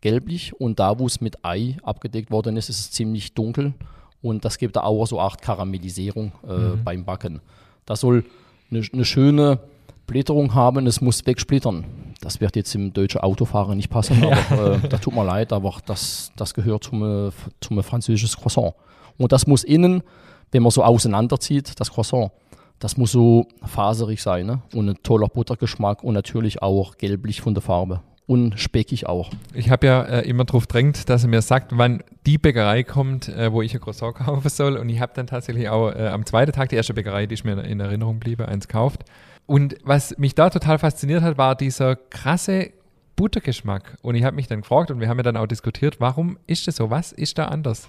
gelblich 0.00 0.52
und 0.60 0.78
da, 0.78 0.98
wo 0.98 1.06
es 1.06 1.20
mit 1.20 1.44
Ei 1.44 1.76
abgedeckt 1.82 2.30
worden 2.30 2.56
ist, 2.56 2.68
ist 2.68 2.78
es 2.78 2.90
ziemlich 2.90 3.32
dunkel 3.32 3.72
und 4.20 4.44
das 4.44 4.58
gibt 4.58 4.76
da 4.76 4.82
auch 4.82 5.06
so 5.06 5.18
Art 5.20 5.40
Karamellisierung 5.42 6.32
äh, 6.46 6.76
beim 6.76 7.04
Backen. 7.04 7.40
Das 7.86 8.00
soll 8.00 8.24
eine, 8.70 8.82
eine 8.92 9.04
schöne 9.04 9.60
Blätterung 10.06 10.54
haben, 10.54 10.86
es 10.86 11.00
muss 11.00 11.24
wegsplittern. 11.26 11.84
Das 12.24 12.40
wird 12.40 12.56
jetzt 12.56 12.74
im 12.74 12.92
deutschen 12.92 13.20
Autofahrer 13.20 13.74
nicht 13.74 13.90
passen, 13.90 14.24
aber 14.50 14.76
äh, 14.82 14.88
das 14.88 15.00
tut 15.00 15.14
mir 15.14 15.24
leid, 15.24 15.52
aber 15.52 15.74
das, 15.86 16.32
das 16.36 16.54
gehört 16.54 16.84
zum, 16.84 17.28
äh, 17.28 17.30
zum 17.60 17.82
französischen 17.82 18.40
Croissant. 18.40 18.74
Und 19.18 19.32
das 19.32 19.46
muss 19.46 19.62
innen, 19.62 20.02
wenn 20.50 20.62
man 20.62 20.70
so 20.70 20.82
auseinanderzieht, 20.82 21.78
das 21.78 21.90
Croissant, 21.92 22.32
das 22.78 22.96
muss 22.96 23.12
so 23.12 23.46
faserig 23.64 24.22
sein 24.22 24.46
ne? 24.46 24.62
und 24.74 24.88
ein 24.88 24.96
toller 25.02 25.28
Buttergeschmack 25.28 26.02
und 26.02 26.14
natürlich 26.14 26.62
auch 26.62 26.96
gelblich 26.96 27.40
von 27.40 27.54
der 27.54 27.62
Farbe 27.62 28.00
und 28.26 28.58
speckig 28.58 29.06
auch. 29.06 29.30
Ich 29.52 29.70
habe 29.70 29.86
ja 29.86 30.02
äh, 30.02 30.28
immer 30.28 30.44
darauf 30.44 30.66
drängt, 30.66 31.08
dass 31.08 31.24
er 31.24 31.28
mir 31.28 31.42
sagt, 31.42 31.72
wann 31.76 32.02
die 32.26 32.38
Bäckerei 32.38 32.82
kommt, 32.82 33.28
äh, 33.28 33.52
wo 33.52 33.62
ich 33.62 33.74
ein 33.74 33.80
Croissant 33.80 34.16
kaufen 34.16 34.48
soll. 34.48 34.76
Und 34.76 34.88
ich 34.88 35.00
habe 35.00 35.12
dann 35.14 35.26
tatsächlich 35.26 35.68
auch 35.68 35.90
äh, 35.90 36.08
am 36.08 36.24
zweiten 36.24 36.52
Tag 36.52 36.70
die 36.70 36.76
erste 36.76 36.94
Bäckerei, 36.94 37.26
die 37.26 37.34
ich 37.34 37.44
mir 37.44 37.62
in 37.62 37.80
Erinnerung 37.80 38.18
bliebe, 38.18 38.48
eins 38.48 38.66
gekauft. 38.66 39.04
Und 39.46 39.76
was 39.84 40.16
mich 40.18 40.34
da 40.34 40.50
total 40.50 40.78
fasziniert 40.78 41.22
hat, 41.22 41.36
war 41.36 41.54
dieser 41.54 41.96
krasse 41.96 42.70
Buttergeschmack. 43.16 43.98
Und 44.02 44.14
ich 44.14 44.24
habe 44.24 44.36
mich 44.36 44.48
dann 44.48 44.62
gefragt 44.62 44.90
und 44.90 45.00
wir 45.00 45.08
haben 45.08 45.18
ja 45.18 45.22
dann 45.22 45.36
auch 45.36 45.46
diskutiert, 45.46 46.00
warum 46.00 46.38
ist 46.46 46.66
das 46.66 46.76
so? 46.76 46.90
Was 46.90 47.12
ist 47.12 47.38
da 47.38 47.46
anders? 47.46 47.88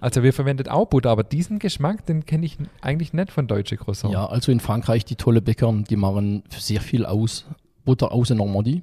Also 0.00 0.22
wir 0.22 0.32
verwendet 0.32 0.68
auch 0.68 0.86
Butter, 0.86 1.10
aber 1.10 1.24
diesen 1.24 1.58
Geschmack, 1.58 2.06
den 2.06 2.24
kenne 2.24 2.46
ich 2.46 2.56
eigentlich 2.80 3.12
nicht 3.12 3.32
von 3.32 3.48
deutsche 3.48 3.76
Croissant. 3.76 4.12
Ja, 4.12 4.26
also 4.26 4.52
in 4.52 4.60
Frankreich 4.60 5.04
die 5.04 5.16
tolle 5.16 5.42
Bäcker, 5.42 5.72
die 5.88 5.96
machen 5.96 6.44
sehr 6.56 6.80
viel 6.80 7.04
aus 7.04 7.46
Butter 7.84 8.12
aus 8.12 8.28
der 8.28 8.36
Normandie. 8.36 8.82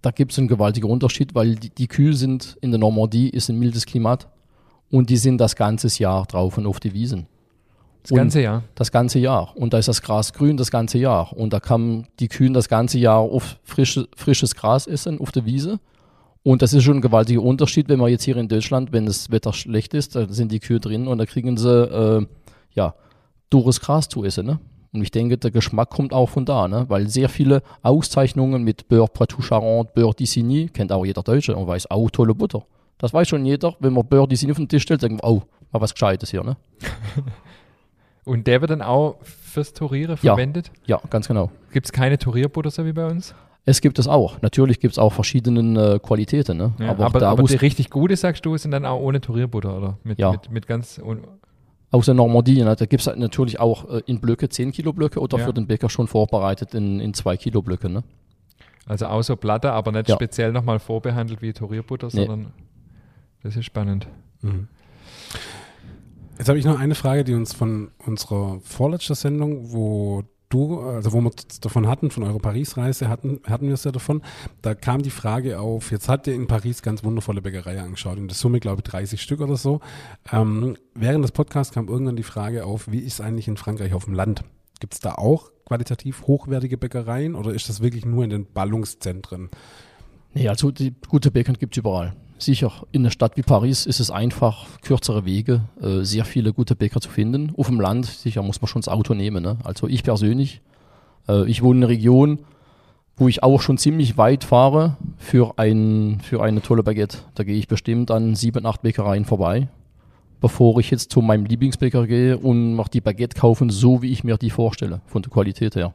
Da 0.00 0.10
gibt 0.10 0.32
es 0.32 0.38
einen 0.38 0.48
gewaltigen 0.48 0.90
Unterschied, 0.90 1.34
weil 1.36 1.54
die, 1.54 1.70
die 1.70 1.86
Kühe 1.86 2.14
sind 2.14 2.56
in 2.62 2.72
der 2.72 2.80
Normandie, 2.80 3.28
ist 3.28 3.48
ein 3.48 3.58
mildes 3.58 3.86
Klimat 3.86 4.26
und 4.90 5.08
die 5.08 5.16
sind 5.16 5.38
das 5.38 5.54
ganze 5.54 5.86
Jahr 6.02 6.26
drauf 6.26 6.58
und 6.58 6.66
auf 6.66 6.80
die 6.80 6.94
Wiesen. 6.94 7.26
Das 8.02 8.16
ganze 8.16 8.40
Jahr. 8.42 8.62
Das 8.74 8.90
ganze 8.90 9.18
Jahr. 9.18 9.56
Und 9.56 9.72
da 9.72 9.78
ist 9.78 9.88
das 9.88 10.02
Gras 10.02 10.32
grün 10.32 10.56
das 10.56 10.70
ganze 10.70 10.98
Jahr. 10.98 11.32
Und 11.36 11.52
da 11.52 11.60
kann 11.60 12.06
die 12.18 12.28
Kühe 12.28 12.50
das 12.50 12.68
ganze 12.68 12.98
Jahr 12.98 13.20
auf 13.20 13.58
frische, 13.62 14.08
frisches 14.16 14.54
Gras 14.54 14.86
essen 14.86 15.20
auf 15.20 15.30
der 15.30 15.44
Wiese. 15.44 15.78
Und 16.42 16.62
das 16.62 16.72
ist 16.72 16.82
schon 16.82 16.96
ein 16.96 17.02
gewaltiger 17.02 17.42
Unterschied, 17.42 17.88
wenn 17.88 18.00
man 18.00 18.10
jetzt 18.10 18.24
hier 18.24 18.36
in 18.36 18.48
Deutschland, 18.48 18.92
wenn 18.92 19.06
das 19.06 19.30
Wetter 19.30 19.52
schlecht 19.52 19.94
ist, 19.94 20.16
da 20.16 20.28
sind 20.28 20.50
die 20.50 20.58
Kühe 20.58 20.80
drin 20.80 21.06
und 21.06 21.18
da 21.18 21.26
kriegen 21.26 21.56
sie 21.56 21.70
äh, 21.70 22.26
ja 22.74 22.94
dures 23.48 23.80
Gras 23.80 24.08
zu 24.08 24.24
essen. 24.24 24.46
Ne? 24.46 24.58
Und 24.92 25.02
ich 25.02 25.12
denke, 25.12 25.38
der 25.38 25.52
Geschmack 25.52 25.90
kommt 25.90 26.12
auch 26.12 26.28
von 26.28 26.44
da, 26.44 26.66
ne? 26.66 26.86
weil 26.88 27.08
sehr 27.08 27.28
viele 27.28 27.62
Auszeichnungen 27.82 28.64
mit 28.64 28.88
Beurre 28.88 29.06
Poitou 29.06 29.40
Charente, 29.40 29.92
Beurre 29.94 30.14
d'Issigny, 30.14 30.68
kennt 30.70 30.90
auch 30.90 31.06
jeder 31.06 31.22
Deutsche 31.22 31.54
und 31.54 31.68
weiß, 31.68 31.90
auch 31.90 32.10
tolle 32.10 32.34
Butter. 32.34 32.64
Das 32.98 33.14
weiß 33.14 33.28
schon 33.28 33.46
jeder, 33.46 33.76
wenn 33.78 33.92
man 33.92 34.06
Beurre 34.06 34.26
d'Issigny 34.26 34.50
auf 34.50 34.56
den 34.56 34.68
Tisch 34.68 34.82
stellt, 34.82 35.02
denkt 35.02 35.22
man, 35.22 35.30
oh, 35.30 35.42
mal 35.70 35.80
was 35.80 35.94
Gescheites 35.94 36.30
hier. 36.30 36.42
Ne? 36.42 36.56
Und 38.24 38.46
der 38.46 38.60
wird 38.60 38.70
dann 38.70 38.82
auch 38.82 39.16
fürs 39.22 39.72
Tourieren 39.72 40.16
Ja. 40.22 40.34
verwendet? 40.34 40.70
Ja, 40.86 41.00
ganz 41.10 41.28
genau. 41.28 41.50
Gibt 41.72 41.86
es 41.86 41.92
keine 41.92 42.18
Torierbutter 42.18 42.70
so 42.70 42.84
wie 42.86 42.92
bei 42.92 43.06
uns? 43.06 43.34
Es 43.64 43.80
gibt 43.80 43.98
es 43.98 44.08
auch. 44.08 44.40
Natürlich 44.42 44.80
gibt 44.80 44.92
es 44.92 44.98
auch 44.98 45.12
verschiedene 45.12 45.94
äh, 45.94 45.98
Qualitäten. 45.98 46.56
Ne? 46.56 46.72
Ja, 46.80 46.90
aber, 46.90 47.06
aber, 47.06 47.18
da 47.20 47.30
aber 47.30 47.42
die 47.44 47.54
richtig 47.56 47.90
gute, 47.90 48.16
sagst 48.16 48.44
du, 48.44 48.56
sind 48.56 48.72
dann 48.72 48.84
auch 48.84 49.00
ohne 49.00 49.20
Torierbutter, 49.20 49.76
oder? 49.76 49.98
Mit, 50.02 50.18
Ja. 50.18 50.32
mit, 50.32 50.50
mit 50.50 50.66
ganz. 50.66 51.00
aus 51.92 52.06
der 52.06 52.14
Normandie, 52.14 52.62
ne? 52.62 52.74
da 52.74 52.86
gibt 52.86 53.02
es 53.02 53.06
halt 53.06 53.18
natürlich 53.18 53.60
auch 53.60 53.88
äh, 53.88 54.02
in 54.06 54.20
Blöcke 54.20 54.48
10 54.48 54.72
Kilo 54.72 54.92
Blöcke 54.92 55.20
oder 55.20 55.38
Ja. 55.38 55.44
für 55.46 55.52
den 55.52 55.66
Bäcker 55.66 55.88
schon 55.90 56.08
vorbereitet 56.08 56.74
in, 56.74 56.98
in 57.00 57.14
2 57.14 57.36
Kilo 57.36 57.62
Blöcke. 57.62 57.88
Ne? 57.88 58.02
Also 58.86 59.22
so 59.22 59.36
Platte, 59.36 59.70
aber 59.72 59.92
nicht 59.92 60.08
Ja. 60.08 60.14
speziell 60.16 60.50
nochmal 60.52 60.78
vorbehandelt 60.80 61.40
wie 61.42 61.52
Torierbutter, 61.52 62.08
Nee. 62.12 62.26
sondern 62.26 62.52
das 63.44 63.56
ist 63.56 63.64
spannend. 63.64 64.06
Jetzt 66.38 66.48
habe 66.48 66.58
ich 66.58 66.64
noch 66.64 66.78
eine 66.78 66.94
Frage, 66.94 67.24
die 67.24 67.34
uns 67.34 67.52
von 67.52 67.90
unserer 68.04 68.58
vorletzten 68.62 69.14
Sendung, 69.14 69.72
wo 69.72 70.24
du, 70.52 70.80
also 70.80 71.12
wo 71.12 71.20
wir 71.20 71.30
es 71.36 71.60
davon 71.60 71.86
hatten, 71.86 72.10
von 72.10 72.24
eurer 72.24 72.38
Paris-Reise, 72.38 73.08
hatten, 73.08 73.40
hatten 73.44 73.66
wir 73.66 73.74
es 73.74 73.84
ja 73.84 73.92
davon. 73.92 74.22
Da 74.60 74.74
kam 74.74 75.02
die 75.02 75.10
Frage 75.10 75.60
auf, 75.60 75.90
jetzt 75.90 76.08
habt 76.08 76.26
ihr 76.26 76.34
in 76.34 76.46
Paris 76.46 76.82
ganz 76.82 77.04
wundervolle 77.04 77.42
Bäckerei 77.42 77.80
angeschaut, 77.80 78.18
in 78.18 78.28
der 78.28 78.36
Summe, 78.36 78.60
glaube 78.60 78.82
ich, 78.84 78.90
30 78.90 79.20
Stück 79.20 79.40
oder 79.40 79.56
so. 79.56 79.80
Ähm, 80.30 80.76
während 80.94 81.24
des 81.24 81.32
Podcasts 81.32 81.72
kam 81.72 81.88
irgendwann 81.88 82.16
die 82.16 82.22
Frage 82.22 82.66
auf, 82.66 82.90
wie 82.90 82.98
ist 82.98 83.14
es 83.14 83.20
eigentlich 83.20 83.48
in 83.48 83.56
Frankreich 83.56 83.94
auf 83.94 84.04
dem 84.04 84.14
Land? 84.14 84.44
Gibt 84.80 84.94
es 84.94 85.00
da 85.00 85.14
auch 85.14 85.50
qualitativ 85.64 86.26
hochwertige 86.26 86.76
Bäckereien 86.76 87.34
oder 87.34 87.54
ist 87.54 87.68
das 87.68 87.80
wirklich 87.80 88.04
nur 88.04 88.24
in 88.24 88.30
den 88.30 88.52
Ballungszentren? 88.52 89.48
Nee, 90.34 90.48
also 90.48 90.70
die 90.70 90.94
gute 91.08 91.30
Bäcker 91.30 91.52
gibt 91.52 91.74
es 91.74 91.78
überall. 91.78 92.14
Sicher, 92.42 92.72
in 92.90 93.02
einer 93.02 93.12
Stadt 93.12 93.36
wie 93.36 93.42
Paris 93.42 93.86
ist 93.86 94.00
es 94.00 94.10
einfach, 94.10 94.66
kürzere 94.80 95.24
Wege, 95.24 95.60
äh, 95.80 96.02
sehr 96.02 96.24
viele 96.24 96.52
gute 96.52 96.74
Bäcker 96.74 97.00
zu 97.00 97.08
finden. 97.08 97.52
Auf 97.56 97.68
dem 97.68 97.80
Land, 97.80 98.06
sicher, 98.06 98.42
muss 98.42 98.60
man 98.60 98.66
schon 98.66 98.82
das 98.82 98.88
Auto 98.88 99.14
nehmen. 99.14 99.44
Ne? 99.44 99.58
Also 99.62 99.86
ich 99.86 100.02
persönlich, 100.02 100.60
äh, 101.28 101.48
ich 101.48 101.62
wohne 101.62 101.78
in 101.78 101.84
einer 101.84 101.90
Region, 101.90 102.40
wo 103.16 103.28
ich 103.28 103.44
auch 103.44 103.60
schon 103.60 103.78
ziemlich 103.78 104.18
weit 104.18 104.42
fahre 104.42 104.96
für, 105.18 105.56
ein, 105.56 106.18
für 106.20 106.42
eine 106.42 106.62
tolle 106.62 106.82
Baguette. 106.82 107.18
Da 107.36 107.44
gehe 107.44 107.56
ich 107.56 107.68
bestimmt 107.68 108.10
an 108.10 108.34
sieben, 108.34 108.66
acht 108.66 108.82
Bäckereien 108.82 109.24
vorbei, 109.24 109.68
bevor 110.40 110.80
ich 110.80 110.90
jetzt 110.90 111.12
zu 111.12 111.22
meinem 111.22 111.44
Lieblingsbäcker 111.44 112.08
gehe 112.08 112.38
und 112.38 112.74
mache 112.74 112.90
die 112.90 113.00
Baguette 113.00 113.38
kaufen, 113.38 113.70
so 113.70 114.02
wie 114.02 114.10
ich 114.10 114.24
mir 114.24 114.36
die 114.36 114.50
vorstelle, 114.50 115.00
von 115.06 115.22
der 115.22 115.30
Qualität 115.30 115.76
her. 115.76 115.94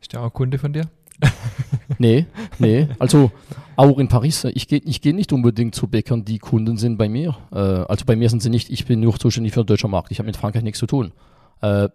Ist 0.00 0.14
der 0.14 0.22
auch 0.22 0.32
Kunde 0.32 0.58
von 0.58 0.72
dir? 0.72 0.88
Nee, 1.98 2.26
nee. 2.58 2.88
Also 2.98 3.30
auch 3.76 3.98
in 3.98 4.08
Paris, 4.08 4.44
ich 4.44 4.68
gehe 4.68 4.80
ich 4.84 5.00
geh 5.00 5.12
nicht 5.12 5.32
unbedingt 5.32 5.74
zu 5.74 5.86
Bäckern, 5.86 6.24
die 6.24 6.38
Kunden 6.38 6.76
sind 6.76 6.96
bei 6.96 7.08
mir. 7.08 7.36
Äh, 7.52 7.58
also 7.58 8.04
bei 8.04 8.16
mir 8.16 8.28
sind 8.28 8.42
sie 8.42 8.50
nicht, 8.50 8.70
ich 8.70 8.86
bin 8.86 9.00
nur 9.00 9.18
zuständig 9.18 9.52
für 9.54 9.62
den 9.62 9.66
deutschen 9.66 9.90
Markt. 9.90 10.10
Ich 10.10 10.18
habe 10.18 10.26
mit 10.26 10.36
Frankreich 10.36 10.62
nichts 10.62 10.78
zu 10.78 10.86
tun. 10.86 11.12
Äh, 11.60 11.88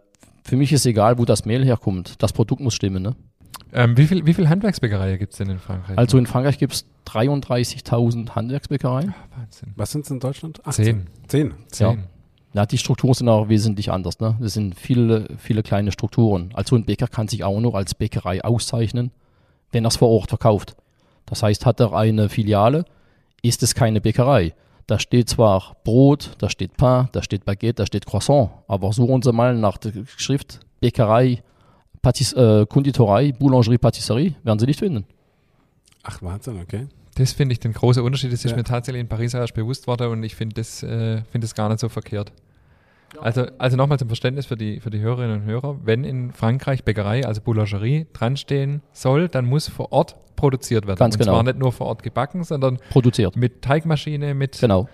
für 0.43 0.55
mich 0.55 0.71
ist 0.73 0.85
egal, 0.85 1.17
wo 1.17 1.25
das 1.25 1.45
Mehl 1.45 1.63
herkommt. 1.63 2.21
Das 2.23 2.33
Produkt 2.33 2.61
muss 2.61 2.73
stimmen. 2.73 3.03
Ne? 3.03 3.15
Ähm, 3.73 3.95
wie 3.97 4.07
viel, 4.07 4.25
wie 4.25 4.33
viel 4.33 4.49
Handwerksbäckereien 4.49 5.19
gibt 5.19 5.33
es 5.33 5.37
denn 5.37 5.49
in 5.49 5.59
Frankreich? 5.59 5.97
Also 5.97 6.17
in 6.17 6.25
Frankreich 6.25 6.57
gibt 6.57 6.73
es 6.73 6.85
33.000 7.07 8.31
Handwerksbäckereien. 8.31 9.13
Wahnsinn. 9.37 9.73
Was 9.75 9.91
sind 9.91 10.05
es 10.05 10.11
in 10.11 10.19
Deutschland? 10.19 10.61
Zehn. 10.69 11.07
Zehn. 11.27 11.53
Zehn. 11.67 11.87
Ja, 11.87 11.97
die 12.53 12.77
Strukturen 12.77 13.13
sind 13.13 13.29
auch 13.29 13.49
wesentlich 13.49 13.91
anders. 13.91 14.19
Ne? 14.19 14.35
Das 14.39 14.53
sind 14.53 14.75
viele, 14.75 15.27
viele 15.37 15.63
kleine 15.63 15.91
Strukturen. 15.91 16.51
Also 16.53 16.75
ein 16.75 16.85
Bäcker 16.85 17.07
kann 17.07 17.27
sich 17.27 17.43
auch 17.43 17.59
noch 17.59 17.75
als 17.75 17.95
Bäckerei 17.95 18.43
auszeichnen, 18.43 19.11
wenn 19.71 19.85
er 19.85 19.89
es 19.89 19.97
vor 19.97 20.09
Ort 20.09 20.29
verkauft. 20.29 20.75
Das 21.25 21.43
heißt, 21.43 21.65
hat 21.65 21.79
er 21.79 21.93
eine 21.93 22.27
Filiale, 22.27 22.85
ist 23.41 23.63
es 23.63 23.73
keine 23.73 24.01
Bäckerei. 24.01 24.53
Da 24.87 24.99
steht 24.99 25.29
zwar 25.29 25.77
Brot, 25.85 26.31
da 26.39 26.49
steht 26.49 26.75
Pain, 26.75 27.07
da 27.13 27.23
steht 27.23 27.45
Baguette, 27.45 27.75
da 27.75 27.85
steht 27.85 28.05
Croissant, 28.05 28.49
aber 28.67 28.91
suchen 28.91 29.21
Sie 29.21 29.31
mal 29.31 29.55
nach 29.55 29.77
der 29.77 29.93
Schrift 30.17 30.59
Bäckerei, 30.81 31.41
Patis 32.01 32.33
äh, 32.33 32.65
Konditorei, 32.65 33.31
Boulangerie, 33.31 33.77
Patisserie, 33.77 34.35
werden 34.43 34.59
Sie 34.59 34.65
nicht 34.65 34.79
finden. 34.79 35.05
Ach, 36.03 36.21
Wahnsinn, 36.21 36.59
okay. 36.59 36.87
Das 37.15 37.33
finde 37.33 37.53
ich 37.53 37.59
den 37.59 37.73
großen 37.73 38.01
Unterschied. 38.03 38.31
Das 38.31 38.45
ist 38.45 38.51
Ja. 38.51 38.57
mir 38.57 38.63
tatsächlich 38.63 39.01
in 39.01 39.07
Paris 39.07 39.33
erst 39.33 39.53
bewusst 39.53 39.85
worden 39.87 40.11
und 40.11 40.23
ich 40.23 40.35
finde 40.35 40.55
das, 40.55 40.81
äh, 40.83 41.21
finde 41.29 41.45
das 41.45 41.55
gar 41.55 41.67
nicht 41.69 41.79
so 41.79 41.89
verkehrt. 41.89 42.31
Also, 43.19 43.45
also 43.57 43.75
nochmal 43.75 43.99
zum 43.99 44.07
Verständnis 44.07 44.45
für 44.45 44.55
die, 44.55 44.79
für 44.79 44.89
die 44.89 44.99
Hörerinnen 44.99 45.41
und 45.41 45.45
Hörer. 45.45 45.77
Wenn 45.83 46.05
in 46.05 46.31
Frankreich 46.31 46.85
Bäckerei, 46.85 47.25
also 47.25 47.41
Boulangerie, 47.41 48.07
dranstehen 48.13 48.81
soll, 48.93 49.27
dann 49.27 49.45
muss 49.45 49.67
vor 49.67 49.91
Ort 49.91 50.15
produziert 50.37 50.87
werden. 50.87 50.97
Ganz 50.97 51.15
und 51.15 51.19
genau. 51.19 51.33
zwar 51.33 51.43
nicht 51.43 51.59
nur 51.59 51.73
vor 51.73 51.87
Ort 51.87 52.03
gebacken, 52.03 52.45
sondern 52.45 52.77
Produziert. 52.89 53.35
mit 53.35 53.61
Teigmaschine, 53.61 54.33
mit 54.33 54.57
Genau. 54.61 54.87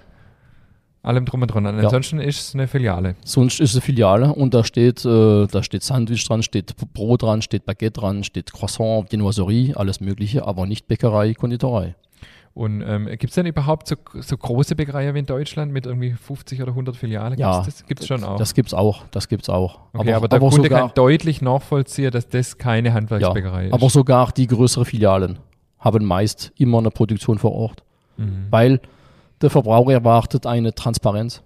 allem 1.03 1.25
drum 1.25 1.43
und 1.43 1.49
dran. 1.53 1.65
Ja. 1.65 1.71
Ansonsten 1.83 2.19
ist 2.19 2.39
es 2.39 2.53
eine 2.55 2.67
Filiale. 2.67 3.15
Sonst 3.23 3.59
ist 3.59 3.69
es 3.69 3.75
eine 3.75 3.81
Filiale 3.81 4.33
und 4.33 4.55
da 4.55 4.63
steht, 4.63 5.05
äh, 5.05 5.45
da 5.45 5.61
steht 5.61 5.83
Sandwich 5.83 6.25
dran, 6.27 6.41
steht 6.41 6.73
Brot 6.93 7.21
dran, 7.21 7.43
steht 7.43 7.65
Baguette 7.67 7.99
dran, 8.01 8.23
steht 8.23 8.51
Croissant, 8.51 9.11
Genoiserie, 9.11 9.75
alles 9.77 9.99
Mögliche, 10.01 10.45
aber 10.45 10.65
nicht 10.65 10.87
Bäckerei, 10.87 11.35
Konditorei. 11.35 11.95
Und 12.57 12.81
ähm, 12.81 13.05
gibt 13.05 13.25
es 13.25 13.35
denn 13.35 13.45
überhaupt 13.45 13.87
so, 13.87 13.95
so 14.19 14.35
große 14.35 14.75
Bäckereien 14.75 15.13
wie 15.13 15.19
in 15.19 15.27
Deutschland 15.27 15.71
mit 15.71 15.85
irgendwie 15.85 16.13
50 16.13 16.59
oder 16.59 16.71
100 16.71 16.95
Filialen? 16.95 17.37
Ja, 17.37 17.61
Gibt's 17.61 17.77
das 17.81 17.87
gibt 17.87 17.99
es 18.01 18.07
schon 18.07 18.23
auch. 18.23 18.35
Das 18.37 18.55
gibt's 18.55 18.73
auch, 18.73 19.03
das 19.11 19.27
gibt's 19.27 19.47
auch. 19.47 19.81
okay, 19.93 20.13
aber, 20.13 20.27
der 20.27 20.39
Kunde 20.39 20.55
sogar, 20.63 20.79
kann 20.79 20.91
deutlich 20.95 21.43
nachvollziehen, 21.43 22.09
dass 22.09 22.27
das 22.29 22.57
keine 22.57 22.87
ja, 22.89 22.93
Handwerksbäckerei 22.95 23.67
ist. 23.67 23.73
aber 23.73 23.89
sogar 23.91 24.31
die 24.31 24.47
größeren 24.47 24.85
Filialen 24.85 25.37
haben 25.77 26.03
meist 26.03 26.51
immer 26.57 26.79
eine 26.79 26.89
Produktion 26.89 27.37
vor 27.37 27.51
Ort, 27.51 27.83
Mhm. 28.17 28.47
weil 28.49 28.81
der 29.39 29.51
Verbraucher 29.51 29.91
erwartet 29.91 30.47
eine 30.47 30.73
Transparenz. 30.73 31.43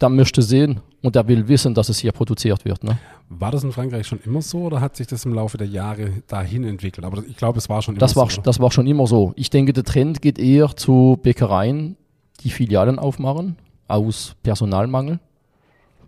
Der 0.00 0.08
möchte 0.08 0.40
sehen 0.40 0.80
und 1.02 1.16
der 1.16 1.28
will 1.28 1.46
wissen, 1.48 1.74
dass 1.74 1.90
es 1.90 1.98
hier 1.98 2.12
produziert 2.12 2.64
wird. 2.64 2.82
Ne? 2.82 2.96
War 3.32 3.52
das 3.52 3.62
in 3.62 3.70
Frankreich 3.70 4.08
schon 4.08 4.18
immer 4.24 4.42
so 4.42 4.62
oder 4.64 4.80
hat 4.80 4.96
sich 4.96 5.06
das 5.06 5.24
im 5.24 5.32
Laufe 5.32 5.56
der 5.56 5.68
Jahre 5.68 6.10
dahin 6.26 6.64
entwickelt? 6.64 7.06
Aber 7.06 7.22
ich 7.24 7.36
glaube, 7.36 7.58
es 7.58 7.68
war 7.68 7.80
schon 7.80 7.94
immer 7.94 8.00
Das 8.00 8.12
so. 8.12 8.20
war, 8.20 8.26
oder? 8.26 8.42
das 8.42 8.58
war 8.58 8.72
schon 8.72 8.88
immer 8.88 9.06
so. 9.06 9.32
Ich 9.36 9.50
denke, 9.50 9.72
der 9.72 9.84
Trend 9.84 10.20
geht 10.20 10.38
eher 10.40 10.74
zu 10.74 11.16
Bäckereien, 11.22 11.96
die 12.40 12.50
Filialen 12.50 12.98
aufmachen, 12.98 13.56
aus 13.86 14.34
Personalmangel 14.42 15.20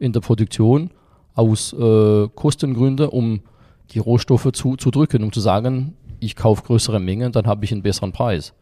in 0.00 0.12
der 0.12 0.18
Produktion, 0.20 0.90
aus 1.34 1.72
äh, 1.72 2.28
Kostengründen, 2.34 3.08
um 3.08 3.40
die 3.92 4.00
Rohstoffe 4.00 4.50
zu, 4.52 4.74
zu 4.76 4.90
drücken, 4.90 5.22
um 5.22 5.30
zu 5.32 5.40
sagen, 5.40 5.94
ich 6.18 6.34
kaufe 6.34 6.64
größere 6.64 6.98
Mengen, 6.98 7.30
dann 7.30 7.46
habe 7.46 7.64
ich 7.64 7.70
einen 7.70 7.82
besseren 7.82 8.10
Preis. 8.10 8.52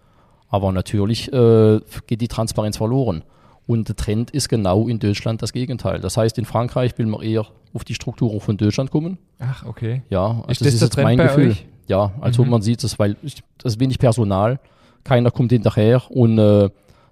Aber 0.49 0.71
natürlich 0.71 1.33
äh, 1.33 1.81
geht 2.07 2.21
die 2.21 2.29
Transparenz 2.29 2.77
verloren. 2.77 3.25
Und 3.71 3.89
der 3.89 3.95
Trend 3.95 4.33
ist 4.33 4.49
genau 4.49 4.89
in 4.89 4.99
Deutschland 4.99 5.43
das 5.43 5.53
Gegenteil. 5.53 6.01
Das 6.01 6.17
heißt, 6.17 6.39
in 6.39 6.45
Frankreich 6.45 6.99
will 6.99 7.07
man 7.07 7.23
eher 7.23 7.47
auf 7.73 7.85
die 7.85 7.95
Strukturen 7.95 8.41
von 8.41 8.57
Deutschland 8.57 8.91
kommen. 8.91 9.17
Ach, 9.39 9.65
okay. 9.65 10.03
Ja, 10.11 10.43
also 10.47 10.51
Ist 10.51 10.61
das, 10.61 10.67
das 10.67 10.75
ist 10.75 10.81
jetzt 10.83 10.93
Trend 10.95 11.05
mein 11.05 11.19
Gefühl. 11.19 11.51
euch? 11.51 11.67
Ja, 11.87 12.13
also 12.21 12.43
Mhm. 12.45 12.51
man 12.51 12.63
sieht 12.63 12.83
es, 12.83 12.99
weil 12.99 13.17
das 13.59 13.75
ist 13.75 13.81
wenig 13.81 13.99
Personal, 14.01 14.59
keiner 15.05 15.31
kommt 15.31 15.53
hinterher 15.53 16.03
und 16.11 16.39
äh, 16.39 16.69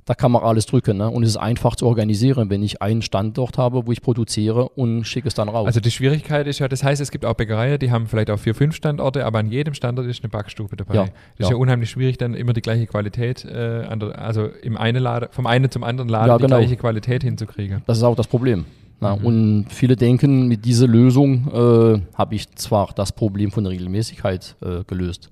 da 0.08 0.14
kann 0.14 0.32
man 0.32 0.42
alles 0.42 0.64
drücken. 0.64 0.96
Ne? 0.96 1.10
Und 1.10 1.22
es 1.22 1.30
ist 1.30 1.36
einfach 1.36 1.76
zu 1.76 1.86
organisieren, 1.86 2.48
wenn 2.48 2.62
ich 2.62 2.80
einen 2.80 3.02
Standort 3.02 3.58
habe, 3.58 3.86
wo 3.86 3.92
ich 3.92 4.00
produziere 4.00 4.70
und 4.70 5.04
schicke 5.04 5.28
es 5.28 5.34
dann 5.34 5.50
raus. 5.50 5.66
Also 5.66 5.80
die 5.80 5.90
Schwierigkeit 5.90 6.46
ist 6.46 6.60
ja, 6.60 6.68
das 6.68 6.82
heißt, 6.82 7.02
es 7.02 7.10
gibt 7.10 7.26
auch 7.26 7.34
Bäckereien, 7.34 7.78
die 7.78 7.90
haben 7.90 8.06
vielleicht 8.06 8.30
auch 8.30 8.38
vier, 8.38 8.54
fünf 8.54 8.74
Standorte, 8.74 9.26
aber 9.26 9.40
an 9.40 9.50
jedem 9.50 9.74
Standort 9.74 10.06
ist 10.06 10.24
eine 10.24 10.30
Backstube 10.30 10.74
dabei. 10.76 10.94
Ja, 10.94 11.04
das 11.36 11.48
ist 11.48 11.50
ja. 11.50 11.56
unheimlich 11.56 11.90
schwierig, 11.90 12.16
dann 12.16 12.32
immer 12.32 12.54
die 12.54 12.62
gleiche 12.62 12.86
Qualität, 12.86 13.44
äh, 13.44 13.84
an 13.86 14.00
der, 14.00 14.18
also 14.18 14.46
im 14.62 14.78
einen 14.78 15.02
Laden, 15.02 15.28
vom 15.30 15.46
einen 15.46 15.70
zum 15.70 15.84
anderen 15.84 16.08
Laden 16.08 16.28
Ja, 16.28 16.38
die 16.38 16.42
genau. 16.44 16.56
gleiche 16.56 16.76
Qualität 16.76 17.22
hinzukriegen. 17.22 17.82
Das 17.86 17.98
ist 17.98 18.02
auch 18.02 18.16
das 18.16 18.28
Problem. 18.28 18.64
Na, 19.00 19.14
Mhm. 19.14 19.26
Und 19.26 19.66
viele 19.68 19.94
denken, 19.94 20.48
mit 20.48 20.64
dieser 20.64 20.86
Lösung 20.86 21.48
äh, 21.52 22.00
habe 22.14 22.34
ich 22.34 22.50
zwar 22.54 22.94
das 22.94 23.12
Problem 23.12 23.50
von 23.50 23.62
der 23.62 23.74
Regelmäßigkeit 23.74 24.56
äh, 24.62 24.84
gelöst, 24.86 25.28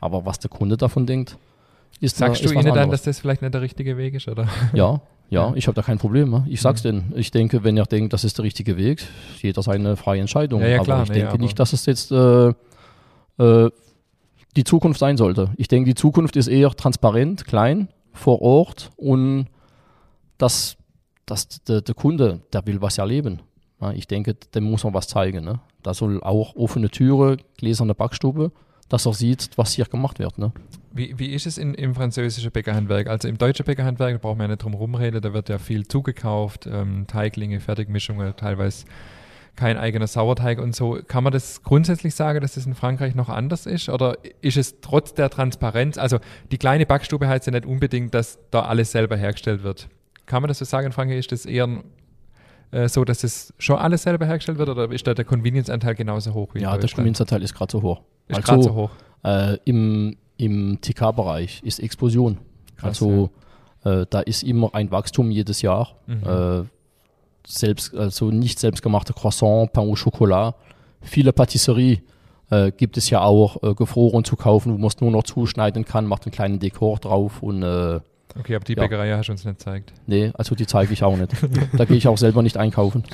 aber 0.00 0.26
was 0.26 0.38
der 0.38 0.50
Kunde 0.50 0.76
davon 0.76 1.06
denkt, 1.06 1.38
ist 2.00 2.16
Sagst 2.16 2.42
ist 2.42 2.50
du 2.52 2.58
ihnen 2.58 2.74
dann, 2.74 2.90
dass 2.90 3.02
das 3.02 3.20
vielleicht 3.20 3.42
nicht 3.42 3.54
der 3.54 3.60
richtige 3.62 3.96
Weg 3.96 4.14
ist, 4.14 4.28
oder? 4.28 4.48
Ja, 4.74 5.00
ja, 5.30 5.52
ich 5.54 5.66
habe 5.66 5.74
da 5.74 5.82
kein 5.82 5.98
Problem. 5.98 6.30
Ne? 6.30 6.44
Ich 6.48 6.60
sag's 6.60 6.84
Mhm. 6.84 7.10
denn. 7.10 7.12
Ich 7.16 7.30
denke, 7.30 7.64
wenn 7.64 7.76
er 7.76 7.86
denkt, 7.86 8.12
das 8.12 8.24
ist 8.24 8.36
der 8.38 8.44
richtige 8.44 8.76
Weg, 8.76 9.02
jeder 9.40 9.62
seine 9.62 9.96
freie 9.96 10.20
Entscheidung. 10.20 10.60
Ja, 10.60 10.68
ja, 10.68 10.76
aber 10.76 10.84
klar, 10.84 11.02
ich 11.04 11.08
nee, 11.08 11.14
denke 11.20 11.38
nicht, 11.38 11.58
dass 11.58 11.72
es 11.72 11.86
jetzt 11.86 12.12
äh, 12.12 12.48
äh, 13.38 13.70
die 14.56 14.64
Zukunft 14.64 15.00
sein 15.00 15.16
sollte. 15.16 15.50
Ich 15.56 15.68
denke, 15.68 15.88
die 15.88 15.94
Zukunft 15.94 16.36
ist 16.36 16.48
eher 16.48 16.70
transparent, 16.70 17.46
klein, 17.46 17.88
vor 18.12 18.42
Ort 18.42 18.90
und 18.96 19.46
dass, 20.36 20.76
dass 21.24 21.48
der, 21.64 21.80
der 21.80 21.94
Kunde, 21.94 22.40
der 22.52 22.66
will 22.66 22.82
was 22.82 22.98
erleben. 22.98 23.40
Ja, 23.80 23.92
ich 23.92 24.06
denke, 24.06 24.34
dem 24.54 24.64
muss 24.64 24.84
man 24.84 24.92
was 24.92 25.08
zeigen. 25.08 25.44
Ne? 25.44 25.60
Da 25.82 25.94
soll 25.94 26.22
auch 26.22 26.54
offene 26.56 26.90
Türe, 26.90 27.38
gläserne 27.56 27.94
Backstube, 27.94 28.52
dass 28.92 29.06
er 29.06 29.14
sieht, 29.14 29.48
was 29.56 29.72
hier 29.72 29.86
gemacht 29.86 30.18
wird. 30.18 30.36
Ne? 30.36 30.52
Wie, 30.92 31.18
wie 31.18 31.32
ist 31.32 31.46
es 31.46 31.56
in, 31.56 31.72
im 31.72 31.94
französischen 31.94 32.50
Bäckerhandwerk? 32.50 33.06
Also 33.06 33.26
im 33.26 33.38
deutschen 33.38 33.64
Bäckerhandwerk, 33.64 34.12
da 34.12 34.18
brauchen 34.18 34.38
wir 34.38 34.44
ja 34.44 34.48
nicht 34.48 34.62
drum 34.62 34.74
rumreden, 34.74 35.22
da 35.22 35.32
wird 35.32 35.48
ja 35.48 35.56
viel 35.56 35.88
zugekauft, 35.88 36.66
ähm, 36.66 37.06
Teiglinge, 37.06 37.60
Fertigmischungen, 37.60 38.36
teilweise 38.36 38.84
kein 39.56 39.78
eigener 39.78 40.06
Sauerteig 40.06 40.58
und 40.58 40.76
so. 40.76 40.98
Kann 41.08 41.24
man 41.24 41.32
das 41.32 41.62
grundsätzlich 41.62 42.14
sagen, 42.14 42.42
dass 42.42 42.54
das 42.54 42.66
in 42.66 42.74
Frankreich 42.74 43.14
noch 43.14 43.30
anders 43.30 43.64
ist? 43.64 43.88
Oder 43.88 44.18
ist 44.42 44.58
es 44.58 44.80
trotz 44.82 45.14
der 45.14 45.30
Transparenz, 45.30 45.96
also 45.96 46.18
die 46.50 46.58
kleine 46.58 46.84
Backstube 46.84 47.26
heißt 47.26 47.46
ja 47.46 47.52
nicht 47.52 47.64
unbedingt, 47.64 48.12
dass 48.12 48.38
da 48.50 48.60
alles 48.60 48.92
selber 48.92 49.16
hergestellt 49.16 49.62
wird. 49.62 49.88
Kann 50.26 50.42
man 50.42 50.48
das 50.48 50.58
so 50.58 50.66
sagen, 50.66 50.86
in 50.86 50.92
Frankreich 50.92 51.18
ist 51.18 51.32
das 51.32 51.46
eher 51.46 51.66
äh, 52.72 52.88
so, 52.88 53.04
dass 53.04 53.22
es 53.22 53.54
schon 53.58 53.76
alles 53.76 54.02
selber 54.02 54.26
hergestellt 54.26 54.58
wird 54.58 54.68
oder 54.68 54.90
ist 54.90 55.06
da 55.06 55.14
der 55.14 55.24
Convenience-Anteil 55.24 55.94
genauso 55.94 56.34
hoch 56.34 56.54
wie 56.54 56.60
Ja, 56.62 56.76
der? 56.76 56.90
Convenience-Anteil 56.90 57.42
ist 57.42 57.54
gerade 57.54 57.70
so 57.70 57.82
hoch. 57.82 58.00
Ist 58.28 58.36
Also, 58.36 58.46
gerade 58.46 58.62
so 58.62 58.74
hoch. 58.74 58.90
Äh, 59.24 59.58
Im 59.64 60.16
im 60.38 60.80
TK-Bereich 60.80 61.62
ist 61.62 61.78
Explosion. 61.78 62.38
Krass, 62.76 63.00
also 63.00 63.30
äh, 63.84 64.06
da 64.10 64.20
ist 64.20 64.42
immer 64.42 64.74
ein 64.74 64.90
Wachstum 64.90 65.30
jedes 65.30 65.62
Jahr. 65.62 65.96
Mhm. 66.06 66.22
Äh, 66.26 66.64
selbst, 67.46 67.94
also 67.94 68.30
nicht 68.30 68.58
selbstgemachte 68.58 69.12
Croissant, 69.12 69.72
Pain 69.72 69.88
au 69.88 69.94
Chocolat. 69.94 70.56
Viele 71.00 71.32
Patisserie 71.32 72.02
äh, 72.50 72.72
gibt 72.72 72.96
es 72.96 73.10
ja 73.10 73.20
auch 73.22 73.62
äh, 73.62 73.74
gefroren 73.74 74.24
zu 74.24 74.36
kaufen, 74.36 74.72
wo 74.72 74.78
man 74.78 74.88
es 74.88 75.00
nur 75.00 75.10
noch 75.10 75.22
zuschneiden 75.24 75.84
kann, 75.84 76.06
macht 76.06 76.24
einen 76.26 76.32
kleinen 76.32 76.58
Dekor 76.58 76.98
drauf 76.98 77.42
und 77.42 77.62
äh, 77.62 78.00
Okay, 78.38 78.54
aber 78.54 78.64
die 78.64 78.74
ja. 78.74 78.82
Bäckerei 78.82 79.12
hast 79.12 79.26
du 79.28 79.32
uns 79.32 79.44
nicht 79.44 79.58
gezeigt. 79.58 79.92
nee, 80.06 80.30
also 80.34 80.54
die 80.54 80.66
zeige 80.66 80.92
ich 80.92 81.02
auch 81.04 81.16
nicht. 81.16 81.32
da 81.76 81.84
gehe 81.84 81.96
ich 81.96 82.08
auch 82.08 82.18
selber 82.18 82.42
nicht 82.42 82.56
einkaufen. 82.56 83.04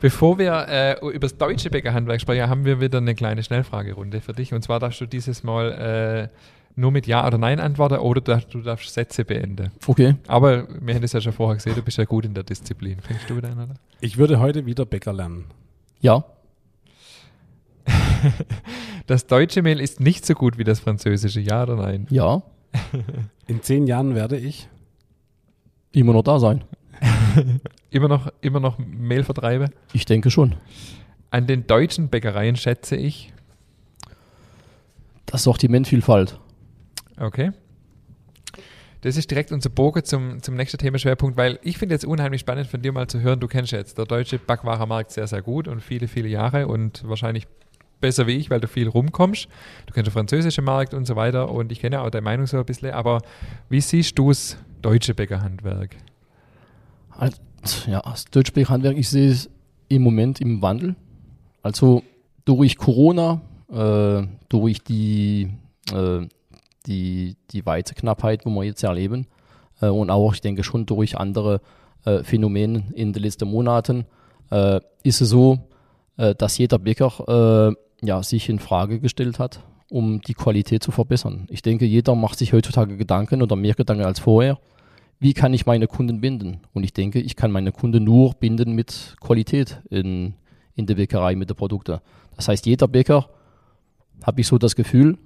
Bevor 0.00 0.38
wir 0.38 0.66
äh, 0.68 0.98
über 1.00 1.20
das 1.20 1.36
deutsche 1.36 1.68
Bäckerhandwerk 1.68 2.20
sprechen, 2.20 2.48
haben 2.48 2.64
wir 2.64 2.80
wieder 2.80 2.98
eine 2.98 3.14
kleine 3.14 3.42
Schnellfragerunde 3.42 4.20
für 4.20 4.32
dich. 4.32 4.54
Und 4.54 4.62
zwar 4.62 4.80
darfst 4.80 5.00
du 5.00 5.06
dieses 5.06 5.42
Mal 5.42 6.30
äh, 6.30 6.36
nur 6.74 6.90
mit 6.90 7.06
Ja 7.06 7.26
oder 7.26 7.36
Nein 7.36 7.60
antworten 7.60 7.98
oder 7.98 8.20
du 8.22 8.32
darfst, 8.32 8.54
du 8.54 8.60
darfst 8.60 8.94
Sätze 8.94 9.24
beenden. 9.26 9.70
Okay. 9.86 10.14
Aber 10.26 10.66
wir 10.80 10.94
haben 10.94 11.02
das 11.02 11.12
ja 11.12 11.20
schon 11.20 11.34
vorher 11.34 11.56
gesehen, 11.56 11.74
du 11.74 11.82
bist 11.82 11.98
ja 11.98 12.04
gut 12.04 12.24
in 12.24 12.32
der 12.32 12.44
Disziplin. 12.44 12.98
Fängst 13.00 13.28
du 13.28 13.36
wieder 13.36 13.50
an, 13.50 13.58
oder? 13.58 13.74
Ich 14.00 14.16
würde 14.16 14.40
heute 14.40 14.64
wieder 14.64 14.86
Bäcker 14.86 15.12
lernen. 15.12 15.44
Ja, 16.00 16.24
Das 19.06 19.26
deutsche 19.26 19.62
Mehl 19.62 19.80
ist 19.80 20.00
nicht 20.00 20.24
so 20.26 20.34
gut 20.34 20.58
wie 20.58 20.64
das 20.64 20.80
französische, 20.80 21.40
Ja 21.40 21.62
oder 21.62 21.76
Nein? 21.76 22.06
ja, 22.10 22.42
In 23.46 23.62
zehn 23.62 23.86
Jahren 23.86 24.14
werde 24.14 24.36
ich. 24.36 24.68
immer 25.92 26.12
noch 26.12 26.22
da 26.22 26.38
sein. 26.38 26.64
Immer 27.90 28.06
noch, 28.06 28.32
immer 28.40 28.60
noch 28.60 28.78
Mehlvertreibe? 28.78 29.70
Ich 29.92 30.04
denke 30.04 30.30
schon. 30.30 30.54
An 31.30 31.48
den 31.48 31.66
deutschen 31.66 32.08
Bäckereien 32.08 32.54
schätze 32.54 32.94
ich. 32.94 33.32
Das 35.26 35.42
Sortimentvielfalt. 35.42 36.38
Okay. 37.18 37.50
Das 39.00 39.16
ist 39.16 39.30
direkt 39.30 39.50
unser 39.50 39.70
Bogen 39.70 40.04
zum, 40.04 40.42
zum 40.42 40.54
nächsten 40.56 40.78
Themenschwerpunkt, 40.78 41.36
weil 41.36 41.58
ich 41.62 41.78
finde 41.78 41.94
jetzt 41.94 42.04
unheimlich 42.04 42.42
spannend 42.42 42.66
von 42.66 42.82
dir 42.82 42.92
mal 42.92 43.06
zu 43.08 43.20
hören, 43.20 43.40
du 43.40 43.48
kennst 43.48 43.72
ja 43.72 43.78
jetzt 43.78 43.96
der 43.96 44.04
deutsche 44.04 44.38
Backwarenmarkt 44.38 45.10
sehr, 45.10 45.26
sehr 45.26 45.42
gut 45.42 45.68
und 45.68 45.80
viele, 45.80 46.06
viele 46.06 46.28
Jahre 46.28 46.66
und 46.68 47.02
wahrscheinlich 47.08 47.46
besser 48.00 48.26
wie 48.26 48.36
ich, 48.36 48.50
weil 48.50 48.60
du 48.60 48.68
viel 48.68 48.88
rumkommst. 48.88 49.48
Du 49.86 49.94
kennst 49.94 50.08
den 50.08 50.12
französischen 50.12 50.64
Markt 50.64 50.94
und 50.94 51.06
so 51.06 51.16
weiter 51.16 51.50
und 51.50 51.72
ich 51.72 51.80
kenne 51.80 52.00
auch 52.00 52.10
deine 52.10 52.22
Meinung 52.22 52.46
so 52.46 52.58
ein 52.58 52.64
bisschen, 52.64 52.90
aber 52.92 53.20
wie 53.68 53.80
siehst 53.80 54.18
du 54.18 54.28
das 54.28 54.56
deutsche 54.82 55.14
Bäckerhandwerk? 55.14 55.96
Also, 57.10 57.36
ja, 57.86 58.00
das 58.00 58.24
deutsche 58.26 58.68
Handwerk, 58.68 58.96
ich 58.96 59.08
sehe 59.08 59.30
es 59.30 59.50
im 59.88 60.02
Moment 60.02 60.40
im 60.40 60.62
Wandel. 60.62 60.94
Also 61.62 62.02
durch 62.44 62.78
Corona, 62.78 63.42
äh, 63.70 64.26
durch 64.48 64.82
die, 64.82 65.50
äh, 65.92 66.26
die, 66.86 67.36
die 67.50 67.66
Weizeknappheit, 67.66 68.46
wo 68.46 68.50
wir 68.50 68.64
jetzt 68.64 68.82
erleben, 68.82 69.26
äh, 69.80 69.88
und 69.88 70.10
auch, 70.10 70.32
ich 70.34 70.40
denke 70.40 70.64
schon 70.64 70.86
durch 70.86 71.18
andere 71.18 71.60
äh, 72.04 72.22
Phänomene 72.22 72.84
in 72.94 73.12
den 73.12 73.22
letzten 73.22 73.48
Monaten, 73.48 74.06
äh, 74.50 74.80
ist 75.02 75.20
es 75.20 75.28
so, 75.28 75.58
äh, 76.16 76.34
dass 76.34 76.58
jeder 76.58 76.78
Bäcker 76.78 77.74
ja, 78.02 78.22
sich 78.22 78.48
in 78.48 78.58
Frage 78.58 79.00
gestellt 79.00 79.38
hat, 79.38 79.60
um 79.88 80.20
die 80.20 80.34
Qualität 80.34 80.82
zu 80.82 80.90
verbessern. 80.90 81.46
Ich 81.50 81.62
denke, 81.62 81.84
jeder 81.84 82.14
macht 82.14 82.38
sich 82.38 82.52
heutzutage 82.52 82.96
Gedanken 82.96 83.42
oder 83.42 83.56
mehr 83.56 83.74
Gedanken 83.74 84.04
als 84.04 84.20
vorher 84.20 84.58
wie 85.20 85.34
kann 85.34 85.52
ich 85.52 85.66
meine 85.66 85.86
Kunden 85.86 86.20
binden? 86.22 86.60
Und 86.72 86.82
ich 86.82 86.94
denke, 86.94 87.20
ich 87.20 87.36
kann 87.36 87.52
meine 87.52 87.72
Kunden 87.72 88.02
nur 88.04 88.32
binden 88.34 88.72
mit 88.72 89.16
Qualität 89.20 89.82
in, 89.90 90.34
in 90.74 90.86
der 90.86 90.94
Bäckerei, 90.94 91.36
mit 91.36 91.50
den 91.50 91.56
Produkten. 91.56 91.98
Das 92.36 92.48
heißt, 92.48 92.64
jeder 92.64 92.88
Bäcker, 92.88 93.28
habe 94.22 94.40
ich 94.40 94.46
so 94.46 94.56
das 94.56 94.74
Gefühl, 94.74 95.18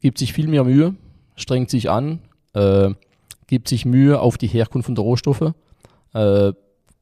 gibt 0.00 0.18
sich 0.18 0.32
viel 0.32 0.48
mehr 0.48 0.64
Mühe, 0.64 0.96
strengt 1.36 1.70
sich 1.70 1.88
an, 1.88 2.20
äh, 2.54 2.90
gibt 3.46 3.68
sich 3.68 3.86
Mühe 3.86 4.20
auf 4.20 4.36
die 4.36 4.48
Herkunft 4.48 4.88
der 4.88 5.04
Rohstoffe, 5.04 5.52
äh, 6.12 6.52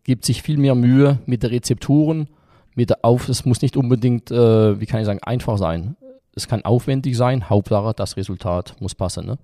gibt 0.05 0.27
sich 0.27 0.43
viel 0.43 0.59
mehr 0.59 0.75
Mühe 0.75 1.19
mit 1.25 1.43
den 1.43 1.51
Rezepturen, 1.51 2.29
mit 2.75 2.91
der 2.91 3.05
Auf, 3.05 3.29
es 3.29 3.45
muss 3.45 3.63
nicht 3.63 3.77
unbedingt, 3.77 4.31
äh, 4.31 4.81
wie 4.81 4.87
kann 4.87 5.01
ich 5.01 5.07
sagen, 5.07 5.23
einfach 5.23 5.59
sein. 5.59 5.97
Es 6.35 6.49
kann 6.49 6.65
aufwendig 6.65 7.17
sein, 7.17 7.49
Hauptsache 7.49 7.93
das 7.95 8.17
Resultat 8.17 8.77
muss 8.81 8.95
passen. 8.95 9.27
Ne? 9.27 9.39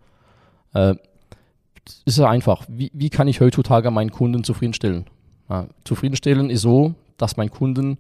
Äh, 0.75 0.95
ist 2.05 2.19
ja 2.19 2.29
einfach. 2.29 2.67
Wie, 2.69 2.91
wie 2.95 3.11
kann 3.11 3.29
ich 3.29 3.41
heutzutage 3.41 3.91
meinen 3.91 4.11
Kunden 4.11 4.45
zufriedenstellen? 4.45 5.07
Ja, 5.49 5.67
zufriedenstellen 5.85 6.51
ist 6.51 6.63
so, 6.63 6.95
dass 7.17 7.37
mein 7.37 7.51
Kunden 7.51 7.99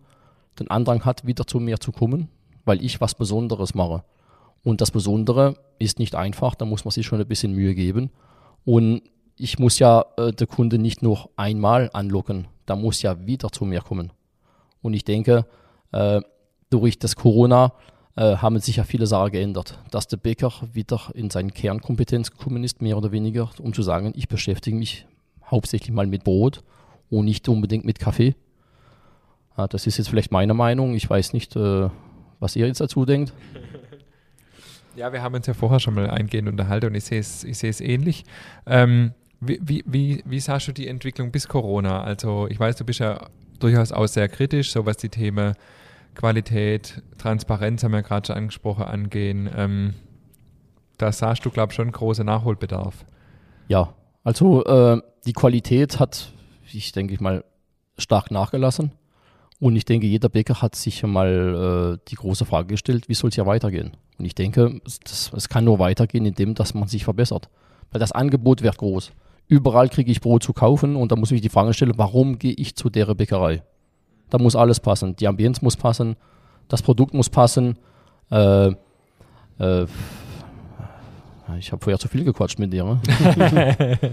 den 0.58 0.70
Andrang 0.70 1.04
hat, 1.04 1.26
wieder 1.26 1.46
zu 1.46 1.60
mir 1.60 1.78
zu 1.78 1.92
kommen, 1.92 2.28
weil 2.64 2.82
ich 2.84 3.00
was 3.00 3.14
Besonderes 3.14 3.74
mache. 3.74 4.04
Und 4.62 4.80
das 4.80 4.90
Besondere 4.90 5.56
ist 5.78 5.98
nicht 5.98 6.14
einfach, 6.14 6.54
da 6.54 6.64
muss 6.64 6.84
man 6.84 6.92
sich 6.92 7.06
schon 7.06 7.20
ein 7.20 7.26
bisschen 7.26 7.54
Mühe 7.54 7.74
geben. 7.74 8.10
Und 8.64 9.02
ich 9.36 9.58
muss 9.58 9.78
ja 9.78 10.04
äh, 10.16 10.32
der 10.32 10.46
Kunde 10.46 10.78
nicht 10.78 11.02
nur 11.02 11.30
einmal 11.36 11.90
anlocken, 11.92 12.48
da 12.66 12.76
muss 12.76 13.00
ja 13.02 13.26
wieder 13.26 13.50
zu 13.50 13.64
mir 13.64 13.80
kommen. 13.80 14.12
Und 14.82 14.94
ich 14.94 15.04
denke, 15.04 15.46
äh, 15.92 16.20
durch 16.70 16.98
das 16.98 17.16
Corona 17.16 17.72
äh, 18.16 18.36
haben 18.36 18.58
sich 18.60 18.76
ja 18.76 18.84
viele 18.84 19.06
Sachen 19.06 19.32
geändert, 19.32 19.78
dass 19.90 20.08
der 20.08 20.16
Bäcker 20.16 20.52
wieder 20.72 21.00
in 21.14 21.30
seine 21.30 21.50
Kernkompetenz 21.50 22.30
gekommen 22.30 22.64
ist, 22.64 22.82
mehr 22.82 22.96
oder 22.96 23.12
weniger, 23.12 23.50
um 23.58 23.72
zu 23.72 23.82
sagen, 23.82 24.12
ich 24.14 24.28
beschäftige 24.28 24.76
mich 24.76 25.06
hauptsächlich 25.44 25.92
mal 25.92 26.06
mit 26.06 26.24
Brot 26.24 26.62
und 27.08 27.24
nicht 27.24 27.48
unbedingt 27.48 27.84
mit 27.84 27.98
Kaffee. 27.98 28.34
Ja, 29.56 29.66
das 29.66 29.86
ist 29.86 29.98
jetzt 29.98 30.08
vielleicht 30.08 30.32
meine 30.32 30.54
Meinung. 30.54 30.94
Ich 30.94 31.08
weiß 31.08 31.32
nicht, 31.32 31.56
äh, 31.56 31.88
was 32.38 32.56
ihr 32.56 32.66
jetzt 32.66 32.80
dazu 32.80 33.04
denkt. 33.04 33.32
Ja, 34.96 35.12
wir 35.12 35.22
haben 35.22 35.36
uns 35.36 35.46
ja 35.46 35.54
vorher 35.54 35.78
schon 35.78 35.94
mal 35.94 36.10
eingehend 36.10 36.48
unterhalten 36.48 36.86
und 36.86 36.94
ich 36.96 37.04
sehe 37.04 37.20
es, 37.20 37.44
ich 37.44 37.56
sehe 37.58 37.70
es 37.70 37.80
ähnlich. 37.80 38.24
Ähm, 38.66 39.12
wie, 39.40 39.60
wie, 39.62 39.84
wie, 39.86 40.22
wie 40.26 40.40
sahst 40.40 40.68
du 40.68 40.72
die 40.72 40.88
Entwicklung 40.88 41.30
bis 41.30 41.48
Corona? 41.48 42.02
Also 42.02 42.48
ich 42.48 42.58
weiß, 42.58 42.76
du 42.76 42.84
bist 42.84 42.98
ja 42.98 43.30
durchaus 43.60 43.92
auch 43.92 44.06
sehr 44.06 44.28
kritisch, 44.28 44.72
so 44.72 44.86
was 44.86 44.96
die 44.96 45.08
Themen 45.08 45.54
Qualität, 46.14 47.02
Transparenz 47.18 47.84
haben 47.84 47.92
wir 47.92 48.02
gerade 48.02 48.26
schon 48.26 48.36
angesprochen, 48.36 48.84
angehen. 48.84 49.48
Ähm, 49.56 49.94
da 50.98 51.12
sahst 51.12 51.44
du, 51.44 51.50
glaube 51.50 51.72
ich, 51.72 51.76
schon 51.76 51.90
großen 51.92 52.26
Nachholbedarf. 52.26 53.04
Ja, 53.68 53.94
also 54.24 54.64
äh, 54.64 55.00
die 55.24 55.32
Qualität 55.32 55.98
hat, 55.98 56.32
ich 56.72 56.92
denke 56.92 57.14
ich 57.14 57.20
mal, 57.20 57.44
stark 57.96 58.30
nachgelassen. 58.30 58.92
Und 59.60 59.76
ich 59.76 59.84
denke, 59.84 60.06
jeder 60.06 60.30
Bäcker 60.30 60.62
hat 60.62 60.74
sich 60.74 61.02
mal 61.02 61.98
äh, 61.98 62.04
die 62.08 62.16
große 62.16 62.46
Frage 62.46 62.68
gestellt, 62.68 63.08
wie 63.08 63.14
soll 63.14 63.28
es 63.28 63.36
ja 63.36 63.44
weitergehen? 63.46 63.92
Und 64.18 64.24
ich 64.24 64.34
denke, 64.34 64.80
es, 64.84 65.48
kann 65.48 65.64
nur 65.64 65.78
weitergehen, 65.78 66.24
indem 66.24 66.54
dass 66.54 66.74
man 66.74 66.88
sich 66.88 67.04
verbessert. 67.04 67.50
Weil 67.90 68.00
das 68.00 68.12
Angebot 68.12 68.62
wird 68.62 68.78
groß. 68.78 69.12
Überall 69.50 69.88
kriege 69.88 70.12
ich 70.12 70.20
Brot 70.20 70.44
zu 70.44 70.52
kaufen 70.52 70.94
und 70.94 71.10
da 71.10 71.16
muss 71.16 71.30
ich 71.30 71.34
mich 71.34 71.42
die 71.42 71.48
Frage 71.48 71.74
stellen, 71.74 71.92
warum 71.96 72.38
gehe 72.38 72.52
ich 72.52 72.76
zu 72.76 72.88
der 72.88 73.12
Bäckerei? 73.16 73.62
Da 74.30 74.38
muss 74.38 74.54
alles 74.54 74.78
passen. 74.78 75.16
Die 75.16 75.26
Ambienz 75.26 75.60
muss 75.60 75.76
passen, 75.76 76.14
das 76.68 76.82
Produkt 76.82 77.14
muss 77.14 77.28
passen. 77.28 77.76
Äh, 78.30 78.68
äh, 79.58 79.86
ich 81.58 81.72
habe 81.72 81.82
vorher 81.82 81.98
zu 81.98 82.06
viel 82.06 82.22
gequatscht 82.22 82.60
mit 82.60 82.72
dir. 82.72 82.84
Ne? 82.84 83.00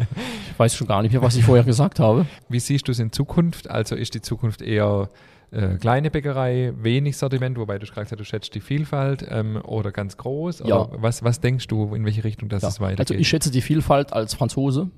ich 0.52 0.60
weiß 0.60 0.74
schon 0.76 0.88
gar 0.88 1.04
nicht 1.04 1.12
mehr, 1.12 1.22
was 1.22 1.36
ich 1.36 1.44
vorher 1.46 1.64
gesagt 1.64 2.00
habe. 2.00 2.26
Wie 2.50 2.60
siehst 2.60 2.88
du 2.88 2.92
es 2.92 2.98
in 2.98 3.12
Zukunft? 3.12 3.70
Also 3.70 3.96
ist 3.96 4.16
die 4.16 4.22
Zukunft 4.22 4.64
eher 4.64 5.08
äh, 5.52 5.76
kleine 5.76 6.10
Bäckerei, 6.10 6.74
wenig 6.82 7.16
Sortiment, 7.16 7.60
wobei 7.60 7.78
du 7.78 7.86
gesagt 7.86 8.12
hast, 8.12 8.20
du 8.20 8.24
schätzt 8.26 8.56
die 8.56 8.60
Vielfalt 8.60 9.24
ähm, 9.30 9.62
oder 9.64 9.92
ganz 9.92 10.18
groß? 10.18 10.62
Oder 10.64 10.70
Ja. 10.70 10.88
was, 10.94 11.24
was 11.24 11.40
denkst 11.40 11.68
du, 11.68 11.94
in 11.94 12.06
welche 12.06 12.24
Richtung 12.24 12.50
das 12.50 12.64
Ja. 12.64 12.70
es 12.70 12.80
weitergeht? 12.80 13.12
Also 13.12 13.14
ich 13.14 13.28
schätze 13.28 13.52
die 13.52 13.62
Vielfalt 13.62 14.14
als 14.14 14.34
Franzose 14.34 14.90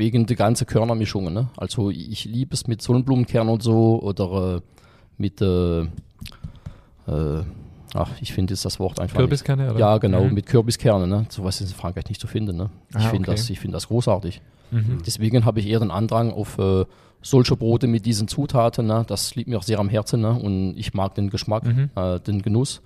wegen 0.00 0.26
der 0.26 0.34
ganzen 0.36 0.66
Körnermischungen. 0.66 1.32
Ne? 1.32 1.48
Also 1.56 1.90
ich 1.90 2.24
liebe 2.24 2.54
es 2.54 2.66
mit 2.66 2.80
Sonnenblumenkern 2.82 3.48
und 3.48 3.62
so 3.62 4.00
oder 4.02 4.56
äh, 4.56 4.60
mit, 5.18 5.40
äh, 5.40 5.82
äh, 5.82 7.42
ach, 7.94 8.10
ich 8.20 8.32
finde 8.32 8.54
jetzt 8.54 8.64
das 8.64 8.78
Wort 8.80 8.98
einfach 8.98 9.14
nicht. 9.14 9.26
Kürbiskerne, 9.28 9.70
oder? 9.70 9.78
Ja, 9.78 9.98
genau, 9.98 10.24
Mhm. 10.24 10.34
mit 10.34 10.46
Kürbiskerne. 10.46 11.06
Ne? 11.06 11.26
Sowas 11.28 11.60
ist 11.60 11.70
in 11.70 11.76
Frankreich 11.76 12.08
nicht 12.08 12.20
zu 12.20 12.26
finden. 12.26 12.56
Ne? 12.56 12.70
Ich 12.90 12.96
Ah, 12.96 13.00
finde 13.10 13.28
okay. 13.30 13.38
das, 13.38 13.50
ich 13.50 13.60
finde 13.60 13.74
das 13.76 13.88
großartig. 13.88 14.40
Mhm. 14.70 14.98
Deswegen 15.06 15.44
habe 15.44 15.60
ich 15.60 15.66
eher 15.66 15.80
den 15.80 15.90
Andrang 15.90 16.32
auf 16.32 16.58
äh, 16.58 16.84
solche 17.22 17.56
Brote 17.56 17.86
mit 17.86 18.06
diesen 18.06 18.28
Zutaten. 18.28 18.86
Ne? 18.86 19.04
Das 19.06 19.34
liegt 19.34 19.48
mir 19.48 19.58
auch 19.58 19.62
sehr 19.62 19.78
am 19.78 19.88
Herzen 19.88 20.20
ne? 20.22 20.30
und 20.32 20.74
ich 20.76 20.94
mag 20.94 21.14
den 21.14 21.28
Geschmack, 21.30 21.64
Mhm. 21.66 21.90
äh, 21.94 22.18
den 22.20 22.40
Genuss. 22.42 22.80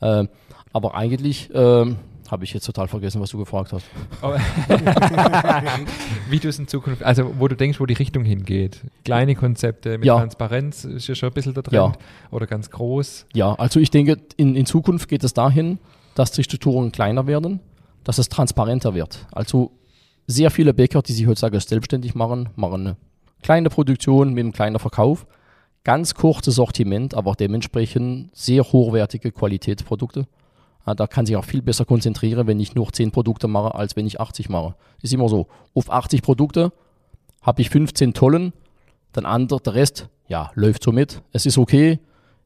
Äh, 0.00 0.26
aber 0.72 0.94
eigentlich 0.94 1.50
äh, 1.54 1.94
habe 2.30 2.44
ich 2.44 2.52
jetzt 2.52 2.64
total 2.64 2.88
vergessen, 2.88 3.20
was 3.20 3.30
du 3.30 3.38
gefragt 3.38 3.72
hast. 3.72 3.84
Du 6.30 6.48
es 6.48 6.58
in 6.58 6.68
Zukunft, 6.68 7.02
also 7.02 7.34
wo 7.38 7.48
du 7.48 7.56
denkst, 7.56 7.80
wo 7.80 7.86
die 7.86 7.94
Richtung 7.94 8.24
hingeht. 8.24 8.80
Kleine 9.04 9.34
Konzepte 9.34 9.98
mit 9.98 10.06
Ja. 10.06 10.18
Transparenz 10.18 10.84
ist 10.84 11.08
ja 11.08 11.14
schon 11.14 11.30
ein 11.30 11.32
bisschen 11.32 11.54
der 11.54 11.62
Trend. 11.62 11.98
Oder 12.30 12.46
ganz 12.46 12.70
groß. 12.70 13.26
Ja, 13.34 13.54
also 13.54 13.80
ich 13.80 13.90
denke, 13.90 14.18
in, 14.36 14.54
in 14.54 14.66
Zukunft 14.66 15.08
geht 15.08 15.24
es 15.24 15.34
dahin, 15.34 15.78
dass 16.14 16.32
die 16.32 16.44
Strukturen 16.44 16.92
kleiner 16.92 17.26
werden, 17.26 17.60
dass 18.04 18.18
es 18.18 18.28
transparenter 18.28 18.94
wird. 18.94 19.26
Also 19.32 19.72
sehr 20.26 20.50
viele 20.50 20.74
Bäcker, 20.74 21.02
die 21.02 21.12
sich 21.12 21.26
heutzutage 21.26 21.58
selbstständig 21.60 22.14
machen, 22.14 22.50
machen 22.56 22.86
eine 22.86 22.96
kleine 23.42 23.70
Produktion 23.70 24.34
mit 24.34 24.44
einem 24.44 24.52
kleinen 24.52 24.78
Verkauf, 24.78 25.26
ganz 25.84 26.14
kurzes 26.14 26.56
Sortiment, 26.56 27.14
aber 27.14 27.34
dementsprechend 27.34 28.36
sehr 28.36 28.62
hochwertige 28.62 29.32
Qualitätsprodukte. 29.32 30.26
Ja, 30.88 30.94
da 30.94 31.06
kann 31.06 31.26
sich 31.26 31.36
auch 31.36 31.44
viel 31.44 31.60
besser 31.60 31.84
konzentrieren, 31.84 32.46
wenn 32.46 32.58
ich 32.58 32.74
nur 32.74 32.90
10 32.90 33.10
Produkte 33.10 33.46
mache, 33.46 33.74
als 33.74 33.94
wenn 33.94 34.06
ich 34.06 34.22
80 34.22 34.48
mache. 34.48 34.74
Ist 35.02 35.12
immer 35.12 35.28
so. 35.28 35.46
Auf 35.74 35.92
80 35.92 36.22
Produkte 36.22 36.72
habe 37.42 37.60
ich 37.60 37.68
15 37.68 38.14
tollen, 38.14 38.54
dann 39.12 39.26
andere, 39.26 39.60
der 39.60 39.74
Rest, 39.74 40.08
ja, 40.28 40.50
läuft 40.54 40.82
so 40.82 40.90
mit. 40.90 41.20
Es 41.30 41.44
ist 41.44 41.58
okay, 41.58 41.98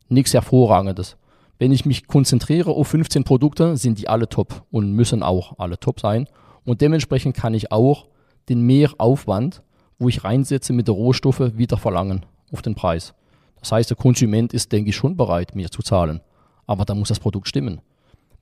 nichts 0.09 0.35
Hervorragendes. 0.35 1.17
Wenn 1.61 1.71
ich 1.71 1.87
mich 1.87 2.09
konzentriere 2.09 2.73
auf 2.73 2.89
15 2.89 3.23
Produkte, 3.23 3.77
sind 3.77 4.01
die 4.01 4.09
alle 4.09 4.29
top 4.29 4.65
und 4.73 4.91
müssen 4.91 5.23
auch 5.23 5.61
alle 5.61 5.79
top 5.79 6.01
sein. 6.01 6.27
Und 6.65 6.81
dementsprechend 6.81 7.37
kann 7.37 7.55
ich 7.55 7.71
auch 7.71 8.09
den 8.49 8.63
Mehraufwand, 8.63 9.63
wo 10.01 10.09
ich 10.09 10.25
reinsetze 10.25 10.73
mit 10.73 10.89
den 10.89 10.97
Rohstoffen, 10.97 11.59
wieder 11.59 11.77
verlangen 11.77 12.27
auf 12.51 12.61
den 12.61 12.75
Preis. 12.75 13.15
Das 13.61 13.71
heißt, 13.71 13.91
der 13.91 13.97
Konsument 13.97 14.53
ist, 14.53 14.73
denke 14.73 14.91
ich, 14.91 14.97
schon 14.97 15.17
bereit, 15.17 15.55
mir 15.55 15.71
zu 15.71 15.83
zahlen. 15.83 16.21
Aber 16.67 16.85
da 16.85 16.97
muss 16.97 17.07
das 17.07 17.21
Produkt 17.21 17.47
stimmen. 17.47 17.81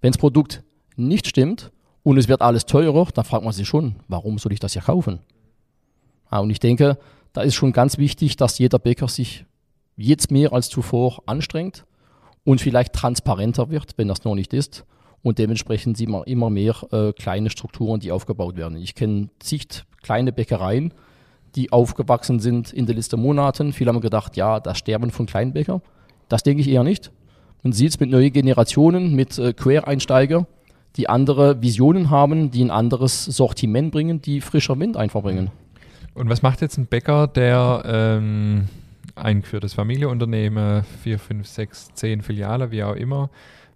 Wenn 0.00 0.12
das 0.12 0.18
Produkt 0.18 0.62
nicht 0.96 1.26
stimmt 1.26 1.70
und 2.02 2.18
es 2.18 2.28
wird 2.28 2.42
alles 2.42 2.66
teurer, 2.66 3.08
dann 3.14 3.24
fragt 3.24 3.44
man 3.44 3.52
sich 3.52 3.68
schon, 3.68 3.96
warum 4.08 4.38
soll 4.38 4.52
ich 4.52 4.60
das 4.60 4.74
ja 4.74 4.82
kaufen? 4.82 5.20
Ja, 6.30 6.38
und 6.38 6.50
ich 6.50 6.60
denke, 6.60 6.98
da 7.32 7.42
ist 7.42 7.54
schon 7.54 7.72
ganz 7.72 7.98
wichtig, 7.98 8.36
dass 8.36 8.58
jeder 8.58 8.78
Bäcker 8.78 9.08
sich 9.08 9.44
jetzt 9.96 10.30
mehr 10.30 10.52
als 10.52 10.68
zuvor 10.68 11.22
anstrengt 11.26 11.84
und 12.44 12.60
vielleicht 12.60 12.92
transparenter 12.92 13.70
wird, 13.70 13.92
wenn 13.96 14.08
das 14.08 14.24
noch 14.24 14.34
nicht 14.34 14.52
ist. 14.52 14.84
Und 15.22 15.38
dementsprechend 15.38 15.96
sieht 15.96 16.08
man 16.08 16.24
immer 16.24 16.48
mehr 16.48 16.74
äh, 16.92 17.12
kleine 17.12 17.50
Strukturen, 17.50 18.00
die 18.00 18.10
aufgebaut 18.10 18.56
werden. 18.56 18.78
Ich 18.78 18.94
kenne 18.94 19.28
zig 19.38 19.66
kleine 20.02 20.32
Bäckereien, 20.32 20.94
die 21.54 21.72
aufgewachsen 21.72 22.40
sind 22.40 22.72
in 22.72 22.86
den 22.86 22.96
letzten 22.96 23.20
Monaten. 23.20 23.74
Viele 23.74 23.90
haben 23.90 24.00
gedacht, 24.00 24.36
ja, 24.36 24.60
das 24.60 24.78
Sterben 24.78 25.10
von 25.10 25.26
Kleinbäcker. 25.26 25.82
Das 26.28 26.42
denke 26.42 26.62
ich 26.62 26.68
eher 26.68 26.84
nicht. 26.84 27.10
Man 27.62 27.72
sieht 27.72 27.90
es 27.90 28.00
mit 28.00 28.10
neuen 28.10 28.32
Generationen, 28.32 29.14
mit 29.14 29.38
äh, 29.38 29.52
Quereinsteiger, 29.52 30.46
die 30.96 31.08
andere 31.08 31.60
Visionen 31.62 32.10
haben, 32.10 32.50
die 32.50 32.64
ein 32.64 32.70
anderes 32.70 33.24
Sortiment 33.24 33.92
bringen, 33.92 34.22
die 34.22 34.40
frischer 34.40 34.78
Wind 34.78 34.96
einfach 34.96 35.22
bringen. 35.22 35.50
Und 36.14 36.28
was 36.28 36.42
macht 36.42 36.60
jetzt 36.60 36.78
ein 36.78 36.86
Bäcker, 36.86 37.26
der 37.28 37.82
ähm, 37.86 38.64
eingeführtes 39.14 39.74
Familienunternehmen, 39.74 40.84
vier, 41.02 41.18
fünf, 41.18 41.46
sechs, 41.46 41.92
zehn 41.94 42.22
Filiale, 42.22 42.70
wie 42.70 42.82
auch 42.82 42.96
immer, 42.96 43.30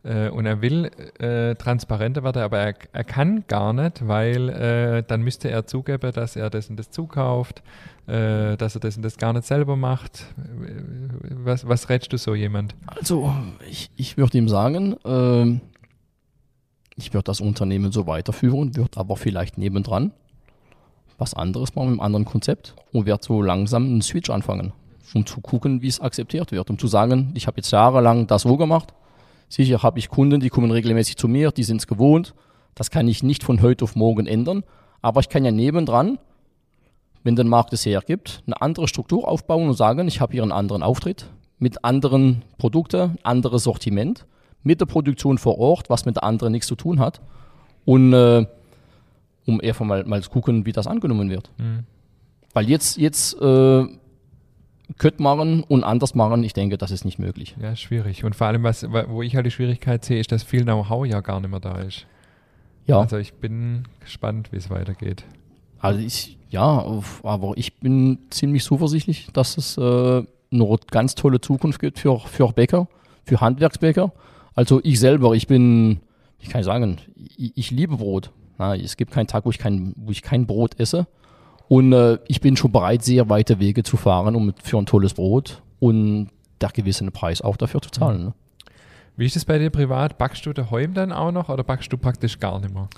äh, 0.04 0.28
und 0.28 0.46
er 0.46 0.62
will 0.62 0.90
äh, 1.18 1.54
transparenter 1.54 2.22
werden, 2.22 2.42
aber 2.42 2.58
er, 2.58 2.74
er 2.92 3.04
kann 3.04 3.44
gar 3.48 3.72
nicht, 3.72 4.06
weil 4.06 4.48
äh, 4.50 5.02
dann 5.06 5.22
müsste 5.22 5.50
er 5.50 5.66
zugeben, 5.66 6.12
dass 6.12 6.36
er 6.36 6.50
das 6.50 6.70
und 6.70 6.76
das 6.76 6.90
zukauft, 6.90 7.62
äh, 8.06 8.56
dass 8.56 8.76
er 8.76 8.80
das 8.80 8.96
und 8.96 9.02
das 9.02 9.16
gar 9.16 9.32
nicht 9.32 9.46
selber 9.46 9.76
macht. 9.76 10.26
Was, 11.44 11.66
was 11.66 11.88
rätst 11.88 12.12
du 12.12 12.18
so 12.18 12.34
jemand? 12.34 12.74
Also, 12.86 13.32
ich, 13.68 13.90
ich 13.96 14.16
würde 14.16 14.38
ihm 14.38 14.48
sagen, 14.48 14.96
ähm, 15.04 15.60
ich 16.96 17.12
würde 17.12 17.24
das 17.24 17.40
Unternehmen 17.40 17.90
so 17.90 18.06
weiterführen, 18.06 18.76
würde 18.76 18.98
aber 19.00 19.16
vielleicht 19.16 19.58
nebendran 19.58 20.12
was 21.18 21.34
anderes 21.34 21.74
machen 21.74 21.90
mit 21.90 22.00
einem 22.00 22.06
anderen 22.06 22.24
Konzept 22.24 22.74
und 22.92 23.06
werde 23.06 23.24
so 23.24 23.40
langsam 23.40 23.84
einen 23.84 24.02
Switch 24.02 24.30
anfangen, 24.30 24.72
um 25.14 25.24
zu 25.24 25.40
gucken, 25.40 25.80
wie 25.80 25.88
es 25.88 26.00
akzeptiert 26.00 26.52
wird, 26.52 26.68
um 26.70 26.78
zu 26.78 26.88
sagen, 26.88 27.32
ich 27.34 27.46
habe 27.46 27.58
jetzt 27.58 27.70
jahrelang 27.70 28.26
das 28.26 28.42
so 28.42 28.56
gemacht. 28.56 28.92
Sicher 29.54 29.84
habe 29.84 30.00
ich 30.00 30.08
Kunden, 30.08 30.40
die 30.40 30.48
kommen 30.48 30.72
regelmäßig 30.72 31.16
zu 31.16 31.28
mir, 31.28 31.52
die 31.52 31.62
sind 31.62 31.76
es 31.76 31.86
gewohnt. 31.86 32.34
Das 32.74 32.90
kann 32.90 33.06
ich 33.06 33.22
nicht 33.22 33.44
von 33.44 33.62
heute 33.62 33.84
auf 33.84 33.94
morgen 33.94 34.26
ändern, 34.26 34.64
aber 35.00 35.20
ich 35.20 35.28
kann 35.28 35.44
ja 35.44 35.52
nebendran, 35.52 36.18
wenn 37.22 37.36
der 37.36 37.44
Markt 37.44 37.72
es 37.72 37.86
hergibt, 37.86 38.42
eine 38.46 38.60
andere 38.60 38.88
Struktur 38.88 39.28
aufbauen 39.28 39.68
und 39.68 39.74
sagen, 39.74 40.08
ich 40.08 40.20
habe 40.20 40.32
hier 40.32 40.42
einen 40.42 40.50
anderen 40.50 40.82
Auftritt 40.82 41.26
mit 41.60 41.84
anderen 41.84 42.42
Produkten, 42.58 43.16
anderes 43.22 43.62
Sortiment, 43.62 44.26
mit 44.64 44.80
der 44.80 44.86
Produktion 44.86 45.38
vor 45.38 45.56
Ort, 45.58 45.88
was 45.88 46.04
mit 46.04 46.16
der 46.16 46.24
anderen 46.24 46.50
nichts 46.50 46.66
zu 46.66 46.74
tun 46.74 46.98
hat. 46.98 47.20
Und 47.84 48.12
äh, 48.12 48.44
um 49.46 49.60
einfach 49.60 49.84
mal, 49.84 50.02
mal 50.04 50.20
zu 50.20 50.30
gucken, 50.30 50.66
wie 50.66 50.72
das 50.72 50.88
angenommen 50.88 51.30
wird. 51.30 51.52
Mhm. 51.58 51.84
Weil 52.54 52.68
jetzt, 52.68 52.96
jetzt 52.96 53.40
äh, 53.40 53.86
könnte 54.98 55.22
machen 55.22 55.64
und 55.64 55.82
anders 55.84 56.14
machen, 56.14 56.44
ich 56.44 56.52
denke, 56.52 56.76
das 56.78 56.90
ist 56.90 57.04
nicht 57.04 57.18
möglich. 57.18 57.56
Ja, 57.60 57.74
schwierig. 57.74 58.24
Und 58.24 58.34
vor 58.36 58.46
allem, 58.48 58.62
was, 58.62 58.86
wo 59.08 59.22
ich 59.22 59.34
halt 59.36 59.46
die 59.46 59.50
Schwierigkeit 59.50 60.04
sehe, 60.04 60.20
ist, 60.20 60.30
dass 60.32 60.42
viel 60.42 60.62
Know-how 60.64 61.06
ja 61.06 61.20
gar 61.20 61.40
nicht 61.40 61.50
mehr 61.50 61.60
da 61.60 61.78
ist. 61.78 62.06
Ja, 62.86 63.00
Also 63.00 63.16
ich 63.16 63.32
bin 63.34 63.84
gespannt, 64.00 64.52
wie 64.52 64.56
es 64.56 64.68
weitergeht. 64.68 65.24
also 65.78 65.98
ich, 66.00 66.36
ja, 66.50 66.84
aber 67.22 67.52
ich 67.56 67.76
bin 67.80 68.18
ziemlich 68.30 68.62
zuversichtlich, 68.62 69.28
dass 69.32 69.56
es 69.56 69.78
äh, 69.78 70.22
eine 70.52 70.76
ganz 70.90 71.14
tolle 71.14 71.40
Zukunft 71.40 71.80
gibt 71.80 71.98
für, 71.98 72.20
für 72.20 72.52
Bäcker, 72.52 72.86
für 73.24 73.40
Handwerksbäcker. 73.40 74.12
Also 74.54 74.80
ich 74.84 75.00
selber, 75.00 75.32
ich 75.34 75.46
bin, 75.46 76.00
ich 76.38 76.50
kann 76.50 76.62
sagen, 76.62 76.98
ich, 77.16 77.52
ich 77.56 77.70
liebe 77.70 77.96
Brot. 77.96 78.30
Na, 78.58 78.76
es 78.76 78.96
gibt 78.96 79.10
keinen 79.12 79.26
Tag, 79.26 79.46
wo 79.46 79.50
ich 79.50 79.58
kein, 79.58 79.94
wo 79.96 80.10
ich 80.12 80.22
kein 80.22 80.46
Brot 80.46 80.78
esse. 80.78 81.06
Und 81.74 81.92
äh, 81.92 82.18
ich 82.28 82.40
bin 82.40 82.56
schon 82.56 82.70
bereit, 82.70 83.02
sehr 83.02 83.28
weite 83.28 83.58
Wege 83.58 83.82
zu 83.82 83.96
fahren, 83.96 84.36
um 84.36 84.54
für 84.62 84.78
ein 84.78 84.86
tolles 84.86 85.14
Brot 85.14 85.60
und 85.80 86.28
der 86.60 86.68
gewisse 86.68 87.04
Preis 87.10 87.42
auch 87.42 87.56
dafür 87.56 87.82
zu 87.82 87.90
zahlen. 87.90 88.26
Ne? 88.26 88.32
Wie 89.16 89.26
ist 89.26 89.34
es 89.34 89.44
bei 89.44 89.58
dir 89.58 89.70
privat? 89.70 90.16
Backst 90.16 90.46
du 90.46 90.52
daheim 90.52 90.94
dann 90.94 91.10
auch 91.10 91.32
noch 91.32 91.48
oder 91.48 91.64
backst 91.64 91.92
du 91.92 91.98
praktisch 91.98 92.38
gar 92.38 92.60
nicht 92.60 92.72
mehr? 92.72 92.88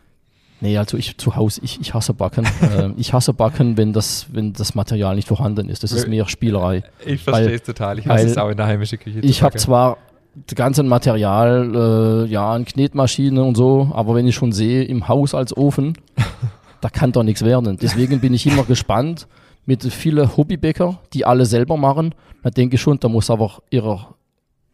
Nee, 0.61 0.77
also 0.77 0.99
ich 0.99 1.17
zu 1.17 1.37
Hause, 1.37 1.63
ich, 1.65 1.81
ich 1.81 1.95
hasse 1.95 2.13
Backen. 2.13 2.45
äh, 2.61 2.91
ich 2.99 3.15
hasse 3.15 3.33
Backen, 3.33 3.79
wenn 3.79 3.95
das, 3.95 4.27
wenn 4.33 4.53
das 4.53 4.75
Material 4.75 5.15
nicht 5.15 5.29
vorhanden 5.29 5.71
ist. 5.71 5.83
Das 5.83 5.93
ist 5.93 6.07
mehr 6.07 6.29
Spielerei. 6.29 6.83
Ich 7.07 7.23
verstehe 7.23 7.55
es 7.55 7.63
total. 7.63 7.99
Ich 7.99 8.07
hasse 8.07 8.27
es 8.27 8.37
auch 8.37 8.51
in 8.51 8.59
der 8.59 8.67
heimischen 8.67 8.99
Küche. 8.99 9.21
Ich 9.21 9.43
habe 9.43 9.57
zwar 9.57 9.97
das 10.35 10.55
ganze 10.55 10.83
Material, 10.83 12.27
äh, 12.27 12.31
ja, 12.31 12.53
eine 12.53 12.67
Knetmaschine 12.67 13.43
und 13.43 13.57
so, 13.57 13.91
aber 13.95 14.15
wenn 14.15 14.27
ich 14.27 14.35
schon 14.35 14.53
sehe, 14.53 14.85
im 14.85 15.09
Haus 15.09 15.35
als 15.35 15.57
Ofen, 15.57 15.97
da 16.81 16.89
kann 16.89 17.13
doch 17.13 17.23
nichts 17.23 17.45
werden. 17.45 17.79
Deswegen 17.81 18.21
bin 18.21 18.35
ich 18.35 18.47
immer 18.47 18.65
gespannt 18.69 19.27
mit 19.65 19.83
vielen 19.83 20.37
Hobbybäcker, 20.37 21.01
die 21.13 21.25
alle 21.25 21.47
selber 21.47 21.77
machen. 21.77 22.15
Da 22.43 22.51
denke 22.51 22.77
ich 22.77 22.81
schon, 22.81 23.01
da 23.01 23.09
muss 23.09 23.31
aber 23.31 23.63
ihre 23.71 24.15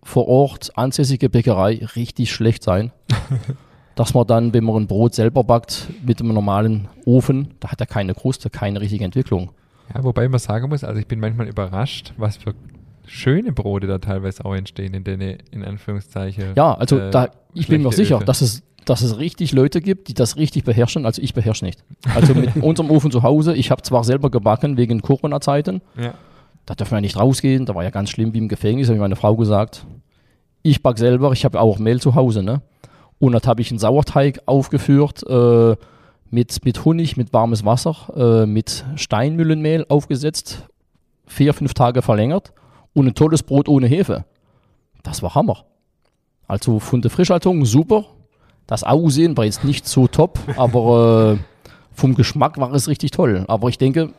vor 0.03 0.27
Ort 0.29 0.77
ansässige 0.77 1.31
Bäckerei 1.31 1.81
richtig 1.95 2.33
schlecht 2.33 2.63
sein. 2.63 2.93
dass 3.95 4.15
man 4.15 4.27
dann, 4.27 4.55
wenn 4.55 4.65
man 4.65 4.77
ein 4.77 4.87
Brot 4.87 5.15
selber 5.15 5.45
backt, 5.45 5.89
mit 6.05 6.21
einem 6.21 6.35
normalen 6.35 6.89
Ofen, 7.05 7.55
da 7.61 7.71
hat 7.71 7.81
er 7.81 7.87
keine 7.87 8.15
Kruste, 8.15 8.51
keine 8.51 8.81
richtige 8.81 9.05
Entwicklung. 9.05 9.51
Ja, 9.95 10.03
wobei 10.03 10.29
man 10.29 10.41
sagen 10.41 10.69
muss, 10.69 10.85
also 10.85 10.99
ich 10.99 11.07
bin 11.07 11.21
manchmal 11.21 11.49
überrascht, 11.49 12.15
was 12.17 12.37
für 12.37 12.55
schöne 13.07 13.53
Brote 13.53 13.87
da 13.87 13.99
teilweise 13.99 14.45
auch 14.45 14.55
entstehen, 14.55 14.95
in 14.95 15.05
denen, 15.05 15.39
in 15.51 15.65
Anführungszeichen. 15.65 16.53
Ja, 16.57 16.75
also 16.75 16.99
äh, 16.99 17.11
da, 17.11 17.29
ich 17.53 17.69
bin 17.69 17.83
mir 17.83 17.93
sicher, 17.93 18.17
Öfe. 18.17 18.25
dass 18.25 18.41
es, 18.41 18.63
dass 18.85 19.03
es 19.03 19.19
richtig 19.19 19.53
Leute 19.53 19.81
gibt, 19.81 20.09
die 20.09 20.15
das 20.15 20.37
richtig 20.37 20.65
beherrschen. 20.65 21.07
Also 21.07 21.23
ich 21.23 21.35
beherrsche 21.35 21.65
nicht. 21.65 21.85
Also 22.15 22.35
mit 22.35 22.57
unserem 22.63 22.91
Ofen 22.91 23.11
zu 23.11 23.23
Hause, 23.23 23.55
ich 23.55 23.71
habe 23.71 23.83
zwar 23.83 24.05
selber 24.05 24.31
gebacken 24.31 24.77
wegen 24.77 25.01
Corona-Zeiten, 25.03 25.81
Ja. 25.97 26.15
da 26.67 26.75
dürfen 26.75 26.93
wir 26.97 27.01
nicht 27.01 27.17
rausgehen, 27.17 27.67
da 27.67 27.75
war 27.75 27.85
ja 27.85 27.91
ganz 27.91 28.11
schlimm 28.11 28.35
wie 28.35 28.39
im 28.39 28.49
Gefängnis, 28.49 28.89
habe 28.89 28.97
ich 28.97 29.01
meine 29.01 29.17
Frau 29.17 29.37
gesagt. 29.37 29.87
Ich 30.63 30.83
back 30.83 30.99
selber, 30.99 31.33
ich 31.33 31.45
habe 31.45 31.61
auch 31.61 31.79
Mehl 31.79 32.01
zu 32.01 32.15
Hause, 32.15 32.43
ne? 32.43 32.63
Und 33.19 33.33
dann 33.33 33.43
habe 33.43 33.61
ich 33.61 33.71
einen 33.71 33.79
Sauerteig 33.79 34.41
aufgeführt 34.47 35.23
äh, 35.29 35.77
mit, 36.31 36.65
mit 36.65 36.85
Honig, 36.85 37.17
mit 37.17 37.33
warmes 37.33 37.65
Wasser, 37.65 37.95
äh, 38.17 38.47
mit 38.47 38.85
Steinmühlenmehl 38.97 39.87
aufgesetzt, 39.89 40.67
vier, 41.27 41.55
fünf 41.55 41.75
Tage 41.75 42.03
verlängert 42.03 42.53
und 42.95 43.07
ein 43.07 43.15
tolles 43.15 43.43
Brot 43.45 43.69
ohne 43.69 43.87
Hefe. 43.87 44.25
Das 45.05 45.23
war 45.23 45.35
Hammer. 45.37 45.65
Also 46.49 46.79
von 46.81 47.01
der 47.01 47.11
Frischhaltung 47.11 47.65
super. 47.65 48.05
Das 48.73 48.85
Aussehen 48.85 49.37
war 49.37 49.45
jetzt 49.45 49.65
nicht 49.65 49.87
so 49.87 50.09
top, 50.09 50.39
aber 50.57 51.37
äh, 51.37 51.39
vom 51.93 52.15
Geschmack 52.15 52.57
war 52.57 52.73
es 52.73 52.89
richtig 52.89 53.11
toll. 53.11 53.45
Aber 53.47 53.69
ich 53.69 53.77
denke, 53.77 54.15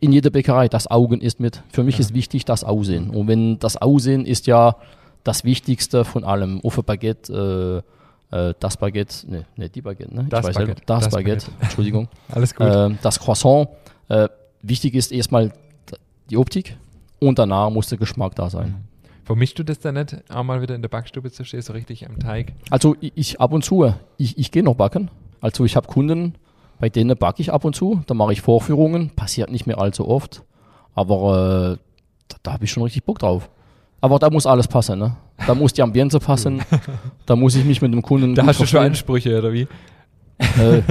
in 0.00 0.10
jeder 0.10 0.30
Bäckerei, 0.30 0.66
das 0.66 0.90
Augen 0.90 1.20
ist 1.20 1.38
mit. 1.38 1.62
Für 1.70 1.84
mich 1.84 2.00
ist 2.00 2.12
wichtig 2.12 2.44
das 2.44 2.64
Aussehen. 2.64 3.10
Und 3.10 3.28
wenn 3.28 3.60
das 3.60 3.76
Aussehen 3.76 4.26
ist 4.26 4.48
ja 4.48 4.74
das 5.22 5.44
Wichtigste 5.44 6.04
von 6.04 6.24
allem. 6.24 6.60
Ein 6.64 6.82
Baguette, 6.84 7.84
äh, 8.32 8.36
äh, 8.36 8.54
das 8.58 8.76
Baguette, 8.76 9.30
ne, 9.30 9.44
ne, 9.54 9.68
die 9.68 9.82
Baguette, 9.82 10.12
ne? 10.12 10.26
Das 10.28 10.52
Baguette, 10.52 10.82
das, 10.84 11.04
das 11.04 11.12
Baguette, 11.14 11.46
Entschuldigung. 11.60 12.08
Alles 12.28 12.56
gut. 12.56 12.66
Ähm, 12.68 12.98
das 13.02 13.20
Croissant. 13.20 13.68
Äh, 14.08 14.28
wichtig 14.62 14.94
ist 14.94 15.12
erstmal 15.12 15.52
die 16.28 16.36
Optik 16.36 16.76
und 17.20 17.38
danach 17.38 17.70
muss 17.70 17.86
der 17.86 17.98
Geschmack 17.98 18.34
da 18.34 18.50
sein. 18.50 18.82
Vermischst 19.24 19.58
du 19.58 19.62
das 19.62 19.78
dann 19.78 19.94
nicht, 19.94 20.16
auch 20.30 20.42
mal 20.42 20.62
wieder 20.62 20.74
in 20.74 20.82
der 20.82 20.88
Backstube 20.88 21.30
zu 21.30 21.44
stehen, 21.44 21.62
so 21.62 21.72
richtig 21.72 22.08
am 22.08 22.18
Teig? 22.18 22.54
Also 22.70 22.96
ich, 23.00 23.12
ich 23.14 23.40
ab 23.40 23.52
und 23.52 23.64
zu, 23.64 23.92
ich, 24.16 24.36
ich 24.38 24.50
gehe 24.50 24.62
noch 24.62 24.74
backen. 24.74 25.10
Also 25.40 25.64
ich 25.64 25.76
habe 25.76 25.86
Kunden, 25.86 26.34
bei 26.80 26.88
denen 26.88 27.16
backe 27.16 27.40
ich 27.40 27.52
ab 27.52 27.64
und 27.64 27.76
zu. 27.76 28.02
Da 28.06 28.14
mache 28.14 28.32
ich 28.32 28.40
Vorführungen, 28.40 29.10
passiert 29.10 29.50
nicht 29.50 29.66
mehr 29.66 29.78
allzu 29.78 30.08
oft. 30.08 30.42
Aber 30.94 31.76
äh, 31.76 31.78
da, 32.28 32.36
da 32.42 32.52
habe 32.54 32.64
ich 32.64 32.72
schon 32.72 32.82
richtig 32.82 33.04
Bock 33.04 33.20
drauf. 33.20 33.48
Aber 34.00 34.18
da 34.18 34.30
muss 34.30 34.46
alles 34.46 34.66
passen, 34.66 34.98
ne? 34.98 35.16
Da 35.46 35.54
muss 35.54 35.72
die 35.72 35.82
Ambiente 35.82 36.18
passen. 36.18 36.62
da 37.26 37.36
muss 37.36 37.54
ich 37.54 37.64
mich 37.64 37.80
mit 37.80 37.92
dem 37.92 38.02
Kunden. 38.02 38.34
Da 38.34 38.42
hast 38.44 38.60
du 38.60 38.66
schon 38.66 38.80
verstehen. 38.80 38.90
Ansprüche, 38.90 39.38
oder 39.38 39.52
wie? 39.52 39.68
Äh, 40.38 40.82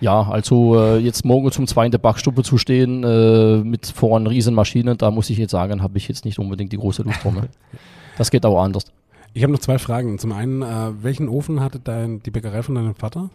ja, 0.00 0.22
also 0.22 0.76
äh, 0.78 0.98
jetzt 0.98 1.24
morgen 1.24 1.50
zum 1.52 1.66
zweiten 1.66 2.00
Backstube 2.00 2.42
zu 2.42 2.58
stehen 2.58 3.04
äh, 3.04 3.58
mit 3.58 3.86
vor 3.86 4.16
einer 4.16 4.30
riesen 4.30 4.54
Maschine, 4.54 4.96
da 4.96 5.10
muss 5.10 5.30
ich 5.30 5.38
jetzt 5.38 5.52
sagen, 5.52 5.82
habe 5.82 5.98
ich 5.98 6.08
jetzt 6.08 6.24
nicht 6.24 6.38
unbedingt 6.38 6.72
die 6.72 6.78
große 6.78 7.02
Lust 7.02 7.22
drauf. 7.24 7.34
Ne? 7.34 7.48
Das 8.18 8.30
geht 8.30 8.44
auch 8.44 8.62
anders. 8.62 8.84
Ich 9.32 9.42
habe 9.44 9.52
noch 9.52 9.60
zwei 9.60 9.78
Fragen. 9.78 10.18
Zum 10.18 10.32
einen, 10.32 10.60
äh, 10.60 11.02
welchen 11.02 11.28
Ofen 11.28 11.60
hatte 11.60 11.78
dein, 11.78 12.22
die 12.22 12.30
Bäckerei 12.30 12.62
von 12.62 12.74
deinem 12.74 12.94
Vater? 12.94 13.30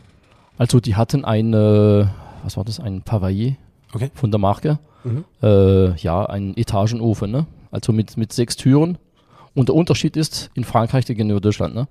Also 0.60 0.80
die 0.80 0.96
hatten 0.96 1.26
ein, 1.26 1.54
äh, 1.54 2.06
was 2.44 2.56
war 2.58 2.66
das, 2.66 2.80
ein 2.80 3.02
Pavalier 3.02 3.56
Okay. 3.94 4.12
von 4.14 4.30
der 4.30 4.40
Marke. 4.40 4.78
Mhm. 5.04 5.24
Äh, 5.42 5.96
ja, 5.96 6.26
ein 6.26 6.56
Etagenofen, 6.56 7.32
ne? 7.32 7.48
Also 7.72 7.94
mit, 7.94 8.16
mit 8.18 8.32
sechs 8.34 8.58
Türen. 8.58 8.98
Und 9.56 9.70
der 9.70 9.76
Unterschied 9.76 10.18
ist, 10.18 10.52
in 10.54 10.66
Frankreich 10.66 11.06
gegenüber 11.06 11.40
Deutschland, 11.42 11.74
ne? 11.74 11.88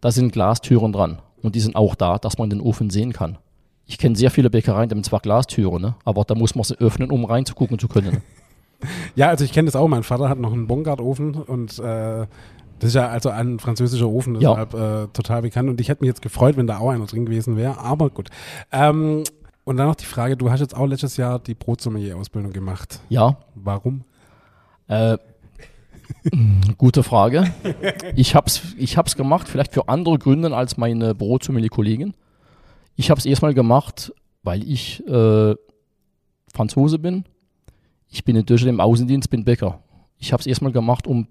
Da 0.00 0.10
sind 0.12 0.32
Glastüren 0.32 0.92
dran. 0.92 1.18
Und 1.42 1.56
die 1.56 1.60
sind 1.60 1.76
auch 1.76 1.94
da, 1.94 2.16
dass 2.18 2.38
man 2.38 2.48
den 2.48 2.60
Ofen 2.60 2.88
sehen 2.88 3.12
kann. 3.12 3.36
Ich 3.90 3.98
kenne 3.98 4.14
sehr 4.14 4.30
viele 4.30 4.50
Bäckereien, 4.50 4.88
die 4.88 4.94
haben 4.94 5.02
zwar 5.02 5.18
Glastüren, 5.18 5.82
ne? 5.82 5.96
aber 6.04 6.22
da 6.22 6.36
muss 6.36 6.54
man 6.54 6.62
sie 6.62 6.78
öffnen, 6.78 7.10
um 7.10 7.24
reinzugucken 7.24 7.76
zu 7.80 7.88
können. 7.88 8.12
Ne? 8.12 8.22
Ja, 9.16 9.28
also 9.28 9.44
ich 9.44 9.52
kenne 9.52 9.66
das 9.66 9.74
auch. 9.76 9.88
Mein 9.88 10.04
Vater 10.04 10.28
hat 10.28 10.38
noch 10.38 10.52
einen 10.52 10.66
Bongard-Ofen 10.68 11.34
und 11.34 11.78
äh, 11.80 12.26
das 12.78 12.88
ist 12.88 12.94
ja 12.94 13.08
also 13.08 13.28
ein 13.30 13.58
französischer 13.58 14.08
Ofen, 14.08 14.40
Ja. 14.40 14.52
deshalb 14.64 14.74
äh, 14.74 15.12
total 15.12 15.42
bekannt. 15.42 15.68
Und 15.68 15.80
ich 15.80 15.88
hätte 15.88 16.02
mich 16.02 16.08
jetzt 16.08 16.22
gefreut, 16.22 16.56
wenn 16.56 16.66
da 16.68 16.78
auch 16.78 16.88
einer 16.90 17.04
drin 17.04 17.26
gewesen 17.26 17.56
wäre, 17.56 17.78
aber 17.80 18.08
gut. 18.10 18.30
Ähm, 18.72 19.24
und 19.64 19.76
dann 19.76 19.86
noch 19.88 19.96
die 19.96 20.06
Frage, 20.06 20.36
du 20.36 20.50
hast 20.52 20.60
jetzt 20.60 20.74
auch 20.76 20.86
letztes 20.86 21.16
Jahr 21.18 21.40
die 21.40 21.54
Brotsommelier-Ausbildung 21.54 22.52
gemacht. 22.52 23.00
Ja, 23.10 23.36
Warum? 23.56 24.04
Äh, 24.86 25.18
gute 26.78 27.02
Frage. 27.02 27.52
Ich 28.14 28.34
habe 28.34 28.46
es 28.46 28.62
ich 28.78 28.96
hab's 28.96 29.16
gemacht, 29.16 29.48
vielleicht 29.48 29.74
für 29.74 29.88
andere 29.88 30.18
Gründe 30.18 30.56
als 30.56 30.76
meine 30.76 31.14
Brotsommelier-Kollegen. 31.14 32.14
Ich 33.00 33.08
habe 33.08 33.18
es 33.18 33.24
erstmal 33.24 33.54
gemacht, 33.54 34.12
weil 34.42 34.62
ich 34.62 35.02
äh, 35.08 35.54
Franzose 36.52 36.98
bin. 36.98 37.24
Ich 38.10 38.26
bin 38.26 38.36
in 38.36 38.44
Deutschland 38.44 38.74
im 38.74 38.80
Außendienst, 38.80 39.30
bin 39.30 39.42
Bäcker. 39.42 39.82
Ich 40.18 40.34
habe 40.34 40.42
es 40.42 40.46
erstmal 40.46 40.70
gemacht, 40.70 41.06
um, 41.06 41.26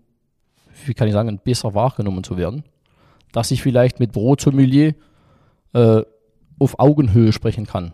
wie 0.88 0.96
kann 0.96 1.08
ich 1.08 1.14
sagen, 1.14 1.40
besser 1.44 1.76
wahrgenommen 1.76 2.24
zu 2.24 2.38
werden. 2.38 2.64
Dass 3.34 3.52
ich 3.52 3.62
vielleicht 3.62 4.00
mit 4.00 4.14
Brotsommelier 4.14 4.96
äh, 5.74 6.02
auf 6.58 6.80
Augenhöhe 6.80 7.32
sprechen 7.32 7.68
kann. 7.68 7.92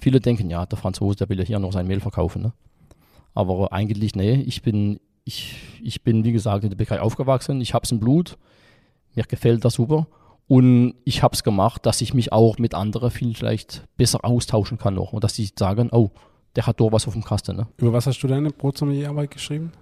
Viele 0.00 0.18
denken, 0.18 0.50
ja, 0.50 0.66
der 0.66 0.78
Franzose, 0.78 1.18
der 1.18 1.28
will 1.28 1.38
ja 1.38 1.44
hier 1.44 1.60
noch 1.60 1.72
sein 1.72 1.86
Mehl 1.86 2.00
verkaufen. 2.00 2.42
Ne? 2.42 2.52
Aber 3.34 3.72
eigentlich, 3.72 4.16
nee, 4.16 4.34
ich 4.34 4.62
bin, 4.62 4.98
ich, 5.22 5.58
ich 5.80 6.02
bin, 6.02 6.24
wie 6.24 6.32
gesagt, 6.32 6.64
in 6.64 6.70
der 6.70 6.76
Bäckerei 6.76 7.00
aufgewachsen. 7.00 7.60
Ich 7.60 7.72
hab's 7.72 7.92
im 7.92 8.00
Blut. 8.00 8.36
Mir 9.14 9.22
gefällt 9.22 9.64
das 9.64 9.74
super. 9.74 10.08
Und 10.52 10.96
ich 11.04 11.22
hab's 11.22 11.42
gemacht, 11.44 11.86
dass 11.86 12.02
ich 12.02 12.12
mich 12.12 12.30
auch 12.30 12.58
mit 12.58 12.74
anderen 12.74 13.10
viel 13.10 13.34
vielleicht 13.34 13.84
besser 13.96 14.22
austauschen 14.22 14.76
kann 14.76 14.92
noch. 14.94 15.14
Und 15.14 15.24
dass 15.24 15.34
sie 15.34 15.48
sagen, 15.58 15.88
oh, 15.92 16.10
der 16.56 16.66
hat 16.66 16.78
doch 16.78 16.92
was 16.92 17.06
auf 17.06 17.14
dem 17.14 17.24
Kasten. 17.24 17.56
Ne? 17.56 17.66
Über 17.78 17.94
was 17.94 18.06
hast 18.06 18.20
du 18.22 18.26
deine 18.28 18.50
Brotsommelier-Arbeit 18.50 19.30
geschrieben? 19.30 19.72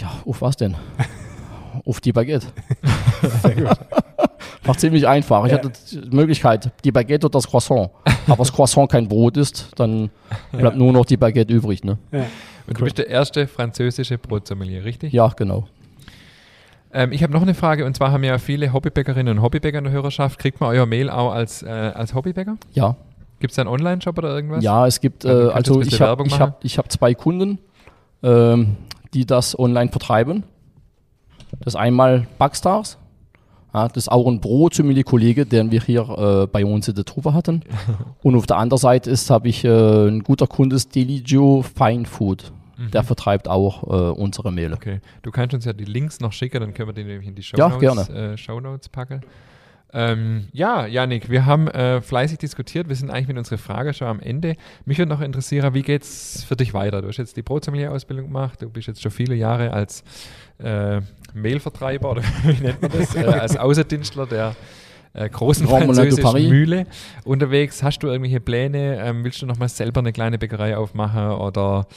Ja, 0.00 0.10
auf 0.24 0.40
was 0.40 0.56
denn? 0.56 0.74
auf 1.84 2.00
die 2.00 2.12
Baguette. 2.14 2.46
Sehr 3.42 3.54
gut. 3.56 3.78
War 4.64 4.78
ziemlich 4.78 5.06
einfach. 5.06 5.44
Ich 5.44 5.52
Ja. 5.52 5.58
hatte 5.58 5.70
die 5.92 6.16
Möglichkeit, 6.16 6.72
die 6.82 6.92
Baguette 6.92 7.26
oder 7.26 7.32
das 7.34 7.46
Croissant. 7.46 7.90
Aber 8.26 8.36
das 8.38 8.52
Croissant 8.54 8.90
kein 8.90 9.06
Brot 9.06 9.36
ist, 9.36 9.68
dann 9.76 10.08
bleibt 10.50 10.78
nur 10.78 10.94
noch 10.94 11.04
die 11.04 11.18
Baguette 11.18 11.52
übrig. 11.52 11.84
Ne? 11.84 11.98
Ja. 12.10 12.20
Und 12.20 12.28
du 12.68 12.74
Cool. 12.80 12.84
bist 12.84 12.96
der 12.96 13.08
erste 13.08 13.46
französische 13.46 14.16
Brotsommelier, 14.16 14.82
richtig? 14.82 15.12
Ja, 15.12 15.28
genau. 15.28 15.66
Ähm, 16.92 17.12
ich 17.12 17.22
habe 17.22 17.32
noch 17.32 17.42
eine 17.42 17.54
Frage 17.54 17.86
und 17.86 17.94
zwar 17.96 18.12
haben 18.12 18.24
ja 18.24 18.38
viele 18.38 18.72
Hobbybäckerinnen 18.72 19.38
und 19.38 19.42
Hobbybäcker 19.42 19.78
in 19.78 19.84
der 19.84 19.92
Hörerschaft. 19.92 20.38
Kriegt 20.38 20.60
man 20.60 20.70
euer 20.70 20.86
Mehl 20.86 21.08
auch 21.10 21.32
als, 21.32 21.62
äh, 21.62 21.68
als 21.68 22.14
Hobbybäcker? 22.14 22.56
Ja, 22.72 22.96
Gibt 23.40 23.52
es 23.52 23.56
da 23.56 23.62
einen 23.62 23.70
Online-Shop 23.70 24.18
oder 24.18 24.34
irgendwas? 24.34 24.62
Ja, 24.62 24.86
es 24.86 25.00
gibt, 25.00 25.24
Also, 25.24 25.50
äh, 25.50 25.52
also 25.52 25.80
ich 25.80 26.00
habe 26.00 26.26
ich 26.26 26.38
hab, 26.38 26.64
ich 26.64 26.78
hab 26.78 26.92
zwei 26.92 27.14
Kunden, 27.14 27.58
ähm, 28.22 28.76
die 29.14 29.24
das 29.24 29.58
online 29.58 29.90
vertreiben. 29.90 30.44
Das 31.60 31.74
einmal 31.74 32.26
Backstars. 32.38 32.98
Ja, 33.72 33.88
das 33.88 34.04
ist 34.04 34.08
auch 34.12 34.26
ein 34.26 34.40
Brotsommelier-Kollege, 34.40 35.46
den 35.46 35.70
wir 35.70 35.80
hier 35.80 36.02
äh, 36.02 36.46
bei 36.48 36.66
uns 36.66 36.86
in 36.88 36.94
der 36.94 37.04
Truppe 37.04 37.32
hatten. 37.32 37.62
Und 38.22 38.36
auf 38.36 38.46
der 38.46 38.58
anderen 38.58 38.80
Seite 38.80 39.10
ist, 39.10 39.30
habe 39.30 39.48
ich 39.48 39.64
äh, 39.64 40.08
ein 40.08 40.22
guter 40.22 40.46
Kunde, 40.46 40.76
ist 40.76 40.94
Deligio 40.94 41.62
Fine 41.62 42.04
Food. 42.04 42.52
Der 42.88 43.04
vertreibt 43.04 43.48
auch 43.48 43.82
äh, 43.84 44.12
unsere 44.12 44.52
Mehle. 44.52 44.70
Mhm. 44.70 44.74
Okay. 44.74 45.00
Du 45.22 45.30
kannst 45.30 45.54
uns 45.54 45.64
ja 45.64 45.72
die 45.72 45.84
Links 45.84 46.20
noch 46.20 46.32
schicken, 46.32 46.60
dann 46.60 46.74
können 46.74 46.88
wir 46.88 46.92
die 46.94 47.04
nämlich 47.04 47.28
in 47.28 47.34
die 47.34 47.42
Ja, 47.42 47.70
Shownotes, 47.70 48.08
äh, 48.08 48.36
Shownotes 48.38 48.88
packen. 48.88 49.20
Ähm, 49.92 50.46
ja, 50.52 50.86
Janik, 50.86 51.30
wir 51.30 51.46
haben 51.46 51.66
äh, 51.68 52.00
fleißig 52.00 52.38
diskutiert. 52.38 52.88
Wir 52.88 52.94
sind 52.94 53.10
eigentlich 53.10 53.26
mit 53.28 53.38
unserer 53.38 53.58
Frage 53.58 53.92
schon 53.92 54.06
am 54.06 54.20
Ende. 54.20 54.56
Mich 54.84 54.98
würde 54.98 55.08
noch 55.08 55.20
interessieren, 55.20 55.74
wie 55.74 55.82
geht's 55.82 56.44
für 56.44 56.54
dich 56.54 56.72
weiter? 56.74 57.02
Du 57.02 57.08
hast 57.08 57.16
jetzt 57.16 57.36
die 57.36 57.42
Brotsommelier-Ausbildung 57.42 58.26
gemacht. 58.26 58.62
Du 58.62 58.70
bist 58.70 58.86
jetzt 58.86 59.02
schon 59.02 59.10
viele 59.10 59.34
Jahre 59.34 59.72
als 59.72 60.04
äh, 60.58 61.00
Mehlvertreiber 61.34 62.12
oder 62.12 62.22
wie 62.44 62.62
nennt 62.62 62.80
man 62.80 62.90
das? 62.92 63.16
äh, 63.16 63.24
als 63.24 63.56
Außendienstler 63.56 64.26
der 64.26 64.54
äh, 65.12 65.28
großen 65.28 65.66
de 65.66 65.76
französischen. 65.76 66.48
Mühle 66.48 66.86
unterwegs. 67.24 67.82
Hast 67.82 67.98
du 68.00 68.06
irgendwelche 68.06 68.40
Pläne? 68.40 69.00
Ähm, 69.04 69.24
willst 69.24 69.42
du 69.42 69.46
noch 69.46 69.58
mal 69.58 69.68
selber 69.68 69.98
eine 70.00 70.12
kleine 70.12 70.38
Bäckerei 70.38 70.76
aufmachen 70.76 71.30
oder 71.30 71.88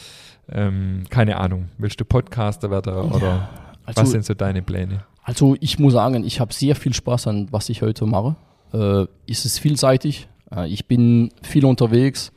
ähm, 0.52 1.04
keine 1.10 1.38
Ahnung? 1.38 1.70
Willst 1.78 2.00
du 2.00 2.06
Podcaster 2.06 2.70
werden 2.70 2.94
oder 3.12 3.50
was 3.86 3.98
Also, 3.98 4.12
sind 4.12 4.26
so 4.26 4.34
deine 4.34 4.62
Pläne? 4.62 5.04
Also 5.24 5.56
ich 5.60 5.80
muss 5.80 5.94
sagen, 5.94 6.24
ich 6.26 6.40
habe 6.40 6.54
sehr 6.54 6.76
viel 6.76 6.94
Spaß 6.94 7.28
an, 7.28 7.48
was 7.52 7.70
ich 7.70 7.82
heute 7.82 8.06
mache. 8.06 8.36
Äh, 8.74 9.06
es 9.30 9.46
ist 9.46 9.60
vielseitig. 9.60 10.28
Äh, 10.54 10.68
ich 10.68 10.88
bin 10.88 11.32
viel 11.42 11.66
unterwegs 11.66 12.32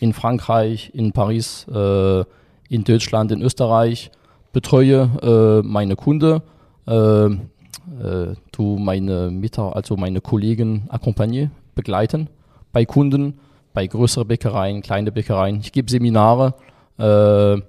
in 0.00 0.12
Frankreich, 0.12 0.90
in 0.94 1.12
Paris, 1.12 1.66
äh, 1.68 2.24
in 2.68 2.84
Deutschland, 2.84 3.32
in 3.32 3.40
Österreich, 3.42 4.10
betreue 4.52 5.10
äh, 5.22 5.66
meine 5.66 5.96
Kunden, 5.96 6.42
äh, 6.86 7.26
äh, 7.26 8.34
tu 8.52 8.78
meine 8.78 9.30
Mitter, 9.30 9.74
also 9.74 9.96
meine 9.96 10.20
Kollegen 10.20 10.84
accompagner, 10.88 11.50
begleiten 11.74 12.28
bei 12.72 12.84
Kunden, 12.84 13.38
bei 13.72 13.86
größeren 13.86 14.28
Bäckereien, 14.28 14.82
kleine 14.82 15.12
Bäckereien. 15.12 15.60
Ich 15.60 15.72
gebe 15.72 15.90
Seminare, 15.90 16.54
äh, 16.98 17.60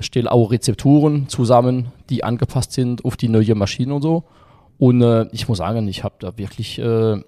stelle 0.00 0.32
auch 0.32 0.50
Rezepturen 0.50 1.28
zusammen, 1.28 1.92
die 2.10 2.24
angepasst 2.24 2.72
sind 2.72 3.04
auf 3.04 3.16
die 3.16 3.28
neue 3.28 3.54
Maschine 3.54 3.94
und 3.94 4.02
so. 4.02 4.24
Und 4.78 5.02
äh, 5.02 5.26
ich 5.32 5.48
muss 5.48 5.58
sagen, 5.58 5.86
ich 5.88 6.02
habe 6.04 6.16
da 6.18 6.36
wirklich 6.38 6.78
äh, 6.78 7.20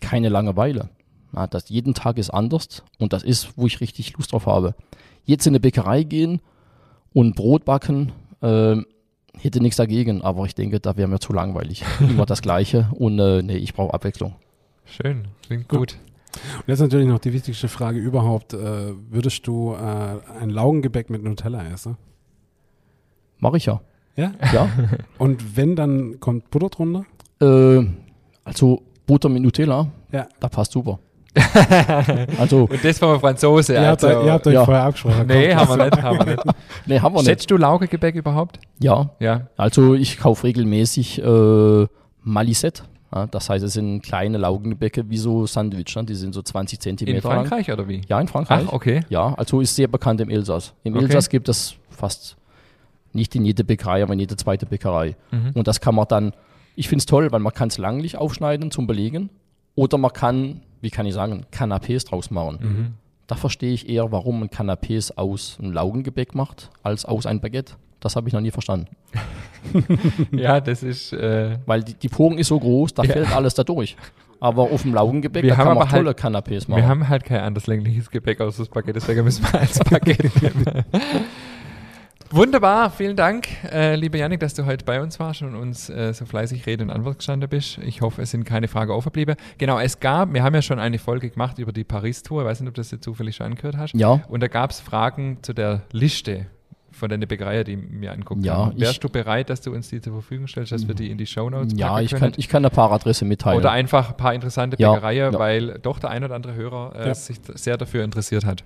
keine 0.00 0.28
Langeweile. 0.28 0.90
Ja, 1.34 1.46
das, 1.46 1.68
jeden 1.68 1.94
Tag 1.94 2.18
ist 2.18 2.30
anders 2.30 2.82
und 2.98 3.12
das 3.12 3.22
ist, 3.22 3.50
wo 3.56 3.66
ich 3.66 3.80
richtig 3.80 4.16
Lust 4.16 4.32
drauf 4.32 4.46
habe. 4.46 4.74
Jetzt 5.24 5.46
in 5.46 5.52
eine 5.52 5.60
Bäckerei 5.60 6.02
gehen 6.02 6.40
und 7.12 7.36
Brot 7.36 7.64
backen, 7.64 8.12
äh, 8.40 8.76
hätte 9.36 9.60
nichts 9.60 9.76
dagegen, 9.76 10.22
aber 10.22 10.46
ich 10.46 10.54
denke, 10.54 10.80
da 10.80 10.96
wäre 10.96 11.08
mir 11.08 11.20
zu 11.20 11.32
langweilig. 11.32 11.84
Immer 12.00 12.26
das 12.26 12.42
Gleiche 12.42 12.88
und 12.94 13.18
äh, 13.18 13.42
nee, 13.42 13.56
ich 13.56 13.74
brauche 13.74 13.92
Abwechslung. 13.92 14.36
Schön, 14.84 15.28
klingt 15.42 15.68
gut. 15.68 15.98
Und 16.56 16.64
jetzt 16.68 16.80
natürlich 16.80 17.06
noch 17.08 17.18
die 17.18 17.32
wichtigste 17.32 17.68
Frage 17.68 17.98
überhaupt. 17.98 18.54
Äh, 18.54 18.92
würdest 19.10 19.46
du 19.46 19.74
äh, 19.74 20.40
ein 20.40 20.50
Laugengebäck 20.50 21.10
mit 21.10 21.22
Nutella 21.22 21.64
essen? 21.72 21.96
Mache 23.38 23.56
ich 23.58 23.66
ja. 23.66 23.80
Ja? 24.16 24.32
Ja. 24.52 24.68
Und 25.18 25.56
wenn, 25.56 25.76
dann 25.76 26.18
kommt 26.20 26.50
Butter 26.50 26.68
drunter? 26.68 27.04
äh, 27.40 27.86
also 28.44 28.82
Butter 29.06 29.28
mit 29.28 29.42
Nutella, 29.42 29.88
Ja. 30.12 30.26
da 30.40 30.48
passt 30.48 30.72
super. 30.72 30.98
also, 32.38 32.64
Und 32.64 32.82
das 32.84 33.00
war 33.00 33.10
mal 33.12 33.20
Franzose. 33.20 33.74
ihr, 33.74 33.86
habt, 33.86 34.02
also, 34.02 34.18
euch- 34.20 34.26
ihr 34.26 34.32
habt 34.32 34.46
euch 34.46 34.54
ja. 34.54 34.64
vorher 34.64 34.82
abgesprochen. 34.84 35.26
nee, 35.28 35.48
Kommt. 35.54 35.60
haben 35.68 35.78
wir 35.78 35.84
nicht, 35.84 36.02
haben 36.02 36.18
wir 36.18 36.24
nicht. 36.26 36.42
nee, 36.86 37.00
haben 37.00 37.14
wir 37.14 37.18
nicht. 37.20 37.28
Schätzt 37.28 37.50
du 37.50 37.56
Laugegebäck 37.56 38.14
überhaupt? 38.16 38.58
Ja, 38.80 39.10
Ja. 39.20 39.46
also 39.56 39.94
ich 39.94 40.18
kaufe 40.18 40.44
regelmäßig 40.44 41.22
äh, 41.22 41.86
Malisette. 42.22 42.82
Ja, 43.14 43.26
das 43.26 43.48
heißt, 43.48 43.64
es 43.64 43.72
sind 43.72 44.02
kleine 44.02 44.36
Laugengebäcke 44.38 45.08
wie 45.08 45.16
so 45.16 45.46
Sandwich. 45.46 45.96
Ne? 45.96 46.04
Die 46.04 46.14
sind 46.14 46.34
so 46.34 46.42
20 46.42 46.76
In 46.78 46.80
Zentimeter 46.82 47.28
lang. 47.28 47.46
Frankreich 47.46 47.72
oder 47.72 47.88
wie? 47.88 48.02
Ja, 48.08 48.20
in 48.20 48.28
Frankreich. 48.28 48.66
Ach, 48.68 48.72
okay. 48.72 49.00
Ja, 49.08 49.32
also 49.34 49.60
ist 49.60 49.74
sehr 49.74 49.88
bekannt 49.88 50.20
im 50.20 50.28
Elsass. 50.28 50.74
Im 50.84 50.94
Okay. 50.94 51.04
Elsass 51.04 51.28
gibt 51.30 51.48
es 51.48 51.74
fast 51.90 52.36
nicht 53.14 53.34
in 53.34 53.44
jede 53.46 53.64
Bäckerei, 53.64 54.02
aber 54.02 54.12
in 54.12 54.18
jede 54.20 54.36
zweite 54.36 54.66
Bäckerei. 54.66 55.16
Mhm. 55.30 55.52
Und 55.54 55.66
das 55.66 55.80
kann 55.80 55.94
man 55.94 56.06
dann, 56.08 56.32
ich 56.76 56.88
finde 56.88 57.00
es 57.00 57.06
toll, 57.06 57.32
weil 57.32 57.40
man 57.40 57.54
kann 57.54 57.68
es 57.68 57.78
langlich 57.78 58.16
aufschneiden 58.18 58.70
zum 58.70 58.86
Belegen 58.86 59.30
oder 59.74 59.96
man 59.96 60.12
kann, 60.12 60.60
wie 60.82 60.90
kann 60.90 61.06
ich 61.06 61.14
sagen, 61.14 61.46
Canapés 61.50 62.06
draus 62.06 62.30
machen. 62.30 62.58
Mhm. 62.60 62.86
Da 63.26 63.36
verstehe 63.36 63.72
ich 63.72 63.88
eher, 63.88 64.12
warum 64.12 64.40
man 64.40 64.48
Canapés 64.50 65.12
aus 65.16 65.56
einem 65.60 65.72
Laugengebäck 65.72 66.34
macht, 66.34 66.70
als 66.82 67.04
aus 67.04 67.26
ein 67.26 67.40
Baguette. 67.40 67.74
Das 68.00 68.14
habe 68.16 68.28
ich 68.28 68.34
noch 68.34 68.40
nie 68.40 68.50
verstanden. 68.50 68.88
Ja, 70.30 70.60
das 70.60 70.82
ist. 70.82 71.12
Äh, 71.12 71.58
Weil 71.66 71.82
die, 71.82 71.94
die 71.94 72.08
Poren 72.08 72.38
ist 72.38 72.48
so 72.48 72.58
groß, 72.58 72.94
da 72.94 73.02
Ja. 73.02 73.12
fällt 73.12 73.34
alles 73.34 73.54
da 73.54 73.64
durch. 73.64 73.96
Aber 74.40 74.62
auf 74.70 74.82
dem 74.82 74.94
Laugengebäck, 74.94 75.42
Wir 75.42 75.50
da 75.50 75.56
haben 75.56 75.66
kann 75.68 75.78
man 75.78 75.90
halt- 75.90 76.02
tolle 76.04 76.12
Canapés 76.38 76.70
machen. 76.70 76.80
wir 76.82 76.88
haben 76.88 77.08
halt 77.08 77.24
kein 77.24 77.40
anderes 77.40 77.66
längliches 77.66 78.08
Gebäck 78.10 78.40
außer 78.40 78.58
das 78.62 78.68
Baguette, 78.68 78.92
deswegen 79.00 79.24
müssen 79.24 79.44
wir 79.50 79.58
als 79.60 79.78
Baguette 79.80 80.30
nehmen. 80.40 80.84
Wunderbar, 82.30 82.90
vielen 82.90 83.16
Dank, 83.16 83.48
äh, 83.72 83.94
lieber 83.96 84.18
Janik, 84.18 84.40
dass 84.40 84.52
du 84.52 84.66
heute 84.66 84.84
bei 84.84 85.00
uns 85.00 85.18
warst 85.18 85.40
und 85.40 85.54
uns 85.54 85.88
äh, 85.88 86.12
so 86.12 86.26
fleißig 86.26 86.66
Rede 86.66 86.84
und 86.84 86.90
Antwort 86.90 87.16
gestanden 87.18 87.48
bist. 87.48 87.78
Ich 87.78 88.02
hoffe, 88.02 88.20
es 88.20 88.30
sind 88.32 88.44
keine 88.44 88.68
Fragen 88.68 88.90
aufgeblieben. 88.92 89.34
Genau, 89.56 89.78
es 89.80 89.98
gab, 89.98 90.34
wir 90.34 90.42
haben 90.42 90.54
ja 90.54 90.60
schon 90.60 90.78
eine 90.78 90.98
Folge 90.98 91.30
gemacht 91.30 91.58
über 91.58 91.72
die 91.72 91.84
Paris-Tour, 91.84 92.42
ich 92.42 92.48
weiß 92.48 92.60
nicht, 92.60 92.68
ob 92.68 92.74
du 92.74 92.80
das 92.82 92.90
jetzt 92.90 93.04
zufällig 93.04 93.34
schon 93.36 93.46
angehört 93.46 93.78
hast. 93.78 93.94
ja, 93.94 94.20
Und 94.28 94.42
da 94.42 94.48
gab 94.48 94.70
es 94.70 94.78
Fragen 94.80 95.38
zu 95.40 95.54
der 95.54 95.82
Liste 95.90 96.46
von 96.98 97.08
den 97.08 97.20
Bäckereien, 97.20 97.64
die 97.64 97.78
wir 98.00 98.12
angucken. 98.12 98.42
Ja, 98.42 98.56
haben. 98.66 98.78
Wärst 98.80 98.92
ich- 98.94 99.00
du 99.00 99.08
bereit, 99.08 99.48
dass 99.50 99.60
du 99.62 99.72
uns 99.72 99.88
die 99.88 100.00
zur 100.00 100.12
Verfügung 100.12 100.46
stellst, 100.46 100.72
dass 100.72 100.86
wir 100.86 100.94
die 100.94 101.10
in 101.10 101.16
die 101.18 101.26
Shownotes 101.26 101.72
ja 101.78 101.88
packen 101.88 102.04
ich, 102.04 102.10
können? 102.10 102.20
kann, 102.20 102.32
ich 102.36 102.48
kann 102.48 102.64
ein 102.64 102.70
paar 102.70 102.92
Adresse 102.92 103.24
mitteilen. 103.24 103.58
Oder 103.60 103.70
einfach 103.70 104.10
ein 104.10 104.16
paar 104.16 104.34
interessante 104.34 104.76
Ja, 104.78 104.92
Bäckereien, 104.92 105.32
ja. 105.32 105.38
weil 105.38 105.78
doch 105.80 105.98
der 105.98 106.10
ein 106.10 106.22
oder 106.24 106.34
andere 106.34 106.54
Hörer 106.54 106.94
äh, 106.96 107.06
Ja. 107.08 107.14
sich 107.14 107.38
sehr 107.54 107.76
dafür 107.78 108.04
interessiert 108.04 108.44
hat. 108.44 108.64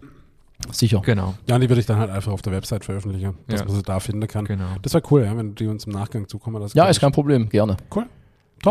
Sicher. 0.71 1.01
Genau, 1.05 1.35
Ja, 1.49 1.57
und 1.57 1.61
die 1.61 1.69
würde 1.69 1.81
ich 1.81 1.87
dann 1.87 1.99
halt 1.99 2.11
einfach 2.11 2.31
auf 2.33 2.41
der 2.43 2.53
Website 2.53 2.85
veröffentlichen, 2.85 3.35
dass 3.49 3.61
Ja. 3.61 3.67
man 3.67 3.75
sie 3.77 3.83
da 3.83 3.99
finden 4.01 4.27
kann. 4.29 4.45
genau. 4.45 4.65
Das 4.83 4.95
wäre 4.95 5.03
cool, 5.11 5.25
ja, 5.25 5.37
wenn 5.37 5.55
die 5.57 5.67
uns 5.67 5.85
im 5.87 5.93
Nachgang 5.93 6.29
zukommen 6.29 6.61
lassen. 6.63 6.77
Ja, 6.79 6.89
ist 6.89 7.01
kein 7.01 7.11
Problem, 7.13 7.49
gerne. 7.49 7.77
Top. 7.91 8.07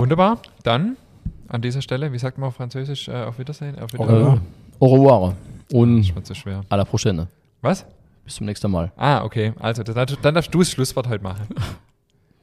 Wunderbar. 0.03 0.37
Dann 0.63 0.95
an 1.49 1.61
dieser 1.61 1.81
Stelle, 1.81 2.13
wie 2.13 2.17
sagt 2.17 2.37
man 2.37 2.47
auf 2.47 2.55
Französisch, 2.55 3.09
äh, 3.09 3.23
auf 3.23 3.37
Wiedersehen? 3.39 3.77
Auf 3.77 3.93
Au 3.93 4.03
Wiedersehen. 4.05 4.15
revoir. 4.19 4.35
Äh, 4.37 4.39
au 4.79 4.93
revoir 4.93 5.35
und 5.73 6.01
Das 6.07 6.15
war 6.15 6.23
zu 6.23 6.33
schwer. 6.33 6.61
à 6.69 6.77
la 6.77 6.85
prochaine. 6.85 7.27
Was? 7.61 7.85
Bis 8.23 8.35
zum 8.35 8.45
nächsten 8.45 8.69
Mal. 8.71 8.91
Ah, 8.95 9.23
okay. 9.23 9.53
Also, 9.59 9.83
dann, 9.83 10.07
dann 10.21 10.35
darfst 10.35 10.53
du 10.53 10.59
das 10.59 10.71
Schlusswort 10.71 11.07
heute 11.07 11.23
machen. 11.23 11.47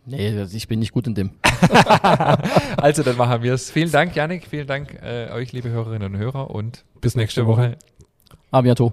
Nee, 0.07 0.43
ich 0.53 0.69
bin 0.69 0.79
nicht 0.79 0.93
gut 0.93 1.07
in 1.07 1.15
dem. 1.15 1.31
also, 2.77 3.03
dann 3.03 3.17
machen 3.17 3.43
wir 3.43 3.55
es. 3.55 3.71
Vielen 3.71 3.93
Dank, 3.93 4.17
Janik. 4.17 4.47
Vielen 4.47 4.67
Dank 4.67 4.99
äh, 5.03 5.31
euch, 5.31 5.53
liebe 5.53 5.69
Hörerinnen 5.69 6.15
und 6.15 6.19
Hörer. 6.19 6.51
Und 6.51 6.85
Bis 7.01 7.15
nächste 7.15 7.47
Woche. 7.47 7.77
A 8.51 8.61
bientôt. 8.61 8.93